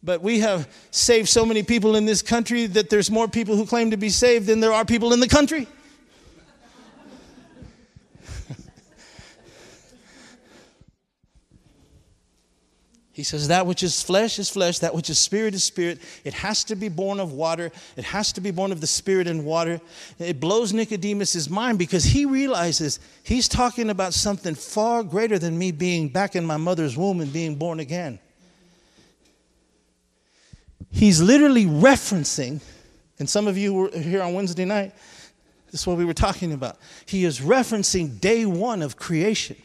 But 0.02 0.22
we 0.22 0.40
have 0.40 0.68
saved 0.90 1.28
so 1.28 1.44
many 1.44 1.62
people 1.62 1.94
in 1.94 2.06
this 2.06 2.22
country 2.22 2.66
that 2.68 2.88
there's 2.88 3.10
more 3.10 3.28
people 3.28 3.54
who 3.54 3.66
claim 3.66 3.90
to 3.90 3.96
be 3.98 4.08
saved 4.08 4.46
than 4.46 4.60
there 4.60 4.72
are 4.72 4.84
people 4.84 5.12
in 5.12 5.20
the 5.20 5.28
country. 5.28 5.68
He 13.12 13.22
says, 13.24 13.48
That 13.48 13.66
which 13.66 13.82
is 13.82 14.02
flesh 14.02 14.38
is 14.38 14.48
flesh, 14.48 14.78
that 14.78 14.94
which 14.94 15.10
is 15.10 15.18
spirit 15.18 15.54
is 15.54 15.62
spirit. 15.62 16.00
It 16.24 16.32
has 16.34 16.64
to 16.64 16.76
be 16.76 16.88
born 16.88 17.20
of 17.20 17.32
water, 17.32 17.70
it 17.96 18.04
has 18.04 18.32
to 18.32 18.40
be 18.40 18.50
born 18.50 18.72
of 18.72 18.80
the 18.80 18.86
spirit 18.86 19.26
and 19.26 19.44
water. 19.44 19.80
It 20.18 20.40
blows 20.40 20.72
Nicodemus' 20.72 21.50
mind 21.50 21.78
because 21.78 22.04
he 22.04 22.24
realizes 22.24 23.00
he's 23.22 23.48
talking 23.48 23.90
about 23.90 24.14
something 24.14 24.54
far 24.54 25.02
greater 25.02 25.38
than 25.38 25.58
me 25.58 25.72
being 25.72 26.08
back 26.08 26.34
in 26.34 26.44
my 26.44 26.56
mother's 26.56 26.96
womb 26.96 27.20
and 27.20 27.32
being 27.32 27.56
born 27.56 27.80
again. 27.80 28.18
He's 30.90 31.20
literally 31.20 31.66
referencing, 31.66 32.60
and 33.18 33.28
some 33.28 33.46
of 33.46 33.56
you 33.56 33.74
were 33.74 33.90
here 33.90 34.22
on 34.22 34.34
Wednesday 34.34 34.64
night, 34.64 34.94
this 35.70 35.80
is 35.80 35.86
what 35.86 35.96
we 35.96 36.04
were 36.04 36.12
talking 36.12 36.52
about. 36.52 36.76
He 37.06 37.24
is 37.24 37.40
referencing 37.40 38.20
day 38.20 38.44
one 38.44 38.82
of 38.82 38.96
creation. 38.96 39.56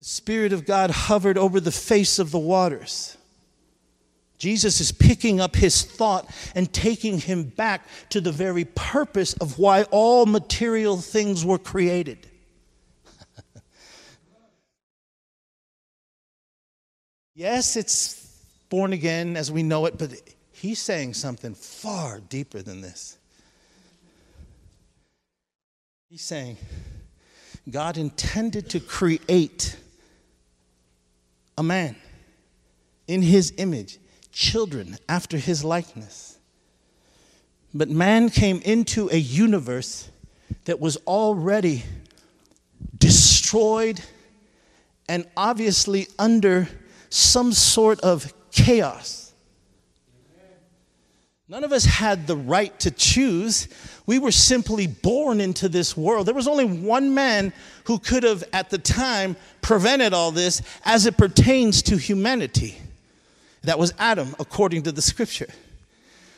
The 0.00 0.06
Spirit 0.06 0.52
of 0.54 0.64
God 0.64 0.90
hovered 0.90 1.36
over 1.36 1.60
the 1.60 1.70
face 1.70 2.18
of 2.18 2.30
the 2.30 2.38
waters. 2.38 3.16
Jesus 4.38 4.80
is 4.80 4.90
picking 4.90 5.38
up 5.38 5.54
his 5.54 5.82
thought 5.82 6.26
and 6.54 6.72
taking 6.72 7.18
him 7.18 7.44
back 7.44 7.86
to 8.08 8.22
the 8.22 8.32
very 8.32 8.64
purpose 8.64 9.34
of 9.34 9.58
why 9.58 9.82
all 9.90 10.24
material 10.24 10.96
things 10.96 11.44
were 11.44 11.58
created. 11.58 12.26
yes, 17.34 17.76
it's 17.76 18.42
born 18.70 18.94
again 18.94 19.36
as 19.36 19.52
we 19.52 19.62
know 19.62 19.84
it, 19.84 19.98
but 19.98 20.14
he's 20.52 20.78
saying 20.78 21.12
something 21.12 21.54
far 21.54 22.20
deeper 22.20 22.62
than 22.62 22.80
this. 22.80 23.18
He's 26.08 26.24
saying 26.24 26.56
God 27.68 27.98
intended 27.98 28.70
to 28.70 28.80
create 28.80 29.76
a 31.60 31.62
man 31.62 31.94
in 33.06 33.20
his 33.20 33.52
image, 33.58 33.98
children 34.32 34.96
after 35.10 35.36
his 35.36 35.62
likeness. 35.62 36.38
But 37.74 37.90
man 37.90 38.30
came 38.30 38.62
into 38.62 39.10
a 39.12 39.16
universe 39.18 40.10
that 40.64 40.80
was 40.80 40.96
already 41.06 41.84
destroyed 42.96 44.00
and 45.06 45.26
obviously 45.36 46.06
under 46.18 46.66
some 47.10 47.52
sort 47.52 48.00
of 48.00 48.32
chaos. 48.50 49.19
None 51.50 51.64
of 51.64 51.72
us 51.72 51.84
had 51.84 52.28
the 52.28 52.36
right 52.36 52.78
to 52.78 52.92
choose. 52.92 53.66
We 54.06 54.20
were 54.20 54.30
simply 54.30 54.86
born 54.86 55.40
into 55.40 55.68
this 55.68 55.96
world. 55.96 56.28
There 56.28 56.34
was 56.34 56.46
only 56.46 56.64
one 56.64 57.12
man 57.12 57.52
who 57.86 57.98
could 57.98 58.22
have, 58.22 58.44
at 58.52 58.70
the 58.70 58.78
time, 58.78 59.34
prevented 59.60 60.14
all 60.14 60.30
this 60.30 60.62
as 60.84 61.06
it 61.06 61.16
pertains 61.16 61.82
to 61.82 61.96
humanity. 61.96 62.78
That 63.62 63.80
was 63.80 63.92
Adam, 63.98 64.36
according 64.38 64.84
to 64.84 64.92
the 64.92 65.02
scripture. 65.02 65.48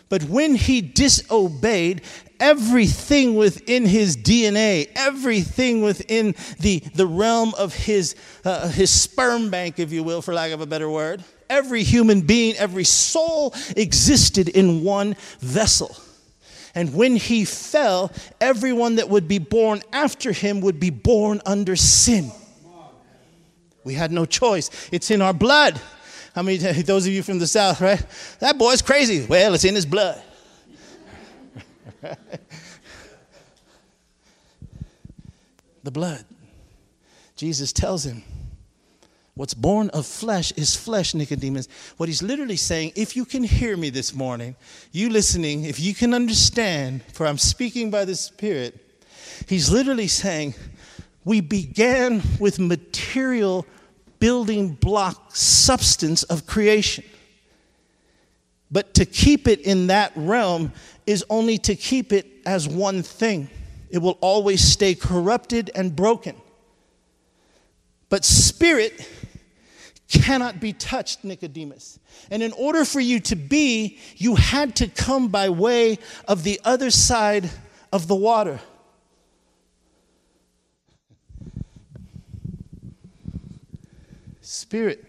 But 0.09 0.23
when 0.25 0.55
he 0.55 0.81
disobeyed, 0.81 2.01
everything 2.41 3.35
within 3.35 3.85
his 3.85 4.17
DNA, 4.17 4.89
everything 4.97 5.83
within 5.83 6.35
the, 6.59 6.79
the 6.95 7.07
realm 7.07 7.53
of 7.59 7.75
his, 7.75 8.17
uh, 8.47 8.69
his 8.69 8.91
sperm 8.91 9.51
bank, 9.51 9.79
if 9.79 9.93
you 9.93 10.05
will, 10.05 10.23
for 10.23 10.33
lack 10.33 10.53
of 10.53 10.63
a 10.63 10.67
better 10.67 10.89
word, 10.89 11.23
every 11.53 11.83
human 11.83 12.23
being, 12.23 12.57
every 12.57 12.85
soul 12.85 13.55
existed 13.77 14.49
in 14.49 14.83
one 14.83 15.15
vessel. 15.41 15.95
And 16.75 16.95
when 16.95 17.17
he 17.17 17.45
fell, 17.45 18.11
everyone 18.41 18.97
that 18.97 19.11
would 19.11 19.29
be 19.29 19.39
born 19.39 19.83
after 19.93 20.33
him 20.33 20.63
would 20.63 20.81
be 20.81 20.89
born 20.89 21.43
under 21.45 21.77
sin. 21.77 22.33
We 23.85 23.93
had 23.95 24.11
no 24.11 24.25
choice. 24.25 24.89
It's 24.91 25.11
in 25.11 25.21
our 25.21 25.35
blood. 25.35 25.79
I 26.35 26.41
mean, 26.41 26.61
those 26.87 27.07
of 27.07 27.13
you 27.13 27.23
from 27.23 27.39
the 27.39 27.47
South, 27.47 27.83
right? 27.83 28.03
That 28.39 28.57
boy's 28.57 28.81
crazy. 28.81 29.27
Well, 29.27 29.53
it's 29.53 29.65
in 29.65 29.75
his 29.75 29.85
blood. 29.85 30.23
the 35.83 35.91
blood. 35.91 36.25
Jesus 37.37 37.73
tells 37.73 38.07
him, 38.07 38.23
What's 39.35 39.55
born 39.55 39.89
of 39.91 40.07
flesh 40.07 40.53
is 40.53 40.77
flesh, 40.77 41.15
Nicodemus. 41.15 41.67
What 41.97 42.09
he's 42.09 42.23
literally 42.23 42.57
saying, 42.57 42.93
if 42.97 43.17
you 43.17 43.25
can 43.25 43.43
hear 43.43 43.79
me 43.79 43.89
this 43.89 44.13
morning, 44.13 44.57
you 44.93 45.09
listening, 45.09 45.65
if 45.65 45.81
you 45.81 45.95
can 45.95 46.13
understand, 46.13 47.03
for 47.15 47.27
I'm 47.27 47.39
speaking 47.39 47.91
by 47.91 48.05
the 48.05 48.15
Spirit, 48.15 48.79
he's 49.49 49.71
literally 49.71 50.07
saying, 50.07 50.55
we 51.25 51.41
began 51.41 52.21
with 52.39 52.59
material 52.59 53.65
building 54.19 54.75
block 54.75 55.35
substance 55.35 56.25
of 56.25 56.47
creation. 56.47 57.05
But 58.71 58.95
to 58.95 59.07
keep 59.07 59.49
it 59.49 59.61
in 59.61 59.87
that 59.87 60.13
realm 60.15 60.73
is 61.07 61.25
only 61.31 61.57
to 61.59 61.75
keep 61.75 62.13
it 62.13 62.27
as 62.45 62.69
one 62.69 63.03
thing. 63.03 63.49
It 63.89 63.99
will 63.99 64.19
always 64.21 64.63
stay 64.63 64.95
corrupted 64.95 65.71
and 65.75 65.95
broken. 65.95 66.37
But 68.09 68.25
spirit 68.27 69.09
cannot 70.09 70.61
be 70.61 70.73
touched, 70.73 71.25
Nicodemus. 71.25 71.99
And 72.31 72.43
in 72.43 72.53
order 72.53 72.85
for 72.85 73.01
you 73.01 73.21
to 73.21 73.37
be, 73.37 73.99
you 74.17 74.35
had 74.35 74.77
to 74.77 74.89
come 74.89 75.29
by 75.29 75.49
way 75.49 75.99
of 76.29 76.43
the 76.43 76.61
other 76.65 76.91
side 76.91 77.51
of 77.93 78.09
the 78.09 78.15
water. 78.15 78.61
Spirit. 84.41 85.05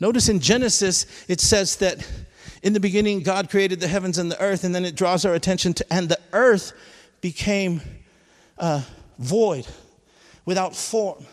Notice 0.00 0.28
in 0.28 0.40
Genesis, 0.40 1.06
it 1.28 1.40
says 1.40 1.76
that 1.76 2.06
in 2.62 2.72
the 2.72 2.80
beginning, 2.80 3.20
God 3.20 3.50
created 3.50 3.80
the 3.80 3.88
heavens 3.88 4.18
and 4.18 4.30
the 4.30 4.40
earth, 4.40 4.64
and 4.64 4.74
then 4.74 4.84
it 4.84 4.94
draws 4.94 5.24
our 5.24 5.34
attention 5.34 5.72
to, 5.74 5.92
and 5.92 6.08
the 6.08 6.20
earth 6.32 6.72
became 7.20 7.80
uh, 8.58 8.82
void, 9.18 9.66
without 10.44 10.76
form. 10.76 11.24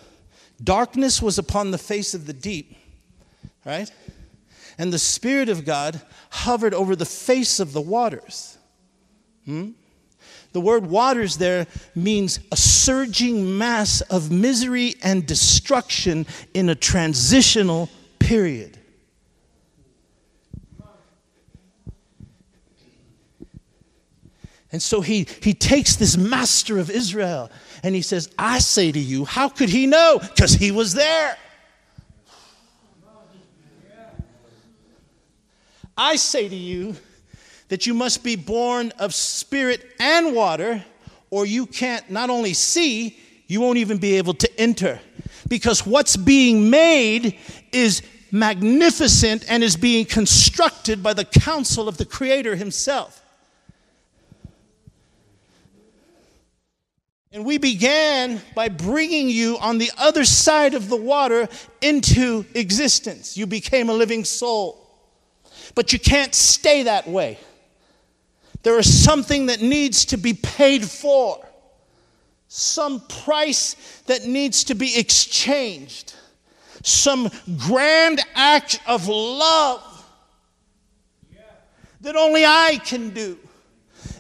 Darkness 0.64 1.22
was 1.22 1.38
upon 1.38 1.72
the 1.72 1.78
face 1.78 2.14
of 2.14 2.26
the 2.26 2.34
deep, 2.34 2.76
right? 3.66 3.92
And 4.78 4.92
the 4.92 5.00
Spirit 5.00 5.50
of 5.50 5.66
God 5.66 6.02
hovered 6.30 6.74
over 6.74 6.96
the 6.96 7.06
face 7.06 7.60
of 7.60 7.74
the 7.74 7.82
waters. 7.82 8.58
Hmm? 9.46 9.72
The 10.54 10.62
word 10.62 10.88
waters 10.88 11.38
there 11.38 11.68
means 11.96 12.40
a 12.52 12.56
surging 12.56 13.58
mass 13.58 14.00
of 14.02 14.32
misery 14.32 14.96
and 15.04 15.26
destruction 15.26 16.26
in 16.54 16.70
a 16.70 16.76
transitional 16.76 17.90
period. 18.20 18.75
And 24.76 24.84
so 24.84 25.00
he, 25.00 25.26
he 25.42 25.54
takes 25.54 25.96
this 25.96 26.18
master 26.18 26.80
of 26.80 26.90
Israel 26.90 27.50
and 27.82 27.96
he 27.96 28.02
says, 28.02 28.30
I 28.38 28.60
say 28.60 28.92
to 28.92 29.00
you, 29.00 29.24
how 29.24 29.48
could 29.48 29.70
he 29.70 29.88
know? 29.88 30.20
Because 30.20 30.52
he 30.52 30.70
was 30.70 30.94
there. 30.94 31.38
I 35.98 36.18
say 36.18 36.50
to 36.50 36.56
you 36.58 36.94
that 37.70 37.88
you 37.88 37.94
must 37.94 38.22
be 38.22 38.36
born 38.36 38.92
of 39.00 39.14
spirit 39.14 39.82
and 39.98 40.36
water, 40.36 40.84
or 41.30 41.46
you 41.46 41.68
can't 41.68 42.12
not 42.12 42.30
only 42.30 42.54
see, 42.54 43.18
you 43.48 43.62
won't 43.62 43.78
even 43.78 43.98
be 43.98 44.18
able 44.18 44.34
to 44.34 44.60
enter. 44.60 45.00
Because 45.48 45.86
what's 45.86 46.18
being 46.18 46.70
made 46.70 47.40
is 47.72 48.02
magnificent 48.30 49.46
and 49.48 49.64
is 49.64 49.78
being 49.78 50.04
constructed 50.04 51.02
by 51.02 51.14
the 51.14 51.24
counsel 51.24 51.88
of 51.88 51.96
the 51.96 52.06
Creator 52.06 52.58
Himself. 52.58 53.22
And 57.36 57.44
we 57.44 57.58
began 57.58 58.42
by 58.56 58.70
bringing 58.70 59.28
you 59.28 59.58
on 59.58 59.78
the 59.78 59.92
other 59.98 60.24
side 60.24 60.74
of 60.74 60.88
the 60.88 60.96
water 60.96 61.50
into 61.82 62.46
existence. 62.54 63.36
You 63.36 63.46
became 63.46 63.90
a 63.90 63.94
living 63.94 64.24
soul. 64.24 64.90
But 65.76 65.92
you 65.92 66.00
can't 66.00 66.34
stay 66.34 66.84
that 66.84 67.10
way. 67.10 67.38
There 68.64 68.80
is 68.80 69.04
something 69.04 69.48
that 69.48 69.62
needs 69.62 70.06
to 70.06 70.18
be 70.18 70.34
paid 70.34 70.86
for, 70.86 71.46
some 72.48 73.02
price 73.02 73.76
that 74.08 74.24
needs 74.24 74.64
to 74.64 74.74
be 74.74 74.98
exchanged, 74.98 76.14
some 76.84 77.30
grand 77.58 78.22
act 78.34 78.80
of 78.88 79.10
love 79.10 80.06
that 82.00 82.16
only 82.16 82.46
I 82.46 82.80
can 82.86 83.10
do. 83.10 83.38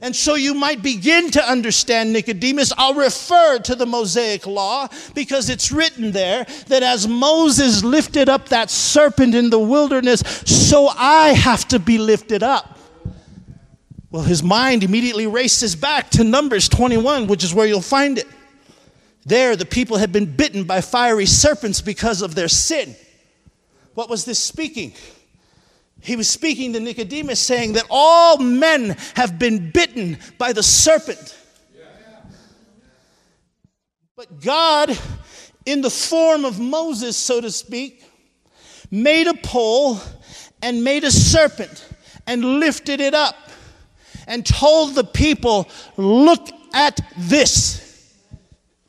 And 0.01 0.15
so 0.15 0.35
you 0.35 0.53
might 0.53 0.81
begin 0.81 1.31
to 1.31 1.43
understand 1.43 2.13
Nicodemus. 2.13 2.71
I'll 2.77 2.93
refer 2.93 3.59
to 3.59 3.75
the 3.75 3.85
Mosaic 3.85 4.45
law 4.45 4.87
because 5.13 5.49
it's 5.49 5.71
written 5.71 6.11
there 6.11 6.45
that 6.67 6.83
as 6.83 7.07
Moses 7.07 7.83
lifted 7.83 8.29
up 8.29 8.49
that 8.49 8.69
serpent 8.69 9.33
in 9.35 9.49
the 9.49 9.59
wilderness, 9.59 10.21
so 10.45 10.87
I 10.87 11.29
have 11.29 11.67
to 11.69 11.79
be 11.79 11.97
lifted 11.97 12.43
up. 12.43 12.77
Well, 14.11 14.23
his 14.23 14.43
mind 14.43 14.83
immediately 14.83 15.27
races 15.27 15.75
back 15.75 16.09
to 16.11 16.23
Numbers 16.23 16.69
21, 16.69 17.27
which 17.27 17.43
is 17.43 17.53
where 17.53 17.67
you'll 17.67 17.81
find 17.81 18.17
it. 18.17 18.27
There, 19.25 19.55
the 19.55 19.65
people 19.65 19.97
had 19.97 20.11
been 20.11 20.35
bitten 20.35 20.65
by 20.65 20.81
fiery 20.81 21.25
serpents 21.25 21.81
because 21.81 22.21
of 22.21 22.35
their 22.35 22.47
sin. 22.47 22.95
What 23.95 24.09
was 24.09 24.23
this 24.23 24.39
speaking? 24.39 24.93
He 26.05 26.15
was 26.15 26.29
speaking 26.29 26.73
to 26.73 26.79
Nicodemus, 26.79 27.39
saying 27.39 27.73
that 27.73 27.85
all 27.89 28.37
men 28.37 28.95
have 29.15 29.39
been 29.39 29.71
bitten 29.71 30.17
by 30.37 30.53
the 30.53 30.61
serpent. 30.61 31.35
But 34.15 34.39
God, 34.39 34.97
in 35.65 35.81
the 35.81 35.89
form 35.89 36.45
of 36.45 36.59
Moses, 36.59 37.17
so 37.17 37.41
to 37.41 37.51
speak, 37.51 38.03
made 38.91 39.27
a 39.27 39.33
pole 39.33 39.99
and 40.61 40.83
made 40.83 41.03
a 41.03 41.11
serpent 41.11 41.89
and 42.27 42.59
lifted 42.59 43.01
it 43.01 43.13
up 43.13 43.35
and 44.27 44.45
told 44.45 44.95
the 44.95 45.03
people, 45.03 45.67
Look 45.97 46.49
at 46.73 47.01
this. 47.17 48.13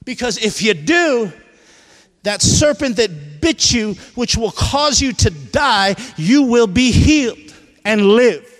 Because 0.04 0.38
if 0.38 0.62
you 0.62 0.74
do, 0.74 1.32
that 2.22 2.42
serpent 2.42 2.96
that 2.96 3.35
bit 3.40 3.72
you, 3.72 3.94
which 4.14 4.36
will 4.36 4.52
cause 4.52 5.00
you 5.00 5.12
to 5.12 5.30
die, 5.30 5.96
you 6.16 6.42
will 6.42 6.66
be 6.66 6.92
healed 6.92 7.54
and 7.84 8.06
live. 8.06 8.52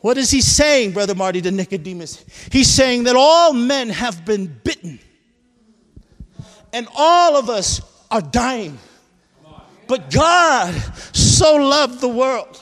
What 0.00 0.18
is 0.18 0.30
he 0.30 0.40
saying, 0.40 0.92
Brother 0.92 1.14
Marty, 1.14 1.40
to 1.42 1.50
Nicodemus? 1.50 2.24
He's 2.50 2.68
saying 2.68 3.04
that 3.04 3.14
all 3.16 3.52
men 3.52 3.88
have 3.90 4.24
been 4.24 4.46
bitten, 4.64 4.98
and 6.72 6.88
all 6.96 7.36
of 7.36 7.48
us 7.48 7.80
are 8.10 8.20
dying. 8.20 8.78
But 9.86 10.10
God 10.10 10.74
so 11.14 11.56
loved 11.56 12.00
the 12.00 12.08
world 12.08 12.60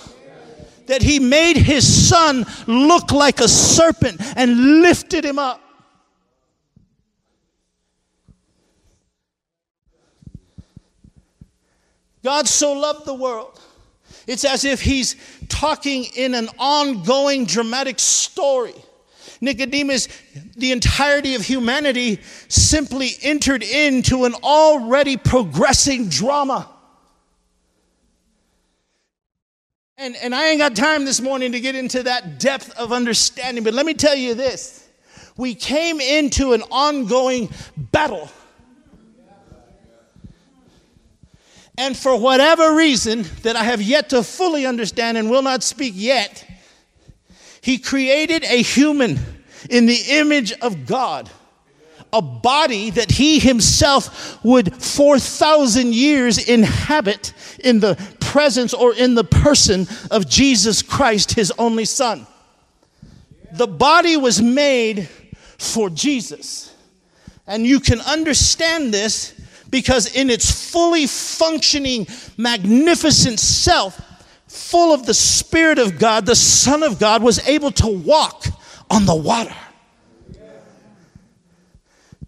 that 0.86 1.02
he 1.02 1.18
made 1.18 1.56
his 1.56 2.08
son 2.08 2.44
look 2.66 3.12
like 3.12 3.40
a 3.40 3.48
serpent 3.48 4.20
and 4.36 4.82
lifted 4.82 5.24
him 5.24 5.38
up. 5.38 5.62
God 12.22 12.46
so 12.46 12.72
loved 12.72 13.06
the 13.06 13.14
world. 13.14 13.60
It's 14.26 14.44
as 14.44 14.64
if 14.64 14.80
he's 14.80 15.16
talking 15.48 16.04
in 16.16 16.34
an 16.34 16.48
ongoing 16.58 17.46
dramatic 17.46 17.98
story. 17.98 18.74
Nicodemus, 19.40 20.08
the 20.56 20.72
entirety 20.72 21.34
of 21.34 21.42
humanity 21.42 22.20
simply 22.48 23.12
entered 23.22 23.62
into 23.62 24.24
an 24.24 24.34
already 24.42 25.16
progressing 25.16 26.08
drama. 26.08 26.68
And, 29.96 30.16
and 30.16 30.34
I 30.34 30.48
ain't 30.48 30.58
got 30.58 30.76
time 30.76 31.04
this 31.04 31.20
morning 31.20 31.52
to 31.52 31.60
get 31.60 31.74
into 31.74 32.02
that 32.02 32.38
depth 32.38 32.70
of 32.78 32.92
understanding, 32.92 33.64
but 33.64 33.74
let 33.74 33.84
me 33.86 33.94
tell 33.94 34.14
you 34.14 34.34
this. 34.34 34.88
We 35.36 35.54
came 35.54 36.00
into 36.00 36.52
an 36.52 36.62
ongoing 36.70 37.50
battle 37.76 38.30
And 41.80 41.96
for 41.96 42.14
whatever 42.14 42.74
reason 42.74 43.24
that 43.40 43.56
I 43.56 43.64
have 43.64 43.80
yet 43.80 44.10
to 44.10 44.22
fully 44.22 44.66
understand 44.66 45.16
and 45.16 45.30
will 45.30 45.40
not 45.40 45.62
speak 45.62 45.94
yet, 45.96 46.44
he 47.62 47.78
created 47.78 48.44
a 48.44 48.60
human 48.60 49.18
in 49.70 49.86
the 49.86 49.98
image 50.10 50.52
of 50.60 50.84
God, 50.84 51.30
a 52.12 52.20
body 52.20 52.90
that 52.90 53.12
he 53.12 53.38
himself 53.38 54.44
would 54.44 54.74
4,000 54.74 55.94
years 55.94 56.36
inhabit 56.50 57.32
in 57.64 57.80
the 57.80 57.96
presence 58.20 58.74
or 58.74 58.94
in 58.94 59.14
the 59.14 59.24
person 59.24 59.88
of 60.10 60.28
Jesus 60.28 60.82
Christ, 60.82 61.32
his 61.32 61.50
only 61.58 61.86
Son. 61.86 62.26
The 63.52 63.66
body 63.66 64.18
was 64.18 64.42
made 64.42 65.08
for 65.56 65.88
Jesus. 65.88 66.74
And 67.46 67.66
you 67.66 67.80
can 67.80 68.02
understand 68.02 68.92
this 68.92 69.32
because 69.70 70.14
in 70.14 70.30
its 70.30 70.70
fully 70.70 71.06
functioning, 71.06 72.06
magnificent 72.36 73.40
self, 73.40 74.00
full 74.48 74.92
of 74.92 75.06
the 75.06 75.14
Spirit 75.14 75.78
of 75.78 75.98
God, 75.98 76.26
the 76.26 76.34
Son 76.34 76.82
of 76.82 76.98
God 76.98 77.22
was 77.22 77.46
able 77.48 77.70
to 77.72 77.86
walk 77.86 78.46
on 78.90 79.06
the 79.06 79.14
water. 79.14 79.54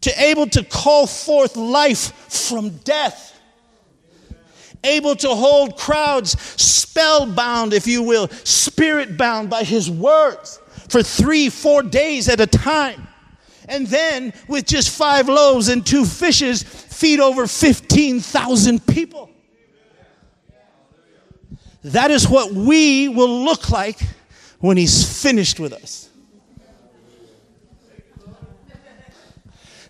to 0.02 0.10
able 0.20 0.48
to 0.48 0.64
call 0.64 1.06
forth 1.06 1.54
life 1.54 2.12
from 2.28 2.70
death 2.70 3.32
able 4.84 5.14
to 5.16 5.28
hold 5.28 5.76
crowds 5.76 6.40
spellbound, 6.60 7.72
if 7.72 7.86
you 7.86 8.02
will, 8.02 8.28
spirit 8.44 9.16
bound 9.16 9.48
by 9.48 9.62
his 9.62 9.90
words 9.90 10.60
for 10.88 11.02
three, 11.02 11.48
four 11.48 11.82
days 11.82 12.28
at 12.28 12.40
a 12.40 12.46
time. 12.46 13.06
And 13.68 13.86
then, 13.86 14.32
with 14.48 14.66
just 14.66 14.90
five 14.90 15.28
loaves 15.28 15.68
and 15.68 15.86
two 15.86 16.04
fishes, 16.04 16.64
feed 17.02 17.18
over 17.18 17.48
15,000 17.48 18.86
people. 18.86 19.28
That 21.82 22.12
is 22.12 22.28
what 22.28 22.52
we 22.52 23.08
will 23.08 23.42
look 23.44 23.70
like 23.70 23.98
when 24.60 24.76
he's 24.76 25.20
finished 25.20 25.58
with 25.58 25.72
us. 25.72 26.08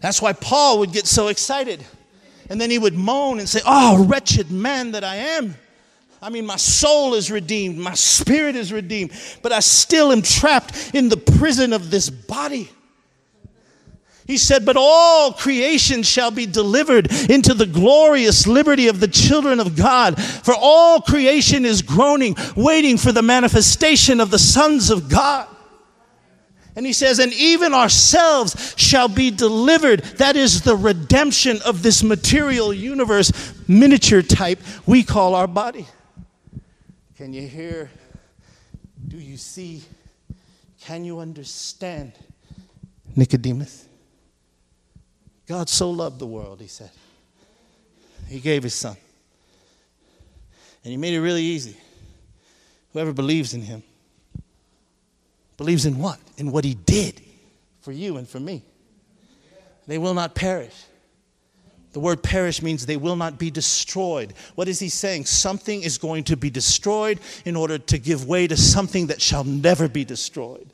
That's 0.00 0.22
why 0.22 0.32
Paul 0.32 0.78
would 0.78 0.92
get 0.92 1.06
so 1.06 1.28
excited. 1.28 1.84
And 2.48 2.58
then 2.58 2.70
he 2.70 2.78
would 2.78 2.94
moan 2.94 3.40
and 3.40 3.48
say, 3.48 3.60
Oh, 3.66 4.06
wretched 4.06 4.50
man 4.50 4.92
that 4.92 5.04
I 5.04 5.16
am. 5.16 5.54
I 6.22 6.30
mean, 6.30 6.46
my 6.46 6.56
soul 6.56 7.12
is 7.12 7.30
redeemed, 7.30 7.76
my 7.76 7.94
spirit 7.94 8.56
is 8.56 8.72
redeemed, 8.72 9.12
but 9.42 9.52
I 9.52 9.60
still 9.60 10.12
am 10.12 10.22
trapped 10.22 10.94
in 10.94 11.10
the 11.10 11.18
prison 11.18 11.74
of 11.74 11.90
this 11.90 12.08
body. 12.08 12.70
He 14.26 14.38
said, 14.38 14.64
But 14.64 14.76
all 14.78 15.32
creation 15.32 16.02
shall 16.02 16.30
be 16.30 16.46
delivered 16.46 17.10
into 17.30 17.54
the 17.54 17.66
glorious 17.66 18.46
liberty 18.46 18.88
of 18.88 19.00
the 19.00 19.08
children 19.08 19.58
of 19.60 19.76
God. 19.76 20.22
For 20.22 20.54
all 20.56 21.00
creation 21.00 21.64
is 21.64 21.82
groaning, 21.82 22.36
waiting 22.56 22.96
for 22.98 23.12
the 23.12 23.22
manifestation 23.22 24.20
of 24.20 24.30
the 24.30 24.38
sons 24.38 24.90
of 24.90 25.08
God. 25.08 25.48
And 26.74 26.86
he 26.86 26.92
says, 26.94 27.18
and 27.18 27.32
even 27.34 27.74
ourselves 27.74 28.74
shall 28.78 29.08
be 29.08 29.30
delivered. 29.30 30.00
That 30.16 30.36
is 30.36 30.62
the 30.62 30.74
redemption 30.74 31.60
of 31.66 31.82
this 31.82 32.02
material 32.02 32.72
universe, 32.72 33.30
miniature 33.68 34.22
type, 34.22 34.58
we 34.86 35.02
call 35.02 35.34
our 35.34 35.46
body. 35.46 35.86
Can 37.16 37.34
you 37.34 37.46
hear? 37.46 37.90
Do 39.06 39.18
you 39.18 39.36
see? 39.36 39.82
Can 40.80 41.04
you 41.04 41.18
understand? 41.18 42.12
Nicodemus. 43.14 43.86
God 45.46 45.68
so 45.68 45.90
loved 45.90 46.18
the 46.18 46.26
world, 46.26 46.60
he 46.60 46.66
said. 46.66 46.90
He 48.28 48.40
gave 48.40 48.62
his 48.62 48.74
son. 48.74 48.96
And 50.84 50.90
he 50.90 50.96
made 50.96 51.14
it 51.14 51.20
really 51.20 51.42
easy. 51.42 51.76
Whoever 52.92 53.12
believes 53.12 53.54
in 53.54 53.62
him 53.62 53.82
Believes 55.62 55.86
in 55.86 55.98
what? 55.98 56.18
In 56.38 56.50
what 56.50 56.64
he 56.64 56.74
did 56.74 57.20
for 57.82 57.92
you 57.92 58.16
and 58.16 58.28
for 58.28 58.40
me. 58.40 58.62
They 59.86 59.96
will 59.96 60.12
not 60.12 60.34
perish. 60.34 60.74
The 61.92 62.00
word 62.00 62.20
perish 62.20 62.62
means 62.62 62.84
they 62.84 62.96
will 62.96 63.14
not 63.14 63.38
be 63.38 63.48
destroyed. 63.48 64.34
What 64.56 64.66
is 64.66 64.80
he 64.80 64.88
saying? 64.88 65.26
Something 65.26 65.82
is 65.82 65.98
going 65.98 66.24
to 66.24 66.36
be 66.36 66.50
destroyed 66.50 67.20
in 67.44 67.54
order 67.54 67.78
to 67.78 67.98
give 67.98 68.26
way 68.26 68.48
to 68.48 68.56
something 68.56 69.06
that 69.06 69.20
shall 69.20 69.44
never 69.44 69.88
be 69.88 70.04
destroyed. 70.04 70.68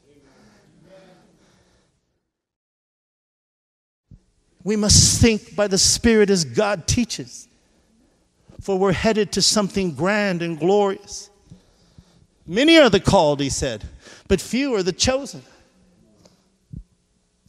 We 4.69 4.77
must 4.77 5.19
think 5.19 5.57
by 5.57 5.67
the 5.67 5.79
Spirit 5.79 6.29
as 6.29 6.45
God 6.45 6.87
teaches, 6.87 7.49
for 8.61 8.79
we're 8.79 8.93
headed 8.93 9.33
to 9.33 9.41
something 9.41 9.95
grand 9.95 10.43
and 10.43 10.61
glorious. 10.61 11.31
Many 12.47 12.77
are 12.77 12.91
the 12.91 13.01
called, 13.01 13.41
he 13.41 13.49
said, 13.49 13.89
but 14.29 14.43
few 14.43 14.75
are 14.75 14.83
the 14.83 14.93
chosen. 14.93 15.41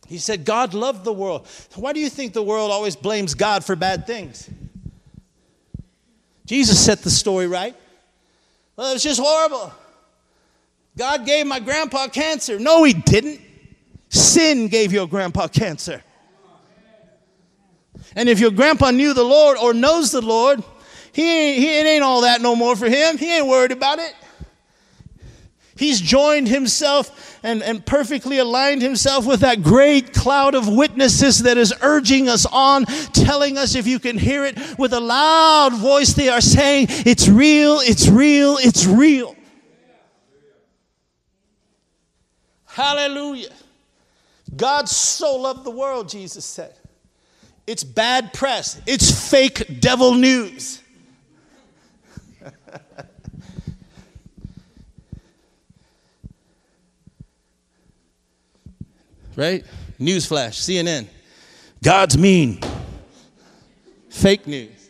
He 0.08 0.18
said, 0.18 0.46
God 0.46 0.74
loved 0.74 1.04
the 1.04 1.12
world. 1.12 1.46
Why 1.76 1.92
do 1.92 2.00
you 2.00 2.10
think 2.10 2.32
the 2.32 2.42
world 2.42 2.72
always 2.72 2.96
blames 2.96 3.34
God 3.34 3.66
for 3.66 3.76
bad 3.76 4.08
things? 4.08 4.50
Jesus 6.46 6.80
set 6.80 7.00
the 7.00 7.10
story 7.10 7.48
right. 7.48 7.76
Well, 8.78 8.92
it 8.92 8.94
was 8.94 9.04
just 9.04 9.20
horrible. 9.20 9.74
God 10.98 11.26
gave 11.26 11.46
my 11.48 11.60
grandpa 11.60 12.08
cancer. 12.08 12.60
No, 12.60 12.86
he 12.86 12.94
didn't. 12.94 13.42
Sin 14.08 14.70
gave 14.70 14.94
your 14.94 15.06
grandpa 15.06 15.50
cancer. 15.50 16.02
And 18.16 18.28
if 18.30 18.40
your 18.40 18.52
grandpa 18.52 18.92
knew 18.92 19.14
the 19.14 19.24
Lord 19.24 19.58
or 19.58 19.74
knows 19.74 20.12
the 20.12 20.22
Lord, 20.22 20.64
he 21.12 21.24
ain't, 21.24 21.58
he, 21.58 21.80
it 21.80 21.86
ain't 21.86 22.04
all 22.04 22.22
that 22.22 22.42
no 22.42 22.56
more 22.56 22.76
for 22.76 22.88
him. 22.90 23.18
He 23.18 23.38
ain't 23.38 23.48
worried 23.48 23.72
about 23.72 24.00
it. 24.00 24.16
He's 25.80 26.02
joined 26.02 26.50
himself 26.50 27.40
and, 27.42 27.64
and 27.64 27.86
perfectly 27.86 28.40
aligned 28.40 28.82
himself 28.82 29.26
with 29.26 29.40
that 29.40 29.64
great 29.64 30.14
cloud 30.14 30.54
of 30.54 30.68
witnesses 30.68 31.44
that 31.44 31.58
is 31.58 31.74
urging 31.82 32.28
us 32.28 32.46
on, 32.46 32.84
telling 33.14 33.58
us 33.58 33.76
if 33.76 33.88
you 33.88 33.98
can 33.98 34.18
hear 34.18 34.44
it 34.44 34.58
with 34.78 34.92
a 34.92 35.00
loud 35.00 35.74
voice, 35.74 36.14
they 36.14 36.28
are 36.28 36.42
saying, 36.42 36.88
It's 36.90 37.30
real, 37.30 37.80
it's 37.82 38.10
real, 38.10 38.58
it's 38.58 38.86
real. 38.86 39.38
Hallelujah. 42.66 43.54
God 44.56 44.90
so 44.90 45.38
loved 45.38 45.64
the 45.64 45.72
world, 45.72 46.10
Jesus 46.10 46.44
said. 46.44 46.79
It's 47.70 47.84
bad 47.84 48.34
press, 48.34 48.82
it's 48.88 49.30
fake 49.30 49.80
devil 49.80 50.16
news. 50.16 50.82
right? 59.36 59.64
Newsflash, 60.00 60.56
CNN. 60.58 61.06
God's 61.84 62.18
mean. 62.18 62.60
Fake 64.10 64.48
news. 64.48 64.90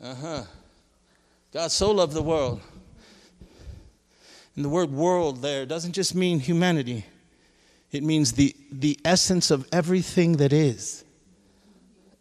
Uh 0.00 0.14
huh. 0.14 0.44
God 1.52 1.72
so 1.72 1.90
loved 1.90 2.12
the 2.12 2.22
world. 2.22 2.60
And 4.54 4.64
the 4.64 4.68
word 4.68 4.92
world 4.92 5.42
there 5.42 5.66
doesn't 5.66 5.94
just 5.94 6.14
mean 6.14 6.38
humanity, 6.38 7.04
it 7.94 8.02
means 8.02 8.32
the, 8.32 8.54
the 8.72 8.98
essence 9.04 9.50
of 9.50 9.68
everything 9.72 10.38
that 10.38 10.52
is, 10.52 11.04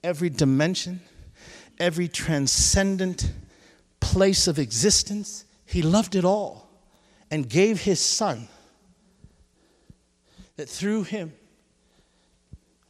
every 0.03 0.29
dimension, 0.29 1.01
every 1.79 2.07
transcendent 2.07 3.31
place 3.99 4.47
of 4.47 4.59
existence. 4.59 5.45
He 5.65 5.81
loved 5.81 6.15
it 6.15 6.25
all 6.25 6.69
and 7.31 7.49
gave 7.49 7.81
his 7.81 7.99
son 7.99 8.47
that 10.57 10.69
through 10.69 11.03
him 11.03 11.33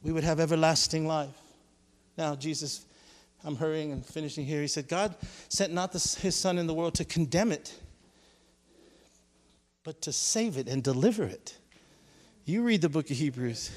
we 0.02 0.12
would 0.12 0.24
have 0.24 0.38
everlasting 0.38 1.06
life. 1.06 1.30
Now, 2.18 2.34
Jesus, 2.34 2.84
I'm 3.44 3.56
hurrying 3.56 3.92
and 3.92 4.04
finishing 4.04 4.44
here. 4.44 4.60
He 4.60 4.68
said, 4.68 4.88
God 4.88 5.16
sent 5.48 5.72
not 5.72 5.92
his 5.92 6.34
Son 6.36 6.58
in 6.58 6.66
the 6.66 6.74
world 6.74 6.94
to 6.96 7.04
condemn 7.04 7.50
it, 7.50 7.74
but 9.82 10.02
to 10.02 10.12
save 10.12 10.58
it 10.58 10.68
and 10.68 10.82
deliver 10.82 11.24
it. 11.24 11.56
You 12.46 12.62
read 12.62 12.82
the 12.82 12.90
book 12.90 13.10
of 13.10 13.16
Hebrews. 13.16 13.70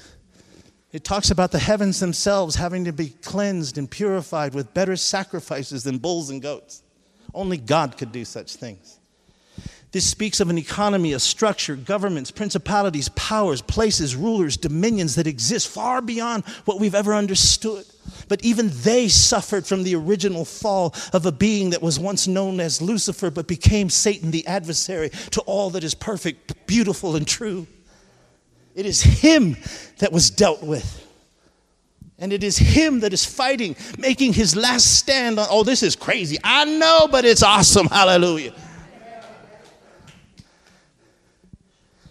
It 0.92 1.02
talks 1.02 1.30
about 1.30 1.52
the 1.52 1.58
heavens 1.58 2.00
themselves 2.00 2.56
having 2.56 2.84
to 2.84 2.92
be 2.92 3.08
cleansed 3.08 3.78
and 3.78 3.90
purified 3.90 4.52
with 4.52 4.74
better 4.74 4.94
sacrifices 4.94 5.84
than 5.84 5.96
bulls 5.96 6.28
and 6.28 6.42
goats. 6.42 6.82
Only 7.32 7.56
God 7.56 7.96
could 7.96 8.12
do 8.12 8.26
such 8.26 8.56
things. 8.56 8.98
This 9.92 10.06
speaks 10.06 10.40
of 10.40 10.50
an 10.50 10.58
economy, 10.58 11.14
a 11.14 11.18
structure, 11.18 11.76
governments, 11.76 12.30
principalities, 12.30 13.08
powers, 13.10 13.62
places, 13.62 14.14
rulers, 14.14 14.58
dominions 14.58 15.14
that 15.14 15.26
exist 15.26 15.68
far 15.68 16.02
beyond 16.02 16.44
what 16.66 16.78
we've 16.78 16.94
ever 16.94 17.14
understood. 17.14 17.86
But 18.28 18.44
even 18.44 18.70
they 18.82 19.08
suffered 19.08 19.66
from 19.66 19.82
the 19.82 19.94
original 19.94 20.44
fall 20.44 20.94
of 21.14 21.24
a 21.24 21.32
being 21.32 21.70
that 21.70 21.80
was 21.80 21.98
once 21.98 22.26
known 22.26 22.60
as 22.60 22.82
Lucifer, 22.82 23.30
but 23.30 23.46
became 23.46 23.88
Satan, 23.88 24.30
the 24.30 24.46
adversary 24.46 25.08
to 25.30 25.40
all 25.42 25.70
that 25.70 25.84
is 25.84 25.94
perfect, 25.94 26.66
beautiful, 26.66 27.16
and 27.16 27.26
true. 27.26 27.66
It 28.78 28.86
is 28.86 29.02
him 29.02 29.56
that 29.98 30.12
was 30.12 30.30
dealt 30.30 30.62
with. 30.62 31.04
And 32.20 32.32
it 32.32 32.44
is 32.44 32.56
him 32.56 33.00
that 33.00 33.12
is 33.12 33.24
fighting, 33.24 33.74
making 33.98 34.34
his 34.34 34.54
last 34.54 34.98
stand 34.98 35.40
on. 35.40 35.48
Oh, 35.50 35.64
this 35.64 35.82
is 35.82 35.96
crazy. 35.96 36.38
I 36.44 36.64
know, 36.64 37.08
but 37.10 37.24
it's 37.24 37.42
awesome. 37.42 37.88
Hallelujah. 37.88 38.54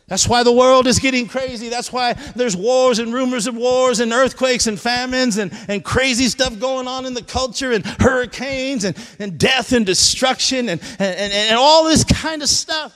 That's 0.08 0.28
why 0.28 0.44
the 0.44 0.52
world 0.52 0.88
is 0.88 1.00
getting 1.00 1.30
crazy. 1.30 1.70
That's 1.70 1.94
why 1.94 2.14
there's 2.36 2.58
wars 2.58 3.00
and 3.00 3.14
rumors 3.14 3.48
of 3.48 3.56
wars 3.56 4.02
and 4.02 4.12
earthquakes 4.12 4.68
and 4.68 4.78
famines 4.78 5.38
and, 5.38 5.54
and 5.70 5.86
crazy 5.86 6.26
stuff 6.26 6.60
going 6.60 6.90
on 6.90 7.06
in 7.06 7.14
the 7.14 7.24
culture 7.24 7.72
and 7.72 7.86
hurricanes 7.86 8.84
and, 8.84 8.98
and 9.20 9.38
death 9.40 9.72
and 9.72 9.86
destruction 9.86 10.68
and, 10.68 10.82
and, 11.00 11.32
and 11.32 11.58
all 11.58 11.86
this 11.86 12.04
kind 12.04 12.42
of 12.42 12.50
stuff. 12.50 12.94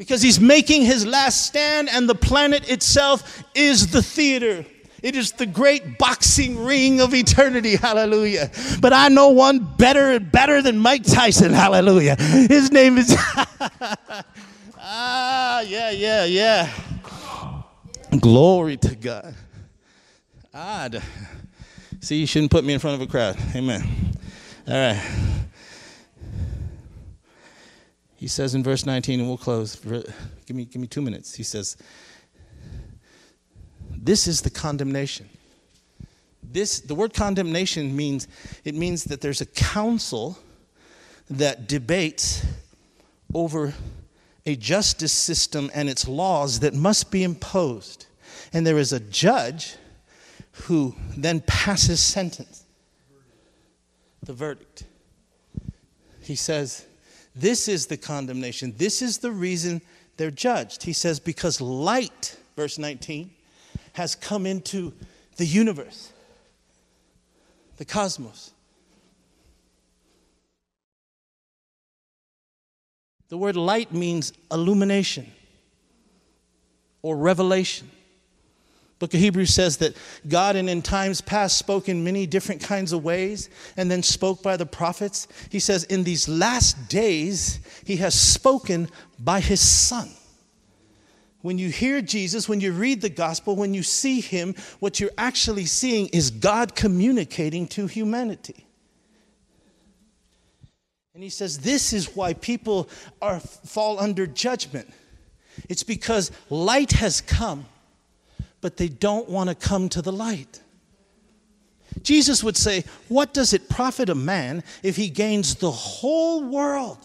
Because 0.00 0.22
he's 0.22 0.40
making 0.40 0.86
his 0.86 1.04
last 1.06 1.44
stand, 1.44 1.90
and 1.90 2.08
the 2.08 2.14
planet 2.14 2.70
itself 2.70 3.44
is 3.54 3.88
the 3.88 4.02
theater. 4.02 4.64
It 5.02 5.14
is 5.14 5.32
the 5.32 5.44
great 5.44 5.98
boxing 5.98 6.64
ring 6.64 7.02
of 7.02 7.12
eternity. 7.12 7.76
Hallelujah. 7.76 8.50
But 8.80 8.94
I 8.94 9.08
know 9.08 9.28
one 9.28 9.58
better 9.58 10.12
and 10.12 10.32
better 10.32 10.62
than 10.62 10.78
Mike 10.78 11.02
Tyson. 11.02 11.52
Hallelujah. 11.52 12.16
His 12.16 12.72
name 12.72 12.96
is. 12.96 13.14
ah, 14.78 15.60
yeah, 15.60 15.90
yeah, 15.90 16.24
yeah. 16.24 16.72
Glory 18.18 18.78
to 18.78 18.96
God. 18.96 19.34
Odd. 20.54 21.02
See, 22.00 22.20
you 22.20 22.26
shouldn't 22.26 22.52
put 22.52 22.64
me 22.64 22.72
in 22.72 22.80
front 22.80 23.02
of 23.02 23.06
a 23.06 23.10
crowd. 23.10 23.36
Amen. 23.54 23.86
All 24.66 24.72
right. 24.72 25.02
He 28.20 28.28
says 28.28 28.54
in 28.54 28.62
verse 28.62 28.84
19, 28.84 29.18
and 29.18 29.28
we'll 29.30 29.38
close. 29.38 29.76
Give 29.76 30.54
me, 30.54 30.66
give 30.66 30.76
me 30.76 30.86
two 30.86 31.00
minutes. 31.00 31.34
He 31.34 31.42
says, 31.42 31.78
This 33.96 34.26
is 34.26 34.42
the 34.42 34.50
condemnation. 34.50 35.26
This, 36.42 36.80
the 36.80 36.94
word 36.94 37.14
condemnation 37.14 37.96
means 37.96 38.28
it 38.62 38.74
means 38.74 39.04
that 39.04 39.22
there's 39.22 39.40
a 39.40 39.46
council 39.46 40.38
that 41.30 41.66
debates 41.66 42.44
over 43.32 43.72
a 44.44 44.54
justice 44.54 45.12
system 45.12 45.70
and 45.72 45.88
its 45.88 46.06
laws 46.06 46.60
that 46.60 46.74
must 46.74 47.10
be 47.10 47.24
imposed. 47.24 48.04
And 48.52 48.66
there 48.66 48.76
is 48.76 48.92
a 48.92 49.00
judge 49.00 49.76
who 50.64 50.94
then 51.16 51.40
passes 51.46 52.00
sentence, 52.00 52.66
the 54.22 54.34
verdict. 54.34 54.84
He 56.20 56.34
says, 56.34 56.84
This 57.34 57.68
is 57.68 57.86
the 57.86 57.96
condemnation. 57.96 58.74
This 58.76 59.02
is 59.02 59.18
the 59.18 59.30
reason 59.30 59.80
they're 60.16 60.30
judged. 60.30 60.82
He 60.82 60.92
says, 60.92 61.20
Because 61.20 61.60
light, 61.60 62.36
verse 62.56 62.78
19, 62.78 63.30
has 63.94 64.14
come 64.14 64.46
into 64.46 64.92
the 65.36 65.46
universe, 65.46 66.12
the 67.76 67.84
cosmos. 67.84 68.52
The 73.28 73.38
word 73.38 73.56
light 73.56 73.92
means 73.92 74.32
illumination 74.50 75.30
or 77.00 77.16
revelation. 77.16 77.90
Book 79.00 79.14
of 79.14 79.20
Hebrews 79.20 79.54
says 79.54 79.78
that 79.78 79.96
God, 80.28 80.56
and 80.56 80.68
in 80.68 80.82
times 80.82 81.22
past, 81.22 81.56
spoke 81.56 81.88
in 81.88 82.04
many 82.04 82.26
different 82.26 82.60
kinds 82.60 82.92
of 82.92 83.02
ways 83.02 83.48
and 83.78 83.90
then 83.90 84.02
spoke 84.02 84.42
by 84.42 84.58
the 84.58 84.66
prophets. 84.66 85.26
He 85.48 85.58
says, 85.58 85.84
in 85.84 86.04
these 86.04 86.28
last 86.28 86.90
days, 86.90 87.60
He 87.84 87.96
has 87.96 88.14
spoken 88.14 88.90
by 89.18 89.40
His 89.40 89.60
Son. 89.62 90.10
When 91.40 91.56
you 91.56 91.70
hear 91.70 92.02
Jesus, 92.02 92.46
when 92.46 92.60
you 92.60 92.72
read 92.72 93.00
the 93.00 93.08
gospel, 93.08 93.56
when 93.56 93.72
you 93.72 93.82
see 93.82 94.20
Him, 94.20 94.54
what 94.80 95.00
you're 95.00 95.10
actually 95.16 95.64
seeing 95.64 96.08
is 96.08 96.30
God 96.30 96.74
communicating 96.74 97.66
to 97.68 97.86
humanity. 97.86 98.66
And 101.14 101.22
He 101.22 101.30
says, 101.30 101.60
This 101.60 101.94
is 101.94 102.14
why 102.14 102.34
people 102.34 102.90
are, 103.22 103.40
fall 103.40 103.98
under 103.98 104.26
judgment. 104.26 104.92
It's 105.70 105.84
because 105.84 106.30
light 106.50 106.92
has 106.92 107.22
come 107.22 107.64
but 108.60 108.76
they 108.76 108.88
don't 108.88 109.28
want 109.28 109.48
to 109.48 109.54
come 109.54 109.88
to 109.90 110.02
the 110.02 110.12
light. 110.12 110.60
Jesus 112.02 112.44
would 112.44 112.56
say, 112.56 112.84
What 113.08 113.34
does 113.34 113.52
it 113.52 113.68
profit 113.68 114.08
a 114.08 114.14
man 114.14 114.62
if 114.82 114.96
he 114.96 115.08
gains 115.08 115.56
the 115.56 115.70
whole 115.70 116.44
world 116.44 116.98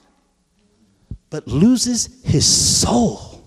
but 1.29 1.47
loses 1.47 2.21
his 2.23 2.45
soul? 2.45 3.43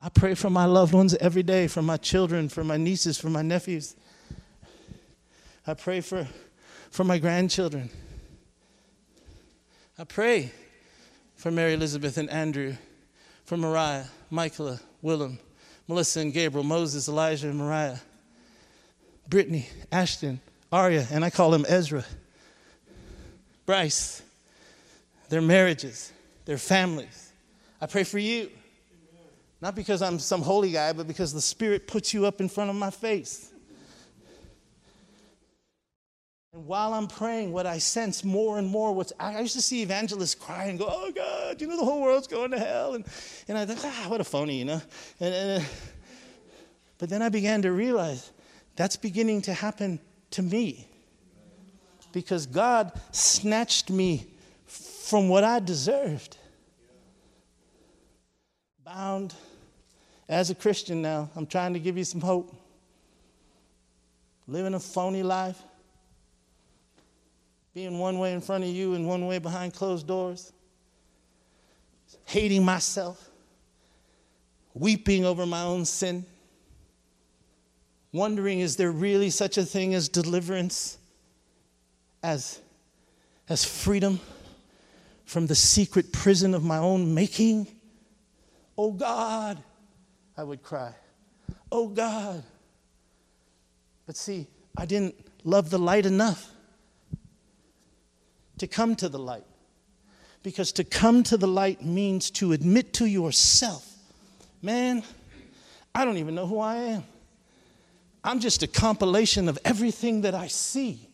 I 0.00 0.08
pray 0.08 0.34
for 0.34 0.48
my 0.48 0.64
loved 0.64 0.94
ones 0.94 1.14
every 1.16 1.42
day, 1.42 1.66
for 1.66 1.82
my 1.82 1.96
children, 1.96 2.48
for 2.48 2.62
my 2.62 2.76
nieces, 2.76 3.18
for 3.18 3.28
my 3.28 3.42
nephews. 3.42 3.96
I 5.66 5.74
pray 5.74 6.00
for, 6.00 6.28
for 6.90 7.02
my 7.02 7.18
grandchildren. 7.18 7.90
I 9.98 10.04
pray 10.04 10.52
for 11.34 11.50
Mary 11.50 11.74
Elizabeth 11.74 12.16
and 12.16 12.30
Andrew, 12.30 12.76
for 13.44 13.56
Mariah, 13.56 14.04
Michaela, 14.30 14.80
Willem, 15.02 15.38
Melissa 15.86 16.20
and 16.20 16.32
Gabriel, 16.32 16.64
Moses, 16.64 17.08
Elijah 17.08 17.48
and 17.48 17.58
Mariah, 17.58 17.98
Brittany, 19.28 19.68
Ashton, 19.92 20.40
Aria, 20.72 21.06
and 21.10 21.24
I 21.24 21.30
call 21.30 21.54
him 21.54 21.64
Ezra, 21.68 22.04
Bryce, 23.66 24.22
their 25.28 25.42
marriages, 25.42 26.12
their 26.44 26.58
families. 26.58 27.32
I 27.80 27.86
pray 27.86 28.04
for 28.04 28.18
you. 28.18 28.50
Not 29.60 29.74
because 29.74 30.02
I'm 30.02 30.18
some 30.18 30.42
holy 30.42 30.72
guy, 30.72 30.92
but 30.92 31.08
because 31.08 31.32
the 31.32 31.40
Spirit 31.40 31.86
puts 31.86 32.14
you 32.14 32.26
up 32.26 32.40
in 32.40 32.48
front 32.48 32.70
of 32.70 32.76
my 32.76 32.90
face. 32.90 33.47
And 36.58 36.66
while 36.66 36.92
I'm 36.92 37.06
praying, 37.06 37.52
what 37.52 37.66
I 37.66 37.78
sense 37.78 38.24
more 38.24 38.58
and 38.58 38.66
more, 38.66 38.92
what's 38.92 39.12
I 39.20 39.38
used 39.38 39.54
to 39.54 39.62
see 39.62 39.80
evangelists 39.82 40.34
cry 40.34 40.64
and 40.64 40.76
go, 40.76 40.88
"Oh 40.90 41.12
God, 41.12 41.60
you 41.60 41.68
know 41.68 41.76
the 41.76 41.84
whole 41.84 42.02
world's 42.02 42.26
going 42.26 42.50
to 42.50 42.58
hell," 42.58 42.94
and 42.94 43.06
and 43.46 43.56
I 43.56 43.64
thought, 43.64 43.78
"Ah, 43.84 44.08
what 44.08 44.20
a 44.20 44.24
phony," 44.24 44.58
you 44.58 44.64
know. 44.64 44.82
And, 45.20 45.34
and 45.34 45.62
uh, 45.62 45.66
but 46.98 47.10
then 47.10 47.22
I 47.22 47.28
began 47.28 47.62
to 47.62 47.70
realize 47.70 48.32
that's 48.74 48.96
beginning 48.96 49.42
to 49.42 49.54
happen 49.54 50.00
to 50.32 50.42
me 50.42 50.88
because 52.12 52.44
God 52.44 52.90
snatched 53.12 53.88
me 53.88 54.26
from 54.66 55.28
what 55.28 55.44
I 55.44 55.60
deserved. 55.60 56.38
Bound 58.84 59.32
as 60.28 60.50
a 60.50 60.56
Christian 60.56 61.02
now, 61.02 61.30
I'm 61.36 61.46
trying 61.46 61.74
to 61.74 61.78
give 61.78 61.96
you 61.96 62.02
some 62.02 62.20
hope. 62.20 62.52
Living 64.48 64.74
a 64.74 64.80
phony 64.80 65.22
life 65.22 65.62
being 67.74 67.98
one 67.98 68.18
way 68.18 68.32
in 68.32 68.40
front 68.40 68.64
of 68.64 68.70
you 68.70 68.94
and 68.94 69.06
one 69.06 69.26
way 69.26 69.38
behind 69.38 69.74
closed 69.74 70.06
doors, 70.06 70.52
hating 72.24 72.64
myself, 72.64 73.30
weeping 74.74 75.24
over 75.24 75.46
my 75.46 75.62
own 75.62 75.84
sin, 75.84 76.24
wondering 78.12 78.60
is 78.60 78.76
there 78.76 78.90
really 78.90 79.30
such 79.30 79.58
a 79.58 79.64
thing 79.64 79.94
as 79.94 80.08
deliverance, 80.08 80.98
as, 82.22 82.60
as 83.48 83.64
freedom 83.64 84.18
from 85.24 85.46
the 85.46 85.54
secret 85.54 86.12
prison 86.12 86.54
of 86.54 86.64
my 86.64 86.78
own 86.78 87.14
making? 87.14 87.66
Oh 88.76 88.92
God, 88.92 89.58
I 90.36 90.42
would 90.42 90.62
cry. 90.62 90.94
Oh 91.70 91.88
God. 91.88 92.42
But 94.06 94.16
see, 94.16 94.46
I 94.76 94.86
didn't 94.86 95.14
love 95.44 95.68
the 95.68 95.78
light 95.78 96.06
enough 96.06 96.50
to 98.58 98.66
come 98.66 98.96
to 98.96 99.08
the 99.08 99.18
light. 99.18 99.44
Because 100.42 100.72
to 100.72 100.84
come 100.84 101.22
to 101.24 101.36
the 101.36 101.48
light 101.48 101.82
means 101.82 102.30
to 102.32 102.52
admit 102.52 102.92
to 102.94 103.06
yourself, 103.06 103.86
man, 104.62 105.02
I 105.94 106.04
don't 106.04 106.18
even 106.18 106.34
know 106.34 106.46
who 106.46 106.60
I 106.60 106.76
am. 106.76 107.04
I'm 108.22 108.40
just 108.40 108.62
a 108.62 108.66
compilation 108.66 109.48
of 109.48 109.58
everything 109.64 110.22
that 110.22 110.34
I 110.34 110.46
see. 110.46 111.08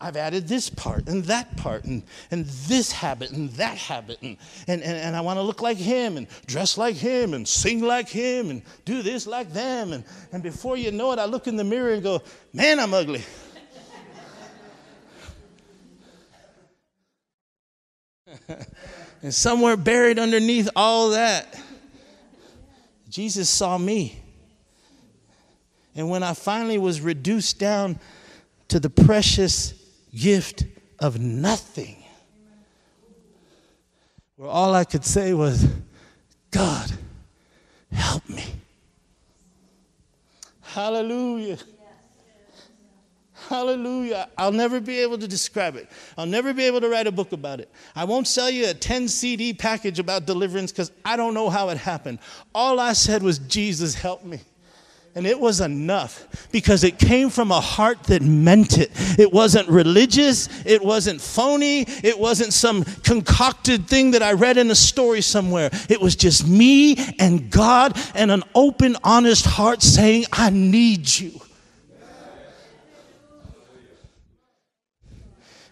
I've 0.00 0.16
added 0.16 0.46
this 0.46 0.70
part 0.70 1.08
and 1.08 1.24
that 1.24 1.56
part 1.56 1.84
and, 1.84 2.04
and 2.30 2.46
this 2.46 2.92
habit 2.92 3.32
and 3.32 3.50
that 3.50 3.76
habit. 3.76 4.22
And, 4.22 4.36
and, 4.68 4.80
and, 4.80 4.96
and 4.96 5.16
I 5.16 5.20
want 5.20 5.38
to 5.38 5.42
look 5.42 5.60
like 5.60 5.76
him 5.76 6.16
and 6.16 6.28
dress 6.46 6.78
like 6.78 6.94
him 6.94 7.34
and 7.34 7.46
sing 7.46 7.82
like 7.82 8.08
him 8.08 8.50
and 8.50 8.62
do 8.84 9.02
this 9.02 9.26
like 9.26 9.52
them. 9.52 9.92
And, 9.92 10.04
and 10.30 10.40
before 10.40 10.76
you 10.76 10.92
know 10.92 11.10
it, 11.12 11.18
I 11.18 11.24
look 11.24 11.48
in 11.48 11.56
the 11.56 11.64
mirror 11.64 11.94
and 11.94 12.02
go, 12.02 12.22
man, 12.52 12.78
I'm 12.78 12.94
ugly. 12.94 13.24
and 19.22 19.32
somewhere 19.32 19.76
buried 19.76 20.18
underneath 20.18 20.68
all 20.76 21.10
that, 21.10 21.58
Jesus 23.08 23.48
saw 23.48 23.78
me. 23.78 24.20
And 25.94 26.08
when 26.10 26.22
I 26.22 26.34
finally 26.34 26.78
was 26.78 27.00
reduced 27.00 27.58
down 27.58 27.98
to 28.68 28.78
the 28.78 28.90
precious 28.90 29.74
gift 30.14 30.64
of 30.98 31.18
nothing, 31.18 31.96
where 34.36 34.48
all 34.48 34.74
I 34.74 34.84
could 34.84 35.04
say 35.04 35.34
was, 35.34 35.66
God, 36.50 36.92
help 37.90 38.28
me. 38.28 38.44
Hallelujah. 40.62 41.58
Hallelujah. 43.48 44.28
I'll 44.36 44.52
never 44.52 44.78
be 44.78 44.98
able 44.98 45.16
to 45.16 45.26
describe 45.26 45.74
it. 45.76 45.88
I'll 46.18 46.26
never 46.26 46.52
be 46.52 46.64
able 46.64 46.82
to 46.82 46.88
write 46.90 47.06
a 47.06 47.12
book 47.12 47.32
about 47.32 47.60
it. 47.60 47.70
I 47.96 48.04
won't 48.04 48.28
sell 48.28 48.50
you 48.50 48.68
a 48.68 48.74
10 48.74 49.08
CD 49.08 49.54
package 49.54 49.98
about 49.98 50.26
deliverance 50.26 50.70
because 50.70 50.92
I 51.02 51.16
don't 51.16 51.32
know 51.32 51.48
how 51.48 51.70
it 51.70 51.78
happened. 51.78 52.18
All 52.54 52.78
I 52.78 52.92
said 52.92 53.22
was, 53.22 53.38
Jesus, 53.38 53.94
help 53.94 54.22
me. 54.22 54.40
And 55.14 55.26
it 55.26 55.40
was 55.40 55.62
enough 55.62 56.46
because 56.52 56.84
it 56.84 56.98
came 56.98 57.30
from 57.30 57.50
a 57.50 57.58
heart 57.58 58.02
that 58.04 58.20
meant 58.20 58.76
it. 58.76 58.90
It 59.18 59.32
wasn't 59.32 59.66
religious. 59.70 60.50
It 60.66 60.84
wasn't 60.84 61.18
phony. 61.18 61.86
It 62.04 62.18
wasn't 62.18 62.52
some 62.52 62.84
concocted 62.84 63.88
thing 63.88 64.10
that 64.10 64.22
I 64.22 64.34
read 64.34 64.58
in 64.58 64.70
a 64.70 64.74
story 64.74 65.22
somewhere. 65.22 65.70
It 65.88 66.02
was 66.02 66.16
just 66.16 66.46
me 66.46 66.96
and 67.18 67.50
God 67.50 67.98
and 68.14 68.30
an 68.30 68.42
open, 68.54 68.98
honest 69.02 69.46
heart 69.46 69.82
saying, 69.82 70.26
I 70.34 70.50
need 70.50 71.08
you. 71.18 71.40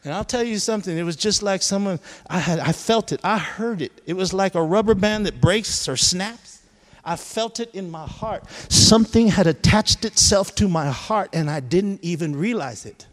And 0.06 0.14
I'll 0.14 0.24
tell 0.24 0.44
you 0.44 0.60
something, 0.60 0.96
it 0.96 1.02
was 1.02 1.16
just 1.16 1.42
like 1.42 1.62
someone, 1.62 1.98
I, 2.30 2.38
had, 2.38 2.60
I 2.60 2.70
felt 2.70 3.10
it, 3.10 3.20
I 3.24 3.38
heard 3.38 3.82
it. 3.82 3.90
It 4.06 4.14
was 4.14 4.32
like 4.32 4.54
a 4.54 4.62
rubber 4.62 4.94
band 4.94 5.26
that 5.26 5.40
breaks 5.40 5.88
or 5.88 5.96
snaps. 5.96 6.62
I 7.04 7.16
felt 7.16 7.58
it 7.58 7.74
in 7.74 7.90
my 7.90 8.06
heart. 8.06 8.48
Something 8.70 9.26
had 9.26 9.48
attached 9.48 10.04
itself 10.04 10.54
to 10.56 10.68
my 10.68 10.86
heart, 10.86 11.30
and 11.32 11.50
I 11.50 11.58
didn't 11.58 12.04
even 12.04 12.36
realize 12.36 12.86
it. 12.86 13.08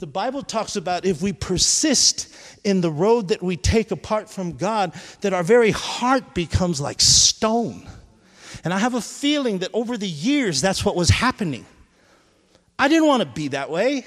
The 0.00 0.08
Bible 0.08 0.42
talks 0.42 0.74
about 0.74 1.04
if 1.04 1.22
we 1.22 1.32
persist 1.32 2.34
in 2.64 2.80
the 2.80 2.90
road 2.90 3.28
that 3.28 3.40
we 3.40 3.56
take 3.56 3.92
apart 3.92 4.28
from 4.28 4.56
God, 4.56 4.92
that 5.20 5.32
our 5.32 5.44
very 5.44 5.70
heart 5.70 6.34
becomes 6.34 6.80
like 6.80 7.00
stone. 7.00 7.88
And 8.64 8.74
I 8.74 8.78
have 8.78 8.94
a 8.94 9.00
feeling 9.00 9.58
that 9.58 9.70
over 9.72 9.96
the 9.96 10.08
years, 10.08 10.60
that's 10.60 10.84
what 10.84 10.96
was 10.96 11.10
happening. 11.10 11.64
I 12.76 12.88
didn't 12.88 13.06
want 13.06 13.22
to 13.22 13.28
be 13.28 13.48
that 13.48 13.70
way. 13.70 14.04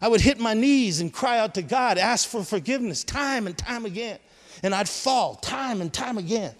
I 0.00 0.08
would 0.08 0.20
hit 0.20 0.38
my 0.38 0.54
knees 0.54 1.00
and 1.00 1.12
cry 1.12 1.38
out 1.38 1.54
to 1.54 1.62
God, 1.62 1.98
ask 1.98 2.28
for 2.28 2.44
forgiveness 2.44 3.04
time 3.04 3.46
and 3.46 3.56
time 3.56 3.84
again. 3.84 4.18
And 4.62 4.74
I'd 4.74 4.88
fall 4.88 5.36
time 5.36 5.80
and 5.80 5.92
time 5.92 6.18
again. 6.18 6.54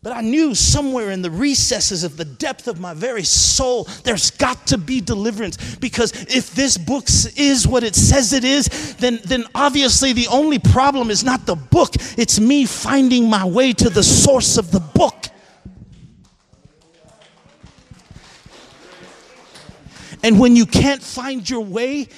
But 0.00 0.12
I 0.12 0.20
knew 0.20 0.54
somewhere 0.54 1.10
in 1.10 1.22
the 1.22 1.30
recesses 1.30 2.04
of 2.04 2.16
the 2.16 2.24
depth 2.24 2.68
of 2.68 2.78
my 2.78 2.94
very 2.94 3.24
soul, 3.24 3.84
there's 4.04 4.30
got 4.30 4.68
to 4.68 4.78
be 4.78 5.00
deliverance. 5.00 5.76
Because 5.76 6.12
if 6.34 6.54
this 6.54 6.78
book 6.78 7.08
is 7.36 7.66
what 7.66 7.82
it 7.82 7.96
says 7.96 8.32
it 8.32 8.44
is, 8.44 8.94
then, 8.96 9.18
then 9.24 9.44
obviously 9.56 10.12
the 10.12 10.28
only 10.28 10.60
problem 10.60 11.10
is 11.10 11.24
not 11.24 11.46
the 11.46 11.56
book, 11.56 11.94
it's 12.16 12.38
me 12.38 12.64
finding 12.64 13.28
my 13.28 13.44
way 13.44 13.72
to 13.72 13.90
the 13.90 14.04
source 14.04 14.56
of 14.56 14.70
the 14.70 14.80
book. 14.80 15.26
And 20.22 20.38
when 20.38 20.56
you 20.56 20.66
can't 20.66 21.02
find 21.02 21.48
your 21.48 21.60
way, 21.60 22.08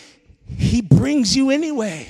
He 0.56 0.80
brings 0.82 1.36
you 1.36 1.50
anyway. 1.50 2.08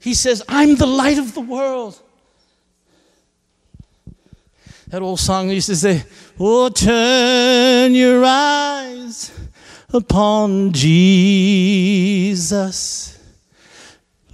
He 0.00 0.14
says, 0.14 0.42
I'm 0.48 0.76
the 0.76 0.86
light 0.86 1.18
of 1.18 1.34
the 1.34 1.40
world. 1.40 2.00
That 4.88 5.00
old 5.00 5.20
song 5.20 5.48
used 5.48 5.68
to 5.68 5.76
say, 5.76 6.04
Oh, 6.38 6.68
turn 6.68 7.94
your 7.94 8.24
eyes 8.24 9.30
upon 9.92 10.72
Jesus. 10.72 12.02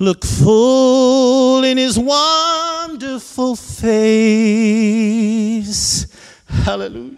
Look 0.00 0.24
full 0.24 1.64
in 1.64 1.76
his 1.76 1.98
wonderful 1.98 3.56
face. 3.56 4.86
Hallelujah. 6.48 7.16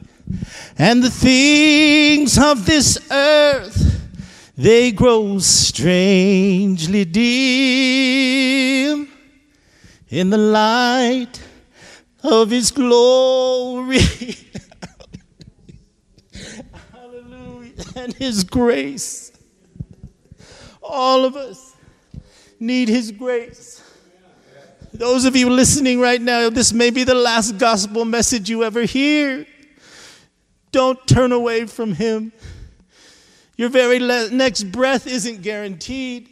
And 0.78 1.02
the 1.02 1.11
things 1.11 2.38
of 2.38 2.64
this 2.64 2.98
earth, 3.11 3.80
they 4.61 4.92
grow 4.92 5.38
strangely 5.38 7.06
dim 7.06 9.08
in 10.11 10.28
the 10.28 10.36
light 10.36 11.40
of 12.22 12.50
his 12.50 12.70
glory. 12.70 14.00
Hallelujah. 16.92 17.72
And 17.96 18.12
his 18.12 18.44
grace. 18.44 19.32
All 20.82 21.24
of 21.24 21.36
us 21.36 21.74
need 22.58 22.90
his 22.90 23.12
grace. 23.12 23.82
Those 24.92 25.24
of 25.24 25.34
you 25.34 25.48
listening 25.48 26.00
right 26.00 26.20
now, 26.20 26.50
this 26.50 26.74
may 26.74 26.90
be 26.90 27.04
the 27.04 27.14
last 27.14 27.56
gospel 27.56 28.04
message 28.04 28.50
you 28.50 28.62
ever 28.62 28.82
hear. 28.82 29.46
Don't 30.70 31.06
turn 31.06 31.32
away 31.32 31.64
from 31.64 31.94
him. 31.94 32.32
Your 33.61 33.68
very 33.68 34.00
le- 34.00 34.30
next 34.30 34.72
breath 34.72 35.06
isn't 35.06 35.42
guaranteed. 35.42 36.30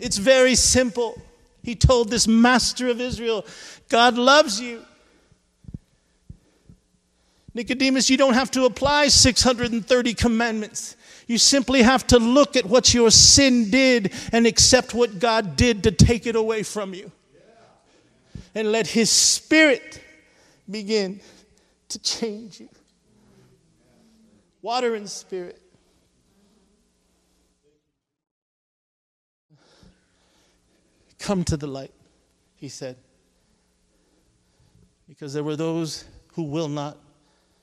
It's 0.00 0.16
very 0.16 0.54
simple. 0.54 1.20
He 1.62 1.74
told 1.74 2.08
this 2.08 2.26
master 2.26 2.88
of 2.88 2.98
Israel, 2.98 3.44
God 3.90 4.16
loves 4.16 4.58
you. 4.58 4.82
Nicodemus, 7.52 8.08
you 8.08 8.16
don't 8.16 8.32
have 8.32 8.50
to 8.52 8.64
apply 8.64 9.08
630 9.08 10.14
commandments. 10.14 10.96
You 11.26 11.36
simply 11.36 11.82
have 11.82 12.06
to 12.06 12.18
look 12.18 12.56
at 12.56 12.64
what 12.64 12.94
your 12.94 13.10
sin 13.10 13.70
did 13.70 14.14
and 14.32 14.46
accept 14.46 14.94
what 14.94 15.18
God 15.18 15.56
did 15.56 15.82
to 15.82 15.90
take 15.90 16.26
it 16.26 16.36
away 16.36 16.62
from 16.62 16.94
you. 16.94 17.12
And 18.54 18.72
let 18.72 18.86
His 18.86 19.10
Spirit 19.10 20.00
begin 20.70 21.20
to 21.90 21.98
change 21.98 22.60
you. 22.60 22.70
Water 24.62 24.94
and 24.94 25.06
Spirit. 25.06 25.61
Come 31.22 31.44
to 31.44 31.56
the 31.56 31.68
light, 31.68 31.92
he 32.56 32.68
said. 32.68 32.96
Because 35.08 35.32
there 35.32 35.44
were 35.44 35.54
those 35.54 36.04
who 36.34 36.42
will 36.42 36.66
not, 36.66 36.98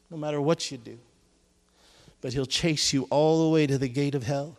no 0.10 0.16
matter 0.16 0.40
what 0.40 0.72
you 0.72 0.78
do. 0.78 0.98
But 2.22 2.32
he'll 2.32 2.46
chase 2.46 2.94
you 2.94 3.06
all 3.10 3.44
the 3.44 3.54
way 3.54 3.68
to 3.68 3.78
the 3.78 3.90
gate 3.90 4.16
of 4.16 4.24
hell. 4.24 4.56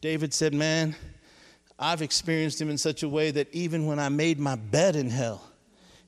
David 0.00 0.32
said, 0.32 0.54
Man, 0.54 0.96
I've 1.78 2.00
experienced 2.00 2.58
him 2.58 2.70
in 2.70 2.78
such 2.78 3.02
a 3.02 3.08
way 3.10 3.30
that 3.30 3.46
even 3.52 3.84
when 3.84 3.98
I 3.98 4.08
made 4.08 4.38
my 4.38 4.56
bed 4.56 4.96
in 4.96 5.10
hell, 5.10 5.42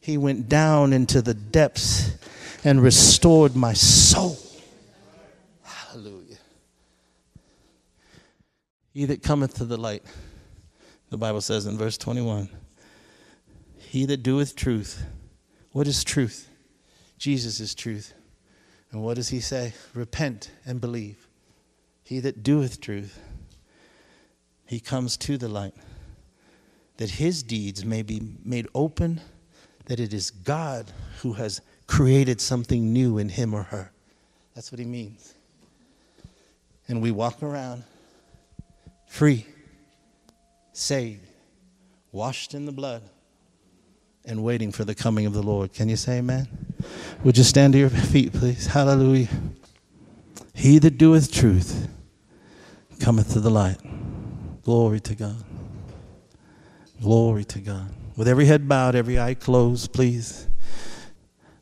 he 0.01 0.17
went 0.17 0.49
down 0.49 0.95
into 0.95 1.21
the 1.21 1.35
depths 1.35 2.13
and 2.65 2.83
restored 2.83 3.55
my 3.55 3.75
soul. 3.75 4.39
Hallelujah. 5.63 6.39
He 8.95 9.05
that 9.05 9.23
cometh 9.23 9.55
to 9.57 9.67
the 9.67 9.77
light 9.77 10.03
the 11.15 11.19
Bible 11.19 11.41
says 11.41 11.67
in 11.67 11.79
verse 11.79 11.97
21 11.97 12.49
He 13.79 14.05
that 14.07 14.25
doeth 14.25 14.57
truth. 14.57 15.07
What 15.71 15.87
is 15.87 16.03
truth? 16.03 16.49
Jesus 17.19 17.61
is 17.61 17.73
truth. 17.73 18.15
And 18.91 19.01
what 19.01 19.15
does 19.15 19.29
he 19.29 19.39
say? 19.39 19.75
Repent 19.95 20.51
and 20.67 20.81
believe. 20.81 21.29
He 22.03 22.19
that 22.19 22.43
doeth 22.43 22.81
truth, 22.81 23.21
he 24.67 24.81
comes 24.81 25.17
to 25.19 25.39
the 25.39 25.47
light, 25.47 25.75
that 26.97 27.11
his 27.11 27.45
deeds 27.45 27.85
may 27.85 28.03
be 28.03 28.21
made 28.45 28.67
open, 28.75 29.21
that 29.85 30.01
it 30.01 30.13
is 30.13 30.33
God 30.33 30.91
who 31.23 31.35
has 31.35 31.61
created 31.87 32.41
something 32.41 32.93
new 32.93 33.19
in 33.19 33.29
him 33.29 33.55
or 33.55 33.63
her. 33.63 33.93
That's 34.57 34.73
what 34.73 34.81
he 34.81 34.85
means. 34.85 35.33
And 36.89 37.01
we 37.01 37.13
walk 37.13 37.41
around 37.41 37.85
free 39.07 39.47
saved, 40.75 41.27
washed 42.13 42.53
in 42.53 42.67
the 42.67 42.73
blood, 42.73 43.03
and 44.25 44.43
waiting 44.43 44.73
for 44.73 44.85
the 44.85 44.95
coming 44.95 45.25
of 45.25 45.33
the 45.33 45.43
Lord. 45.43 45.73
Can 45.73 45.89
you 45.89 45.97
say 45.97 46.19
amen? 46.19 46.49
Would 47.23 47.39
you 47.39 47.45
stand 47.45 47.73
to 47.75 47.79
your 47.79 47.91
feet, 47.91 48.33
please? 48.33 48.67
Hallelujah. 48.67 49.29
He 50.55 50.79
that 50.79 50.99
doeth 50.99 51.33
truth 51.33 51.89
cometh 53.01 53.33
to 53.33 53.41
the 53.41 53.51
light. 53.51 53.79
Glory 54.63 55.01
to 55.01 55.15
God. 55.15 55.45
Glory 57.01 57.45
to 57.45 57.61
God. 57.61 57.91
With 58.17 58.29
every 58.29 58.47
head 58.47 58.69
bowed, 58.69 58.95
every 58.95 59.19
eye 59.19 59.35
closed, 59.35 59.93
please. 59.93 60.49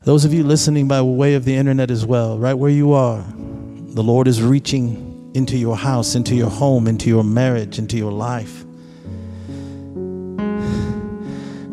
Those 0.02 0.24
of 0.24 0.34
you 0.34 0.44
listening 0.44 0.88
by 0.88 1.02
way 1.02 1.34
of 1.34 1.44
the 1.44 1.54
internet 1.54 1.90
as 1.90 2.04
well, 2.04 2.38
right 2.38 2.54
where 2.54 2.70
you 2.70 2.92
are, 2.92 3.24
the 3.26 4.02
Lord 4.02 4.28
is 4.28 4.42
reaching 4.42 5.30
into 5.34 5.56
your 5.56 5.76
house, 5.76 6.14
into 6.14 6.34
your 6.34 6.50
home, 6.50 6.86
into 6.86 7.08
your 7.08 7.24
marriage, 7.24 7.78
into 7.78 7.96
your 7.96 8.12
life. 8.12 8.64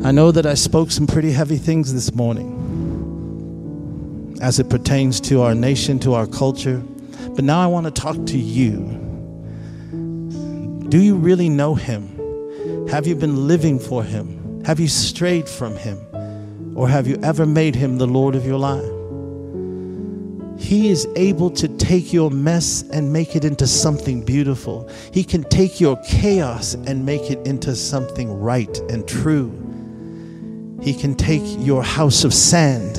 I 0.02 0.12
know 0.12 0.32
that 0.32 0.46
I 0.46 0.54
spoke 0.54 0.90
some 0.90 1.06
pretty 1.06 1.30
heavy 1.30 1.58
things 1.58 1.92
this 1.92 2.14
morning 2.14 2.56
as 4.40 4.58
it 4.58 4.70
pertains 4.70 5.20
to 5.20 5.42
our 5.42 5.54
nation, 5.54 5.98
to 5.98 6.14
our 6.14 6.26
culture. 6.26 6.82
But 7.36 7.44
now 7.44 7.60
I 7.60 7.66
want 7.66 7.84
to 7.84 7.90
talk 7.92 8.16
to 8.28 8.38
you. 8.38 8.78
Do 10.88 10.98
you 10.98 11.16
really 11.16 11.50
know 11.50 11.74
Him? 11.74 12.88
Have 12.88 13.06
you 13.06 13.14
been 13.14 13.46
living 13.46 13.78
for 13.78 14.02
Him? 14.02 14.64
Have 14.64 14.80
you 14.80 14.88
strayed 14.88 15.46
from 15.46 15.76
Him? 15.76 15.98
Or 16.74 16.88
have 16.88 17.06
you 17.06 17.18
ever 17.22 17.44
made 17.44 17.74
Him 17.74 17.98
the 17.98 18.06
Lord 18.06 18.34
of 18.34 18.46
your 18.46 18.58
life? 18.58 18.82
He 20.58 20.88
is 20.88 21.06
able 21.14 21.50
to 21.50 21.68
take 21.68 22.10
your 22.10 22.30
mess 22.30 22.84
and 22.90 23.12
make 23.12 23.36
it 23.36 23.44
into 23.44 23.66
something 23.66 24.24
beautiful. 24.24 24.88
He 25.12 25.24
can 25.24 25.44
take 25.44 25.78
your 25.78 26.00
chaos 26.08 26.72
and 26.72 27.04
make 27.04 27.30
it 27.30 27.46
into 27.46 27.76
something 27.76 28.32
right 28.32 28.78
and 28.90 29.06
true. 29.06 29.69
He 30.80 30.94
can 30.94 31.14
take 31.14 31.42
your 31.58 31.82
house 31.82 32.24
of 32.24 32.32
sand 32.32 32.98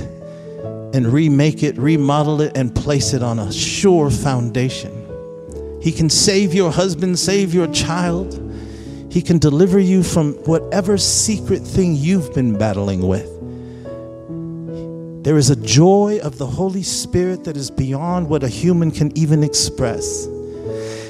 and 0.93 1.07
remake 1.11 1.63
it, 1.63 1.77
remodel 1.77 2.41
it, 2.41 2.55
and 2.55 2.75
place 2.75 3.13
it 3.13 3.23
on 3.23 3.39
a 3.39 3.51
sure 3.51 4.09
foundation. 4.11 4.97
He 5.81 5.91
can 5.91 6.09
save 6.09 6.53
your 6.53 6.71
husband, 6.71 7.17
save 7.17 7.53
your 7.53 7.67
child. 7.67 8.37
He 9.09 9.21
can 9.21 9.39
deliver 9.39 9.79
you 9.79 10.03
from 10.03 10.33
whatever 10.45 10.97
secret 10.97 11.61
thing 11.61 11.95
you've 11.95 12.33
been 12.33 12.57
battling 12.57 13.07
with. 13.07 13.27
There 15.23 15.37
is 15.37 15.49
a 15.49 15.55
joy 15.55 16.19
of 16.21 16.37
the 16.37 16.47
Holy 16.47 16.83
Spirit 16.83 17.43
that 17.45 17.57
is 17.57 17.71
beyond 17.71 18.29
what 18.29 18.43
a 18.43 18.47
human 18.47 18.91
can 18.91 19.15
even 19.17 19.43
express. 19.43 20.27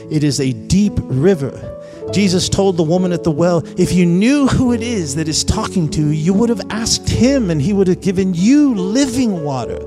It 0.09 0.23
is 0.23 0.39
a 0.39 0.51
deep 0.53 0.93
river 1.03 1.80
Jesus 2.11 2.49
told 2.49 2.75
the 2.75 2.83
woman 2.83 3.13
at 3.13 3.23
the 3.23 3.31
well, 3.31 3.63
If 3.77 3.93
you 3.93 4.05
knew 4.05 4.47
who 4.47 4.73
it 4.73 4.81
is 4.81 5.15
that 5.15 5.27
is 5.27 5.43
talking 5.43 5.89
to 5.91 6.01
you, 6.01 6.09
you 6.09 6.33
would 6.33 6.49
have 6.49 6.61
asked 6.69 7.09
him 7.09 7.49
and 7.49 7.61
he 7.61 7.73
would 7.73 7.87
have 7.87 8.01
given 8.01 8.33
you 8.33 8.75
living 8.75 9.43
water, 9.43 9.79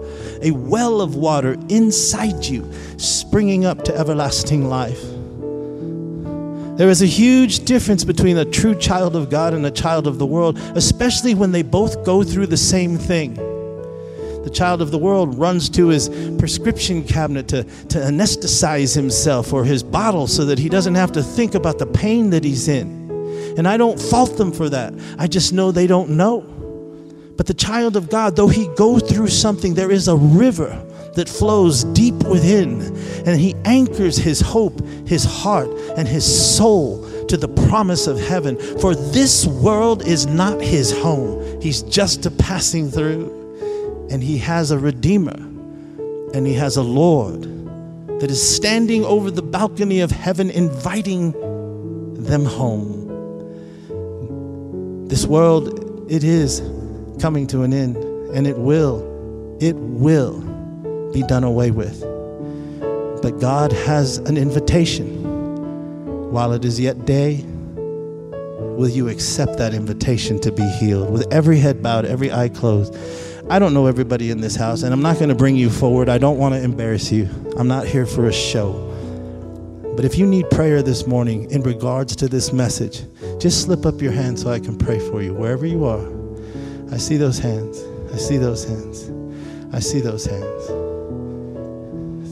a 0.43 0.51
well 0.51 1.01
of 1.01 1.17
water 1.17 1.57
inside 1.69 2.45
you, 2.45 2.71
springing 2.97 3.65
up 3.65 3.85
to 3.85 3.97
everlasting 3.97 4.69
life. 4.69 5.03
There 6.77 6.89
is 6.89 7.03
a 7.03 7.07
huge 7.07 7.65
difference 7.67 8.03
between 8.03 8.39
a 8.39 8.45
true 8.45 8.75
child 8.75 9.15
of 9.15 9.31
God 9.31 9.55
and 9.55 9.65
a 9.65 9.71
child 9.71 10.07
of 10.07 10.19
the 10.19 10.27
world, 10.27 10.59
especially 10.75 11.35
when 11.35 11.53
they 11.53 11.63
both 11.63 12.05
go 12.05 12.25
through 12.25 12.49
the 12.49 12.57
same 12.57 12.99
thing. 12.99 13.54
The 14.45 14.51
child 14.51 14.83
of 14.83 14.91
the 14.91 14.99
world 14.99 15.39
runs 15.39 15.71
to 15.71 15.89
his 15.89 16.11
prescription 16.39 17.03
cabinet 17.03 17.49
to, 17.49 17.65
to 17.65 17.99
anesthetize 17.99 18.95
himself 18.95 19.55
or 19.55 19.65
his 19.65 19.83
bottle 19.83 20.27
so 20.27 20.45
that 20.45 20.59
he 20.59 20.69
doesn't 20.69 20.95
have 20.95 21.13
to 21.13 21.23
think 21.23 21.55
about 21.55 21.79
the 21.79 21.87
pain 21.87 22.29
that 22.31 22.45
he's 22.45 22.69
in. 22.69 23.11
And 23.57 23.67
I 23.67 23.79
don't 23.79 23.99
fault 23.99 24.37
them 24.37 24.53
for 24.53 24.69
that. 24.69 24.93
I 25.19 25.29
just 25.29 25.55
know 25.55 25.73
they 25.73 25.87
don't 25.87 26.11
know. 26.11 26.43
But 27.37 27.47
the 27.47 27.55
child 27.55 27.97
of 27.97 28.11
God, 28.11 28.37
though 28.37 28.49
he 28.49 28.69
goes 28.77 29.03
through 29.03 29.29
something, 29.29 29.75
there 29.75 29.91
is 29.91 30.09
a 30.09 30.17
river 30.17 30.85
that 31.15 31.29
flows 31.29 31.85
deep 31.85 32.15
within. 32.25 32.83
And 33.27 33.41
he 33.41 33.55
anchors 33.65 34.19
his 34.19 34.41
hope, 34.41 34.87
his 35.07 35.25
heart, 35.25 35.71
and 35.97 36.07
his 36.07 36.25
soul 36.57 37.03
to 37.29 37.37
the 37.39 37.49
promise 37.49 38.07
of 38.07 38.21
heaven. 38.21 38.59
For 38.79 38.95
this 38.95 39.47
world 39.47 40.07
is 40.07 40.27
not 40.27 40.61
his 40.61 40.93
home, 40.93 41.61
he's 41.63 41.83
just 41.83 42.27
a 42.27 42.31
passing 42.31 42.91
through 42.91 43.44
and 44.15 44.23
he 44.23 44.39
has 44.39 44.71
a 44.71 44.79
Redeemer 44.79 45.35
and 46.35 46.47
he 46.47 46.55
has 46.55 46.77
a 46.77 46.83
Lord 46.85 47.43
that 48.21 48.31
is 48.31 48.41
standing 48.41 49.05
over 49.05 49.29
the 49.29 49.43
balcony 49.43 49.99
of 49.99 50.13
heaven 50.13 50.51
inviting 50.51 51.33
them 52.23 52.45
home. 52.45 53.09
This 55.09 55.27
world, 55.27 56.07
it 56.09 56.23
is 56.23 56.61
coming 57.21 57.49
to 57.49 57.63
an 57.63 57.75
end 57.75 57.97
and 57.97 58.47
it 58.47 58.57
will, 58.57 59.01
it 59.61 59.75
will 59.75 60.39
be 61.13 61.25
done 61.25 61.43
away 61.43 61.73
with. 61.73 62.01
But 63.21 63.41
God 63.41 63.73
has 63.73 64.19
an 64.19 64.37
invitation. 64.37 65.25
While 66.31 66.53
it 66.53 66.65
is 66.65 66.79
yet 66.79 67.05
day, 67.05 67.45
will 67.45 68.91
you 68.91 69.09
accept 69.09 69.59
that 69.59 69.75
invitation 69.75 70.41
to 70.43 70.53
be 70.53 70.69
healed? 70.79 71.11
With 71.11 71.27
every 71.33 71.59
head 71.59 71.83
bowed, 71.83 72.05
every 72.05 72.31
eye 72.31 72.49
closed. 72.49 72.97
I 73.51 73.59
don't 73.59 73.75
know 73.75 73.87
everybody 73.87 74.31
in 74.31 74.41
this 74.41 74.57
house, 74.57 74.83
and 74.83 74.93
I'm 74.93 75.03
not 75.03 75.17
going 75.17 75.29
to 75.29 75.35
bring 75.35 75.55
you 75.55 75.69
forward. 75.69 76.09
I 76.09 76.17
don't 76.17 76.39
want 76.39 76.55
to 76.55 76.63
embarrass 76.63 77.13
you. 77.13 77.29
I'm 77.59 77.69
not 77.69 77.87
here 77.87 78.07
for 78.07 78.27
a 78.27 78.33
show. 78.33 78.91
But 79.95 80.07
if 80.07 80.17
you 80.17 80.27
need 80.27 80.49
prayer 80.51 80.83
this 80.83 81.07
morning 81.07 81.51
in 81.51 81.63
regards 81.63 82.17
to 82.17 82.27
this 82.27 82.55
message, 82.55 83.03
just 83.39 83.61
slip 83.61 83.85
up 83.85 84.01
your 84.01 84.13
hand 84.13 84.39
so 84.39 84.51
I 84.51 84.61
can 84.61 84.79
pray 84.79 84.99
for 84.99 85.23
you 85.23 85.35
wherever 85.35 85.67
you 85.67 85.85
are. 85.85 86.09
I 86.91 86.97
see 86.97 87.19
those 87.19 87.39
hands. 87.39 87.85
I 88.15 88.17
see 88.17 88.39
those 88.39 88.65
hands. 88.65 89.11
I 89.75 89.79
see 89.79 90.01
those 90.01 90.25
hands. 90.25 90.67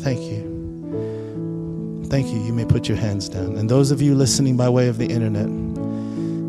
Thank 0.03 0.23
you. 0.23 2.07
Thank 2.09 2.29
you. 2.29 2.43
You 2.43 2.55
may 2.55 2.65
put 2.65 2.89
your 2.89 2.97
hands 2.97 3.29
down. 3.29 3.57
And 3.57 3.69
those 3.69 3.91
of 3.91 4.01
you 4.01 4.15
listening 4.15 4.57
by 4.57 4.71
way 4.71 4.89
of 4.89 4.97
the 4.97 5.07
internet, 5.07 5.49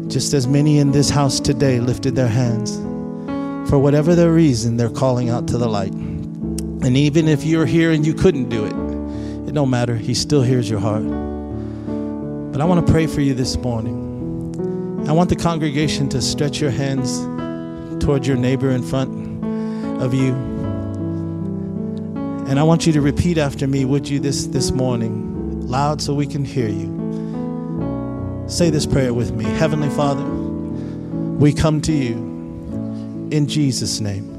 just 0.09 0.33
as 0.33 0.47
many 0.47 0.79
in 0.79 0.91
this 0.91 1.09
house 1.09 1.41
today 1.41 1.81
lifted 1.81 2.15
their 2.15 2.29
hands 2.29 2.79
for 3.73 3.79
whatever 3.79 4.13
their 4.13 4.31
reason, 4.31 4.77
they're 4.77 4.87
calling 4.87 5.31
out 5.31 5.47
to 5.47 5.57
the 5.57 5.67
light. 5.67 5.91
And 5.91 6.95
even 6.95 7.27
if 7.27 7.43
you're 7.43 7.65
here 7.65 7.89
and 7.89 8.05
you 8.05 8.13
couldn't 8.13 8.49
do 8.49 8.65
it, 8.65 9.49
it 9.49 9.55
don't 9.55 9.71
matter. 9.71 9.95
He 9.95 10.13
still 10.13 10.43
hears 10.43 10.69
your 10.69 10.79
heart. 10.79 11.01
But 12.51 12.61
I 12.61 12.65
want 12.65 12.85
to 12.85 12.93
pray 12.93 13.07
for 13.07 13.21
you 13.21 13.33
this 13.33 13.57
morning. 13.57 15.07
I 15.09 15.11
want 15.11 15.31
the 15.31 15.35
congregation 15.35 16.07
to 16.09 16.21
stretch 16.21 16.61
your 16.61 16.69
hands 16.69 17.21
toward 18.05 18.27
your 18.27 18.37
neighbor 18.37 18.69
in 18.69 18.83
front 18.83 19.43
of 20.03 20.13
you. 20.13 20.33
And 22.47 22.59
I 22.59 22.63
want 22.63 22.85
you 22.85 22.93
to 22.93 23.01
repeat 23.01 23.39
after 23.39 23.65
me, 23.65 23.85
would 23.85 24.07
you, 24.07 24.19
this, 24.19 24.45
this 24.45 24.69
morning, 24.69 25.67
loud 25.67 25.99
so 25.99 26.13
we 26.13 26.27
can 26.27 26.45
hear 26.45 26.69
you. 26.69 28.45
Say 28.47 28.69
this 28.69 28.85
prayer 28.85 29.15
with 29.15 29.31
me 29.31 29.45
Heavenly 29.45 29.89
Father, 29.89 30.25
we 30.25 31.51
come 31.51 31.81
to 31.81 31.91
you 31.91 32.32
in 33.33 33.47
Jesus' 33.47 33.99
name. 33.99 34.29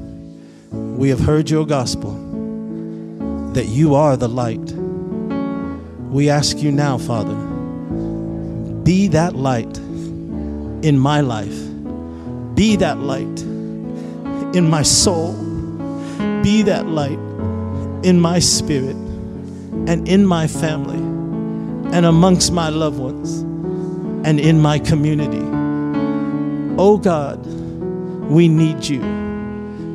We 0.97 1.09
have 1.09 1.19
heard 1.19 1.49
your 1.49 1.65
gospel 1.65 2.11
that 3.51 3.65
you 3.65 3.93
are 3.93 4.15
the 4.15 4.29
light. 4.29 4.71
We 6.11 6.29
ask 6.29 6.59
you 6.59 6.71
now, 6.71 6.97
Father, 6.97 7.35
be 8.83 9.09
that 9.09 9.35
light 9.35 9.77
in 9.77 10.97
my 10.97 11.19
life, 11.19 11.59
be 12.55 12.77
that 12.77 12.99
light 12.99 13.41
in 14.55 14.69
my 14.69 14.81
soul, 14.81 15.33
be 16.41 16.61
that 16.61 16.87
light 16.87 17.19
in 18.05 18.17
my 18.21 18.39
spirit 18.39 18.95
and 19.89 20.07
in 20.07 20.25
my 20.25 20.47
family 20.47 21.03
and 21.93 22.05
amongst 22.05 22.53
my 22.53 22.69
loved 22.69 22.99
ones 22.99 23.39
and 24.25 24.39
in 24.39 24.61
my 24.61 24.79
community. 24.79 25.43
Oh 26.77 26.97
God, 26.97 27.45
we 28.29 28.47
need 28.47 28.83
you. 28.85 29.01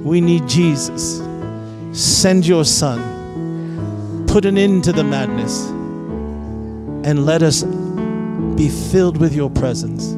We 0.04 0.20
need 0.20 0.48
Jesus. 0.48 1.20
Send 1.92 2.46
your 2.46 2.64
Son. 2.64 4.26
Put 4.28 4.44
an 4.44 4.56
end 4.56 4.84
to 4.84 4.92
the 4.92 5.02
madness. 5.02 5.66
And 7.06 7.26
let 7.26 7.42
us 7.42 7.64
be 8.56 8.68
filled 8.68 9.16
with 9.16 9.34
your 9.34 9.50
presence. 9.50 10.12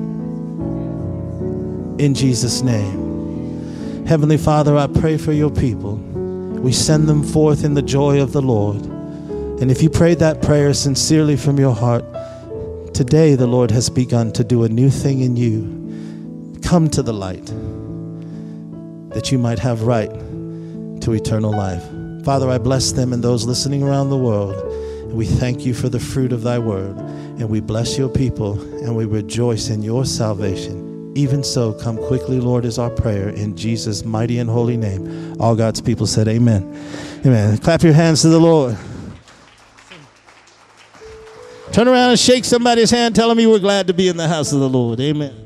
In 2.00 2.14
Jesus' 2.14 2.62
name. 2.62 4.04
Heavenly 4.06 4.36
Father, 4.36 4.76
I 4.76 4.88
pray 4.88 5.16
for 5.16 5.32
your 5.32 5.50
people. 5.50 5.96
We 5.96 6.72
send 6.72 7.08
them 7.08 7.22
forth 7.22 7.64
in 7.64 7.74
the 7.74 7.82
joy 7.82 8.20
of 8.20 8.32
the 8.32 8.42
Lord. 8.42 8.84
And 9.60 9.70
if 9.70 9.82
you 9.82 9.88
prayed 9.88 10.18
that 10.18 10.42
prayer 10.42 10.74
sincerely 10.74 11.36
from 11.36 11.58
your 11.58 11.74
heart, 11.74 12.04
today 12.92 13.36
the 13.36 13.46
Lord 13.46 13.70
has 13.70 13.88
begun 13.88 14.32
to 14.32 14.44
do 14.44 14.64
a 14.64 14.68
new 14.68 14.90
thing 14.90 15.20
in 15.20 15.36
you. 15.36 16.60
Come 16.62 16.90
to 16.90 17.02
the 17.02 17.14
light 17.14 17.52
that 19.14 19.32
you 19.32 19.38
might 19.38 19.58
have 19.58 19.82
right 19.82 20.10
to 21.02 21.12
eternal 21.12 21.50
life. 21.50 21.82
Father, 22.24 22.48
I 22.48 22.58
bless 22.58 22.92
them 22.92 23.12
and 23.12 23.22
those 23.22 23.44
listening 23.44 23.82
around 23.82 24.10
the 24.10 24.16
world. 24.16 24.54
And 24.54 25.14
we 25.14 25.26
thank 25.26 25.66
you 25.66 25.74
for 25.74 25.88
the 25.88 25.98
fruit 25.98 26.32
of 26.32 26.42
thy 26.42 26.58
word. 26.58 26.96
And 26.96 27.48
we 27.48 27.60
bless 27.60 27.98
your 27.98 28.08
people 28.08 28.60
and 28.84 28.96
we 28.96 29.04
rejoice 29.04 29.68
in 29.68 29.82
your 29.82 30.04
salvation. 30.04 31.12
Even 31.14 31.42
so, 31.44 31.72
come 31.74 31.98
quickly, 31.98 32.40
Lord, 32.40 32.64
is 32.64 32.78
our 32.78 32.88
prayer 32.88 33.28
in 33.28 33.56
Jesus' 33.56 34.04
mighty 34.04 34.38
and 34.38 34.48
holy 34.48 34.76
name. 34.76 35.36
All 35.40 35.54
God's 35.54 35.80
people 35.80 36.06
said, 36.06 36.28
Amen. 36.28 36.62
Amen. 37.26 37.58
Clap 37.58 37.82
your 37.82 37.92
hands 37.92 38.22
to 38.22 38.28
the 38.28 38.40
Lord. 38.40 38.78
Turn 41.72 41.88
around 41.88 42.10
and 42.10 42.18
shake 42.18 42.44
somebody's 42.44 42.90
hand. 42.90 43.14
Tell 43.14 43.28
them 43.28 43.40
you 43.40 43.50
were 43.50 43.58
glad 43.58 43.86
to 43.88 43.94
be 43.94 44.08
in 44.08 44.16
the 44.16 44.28
house 44.28 44.52
of 44.52 44.60
the 44.60 44.68
Lord. 44.68 45.00
Amen. 45.00 45.41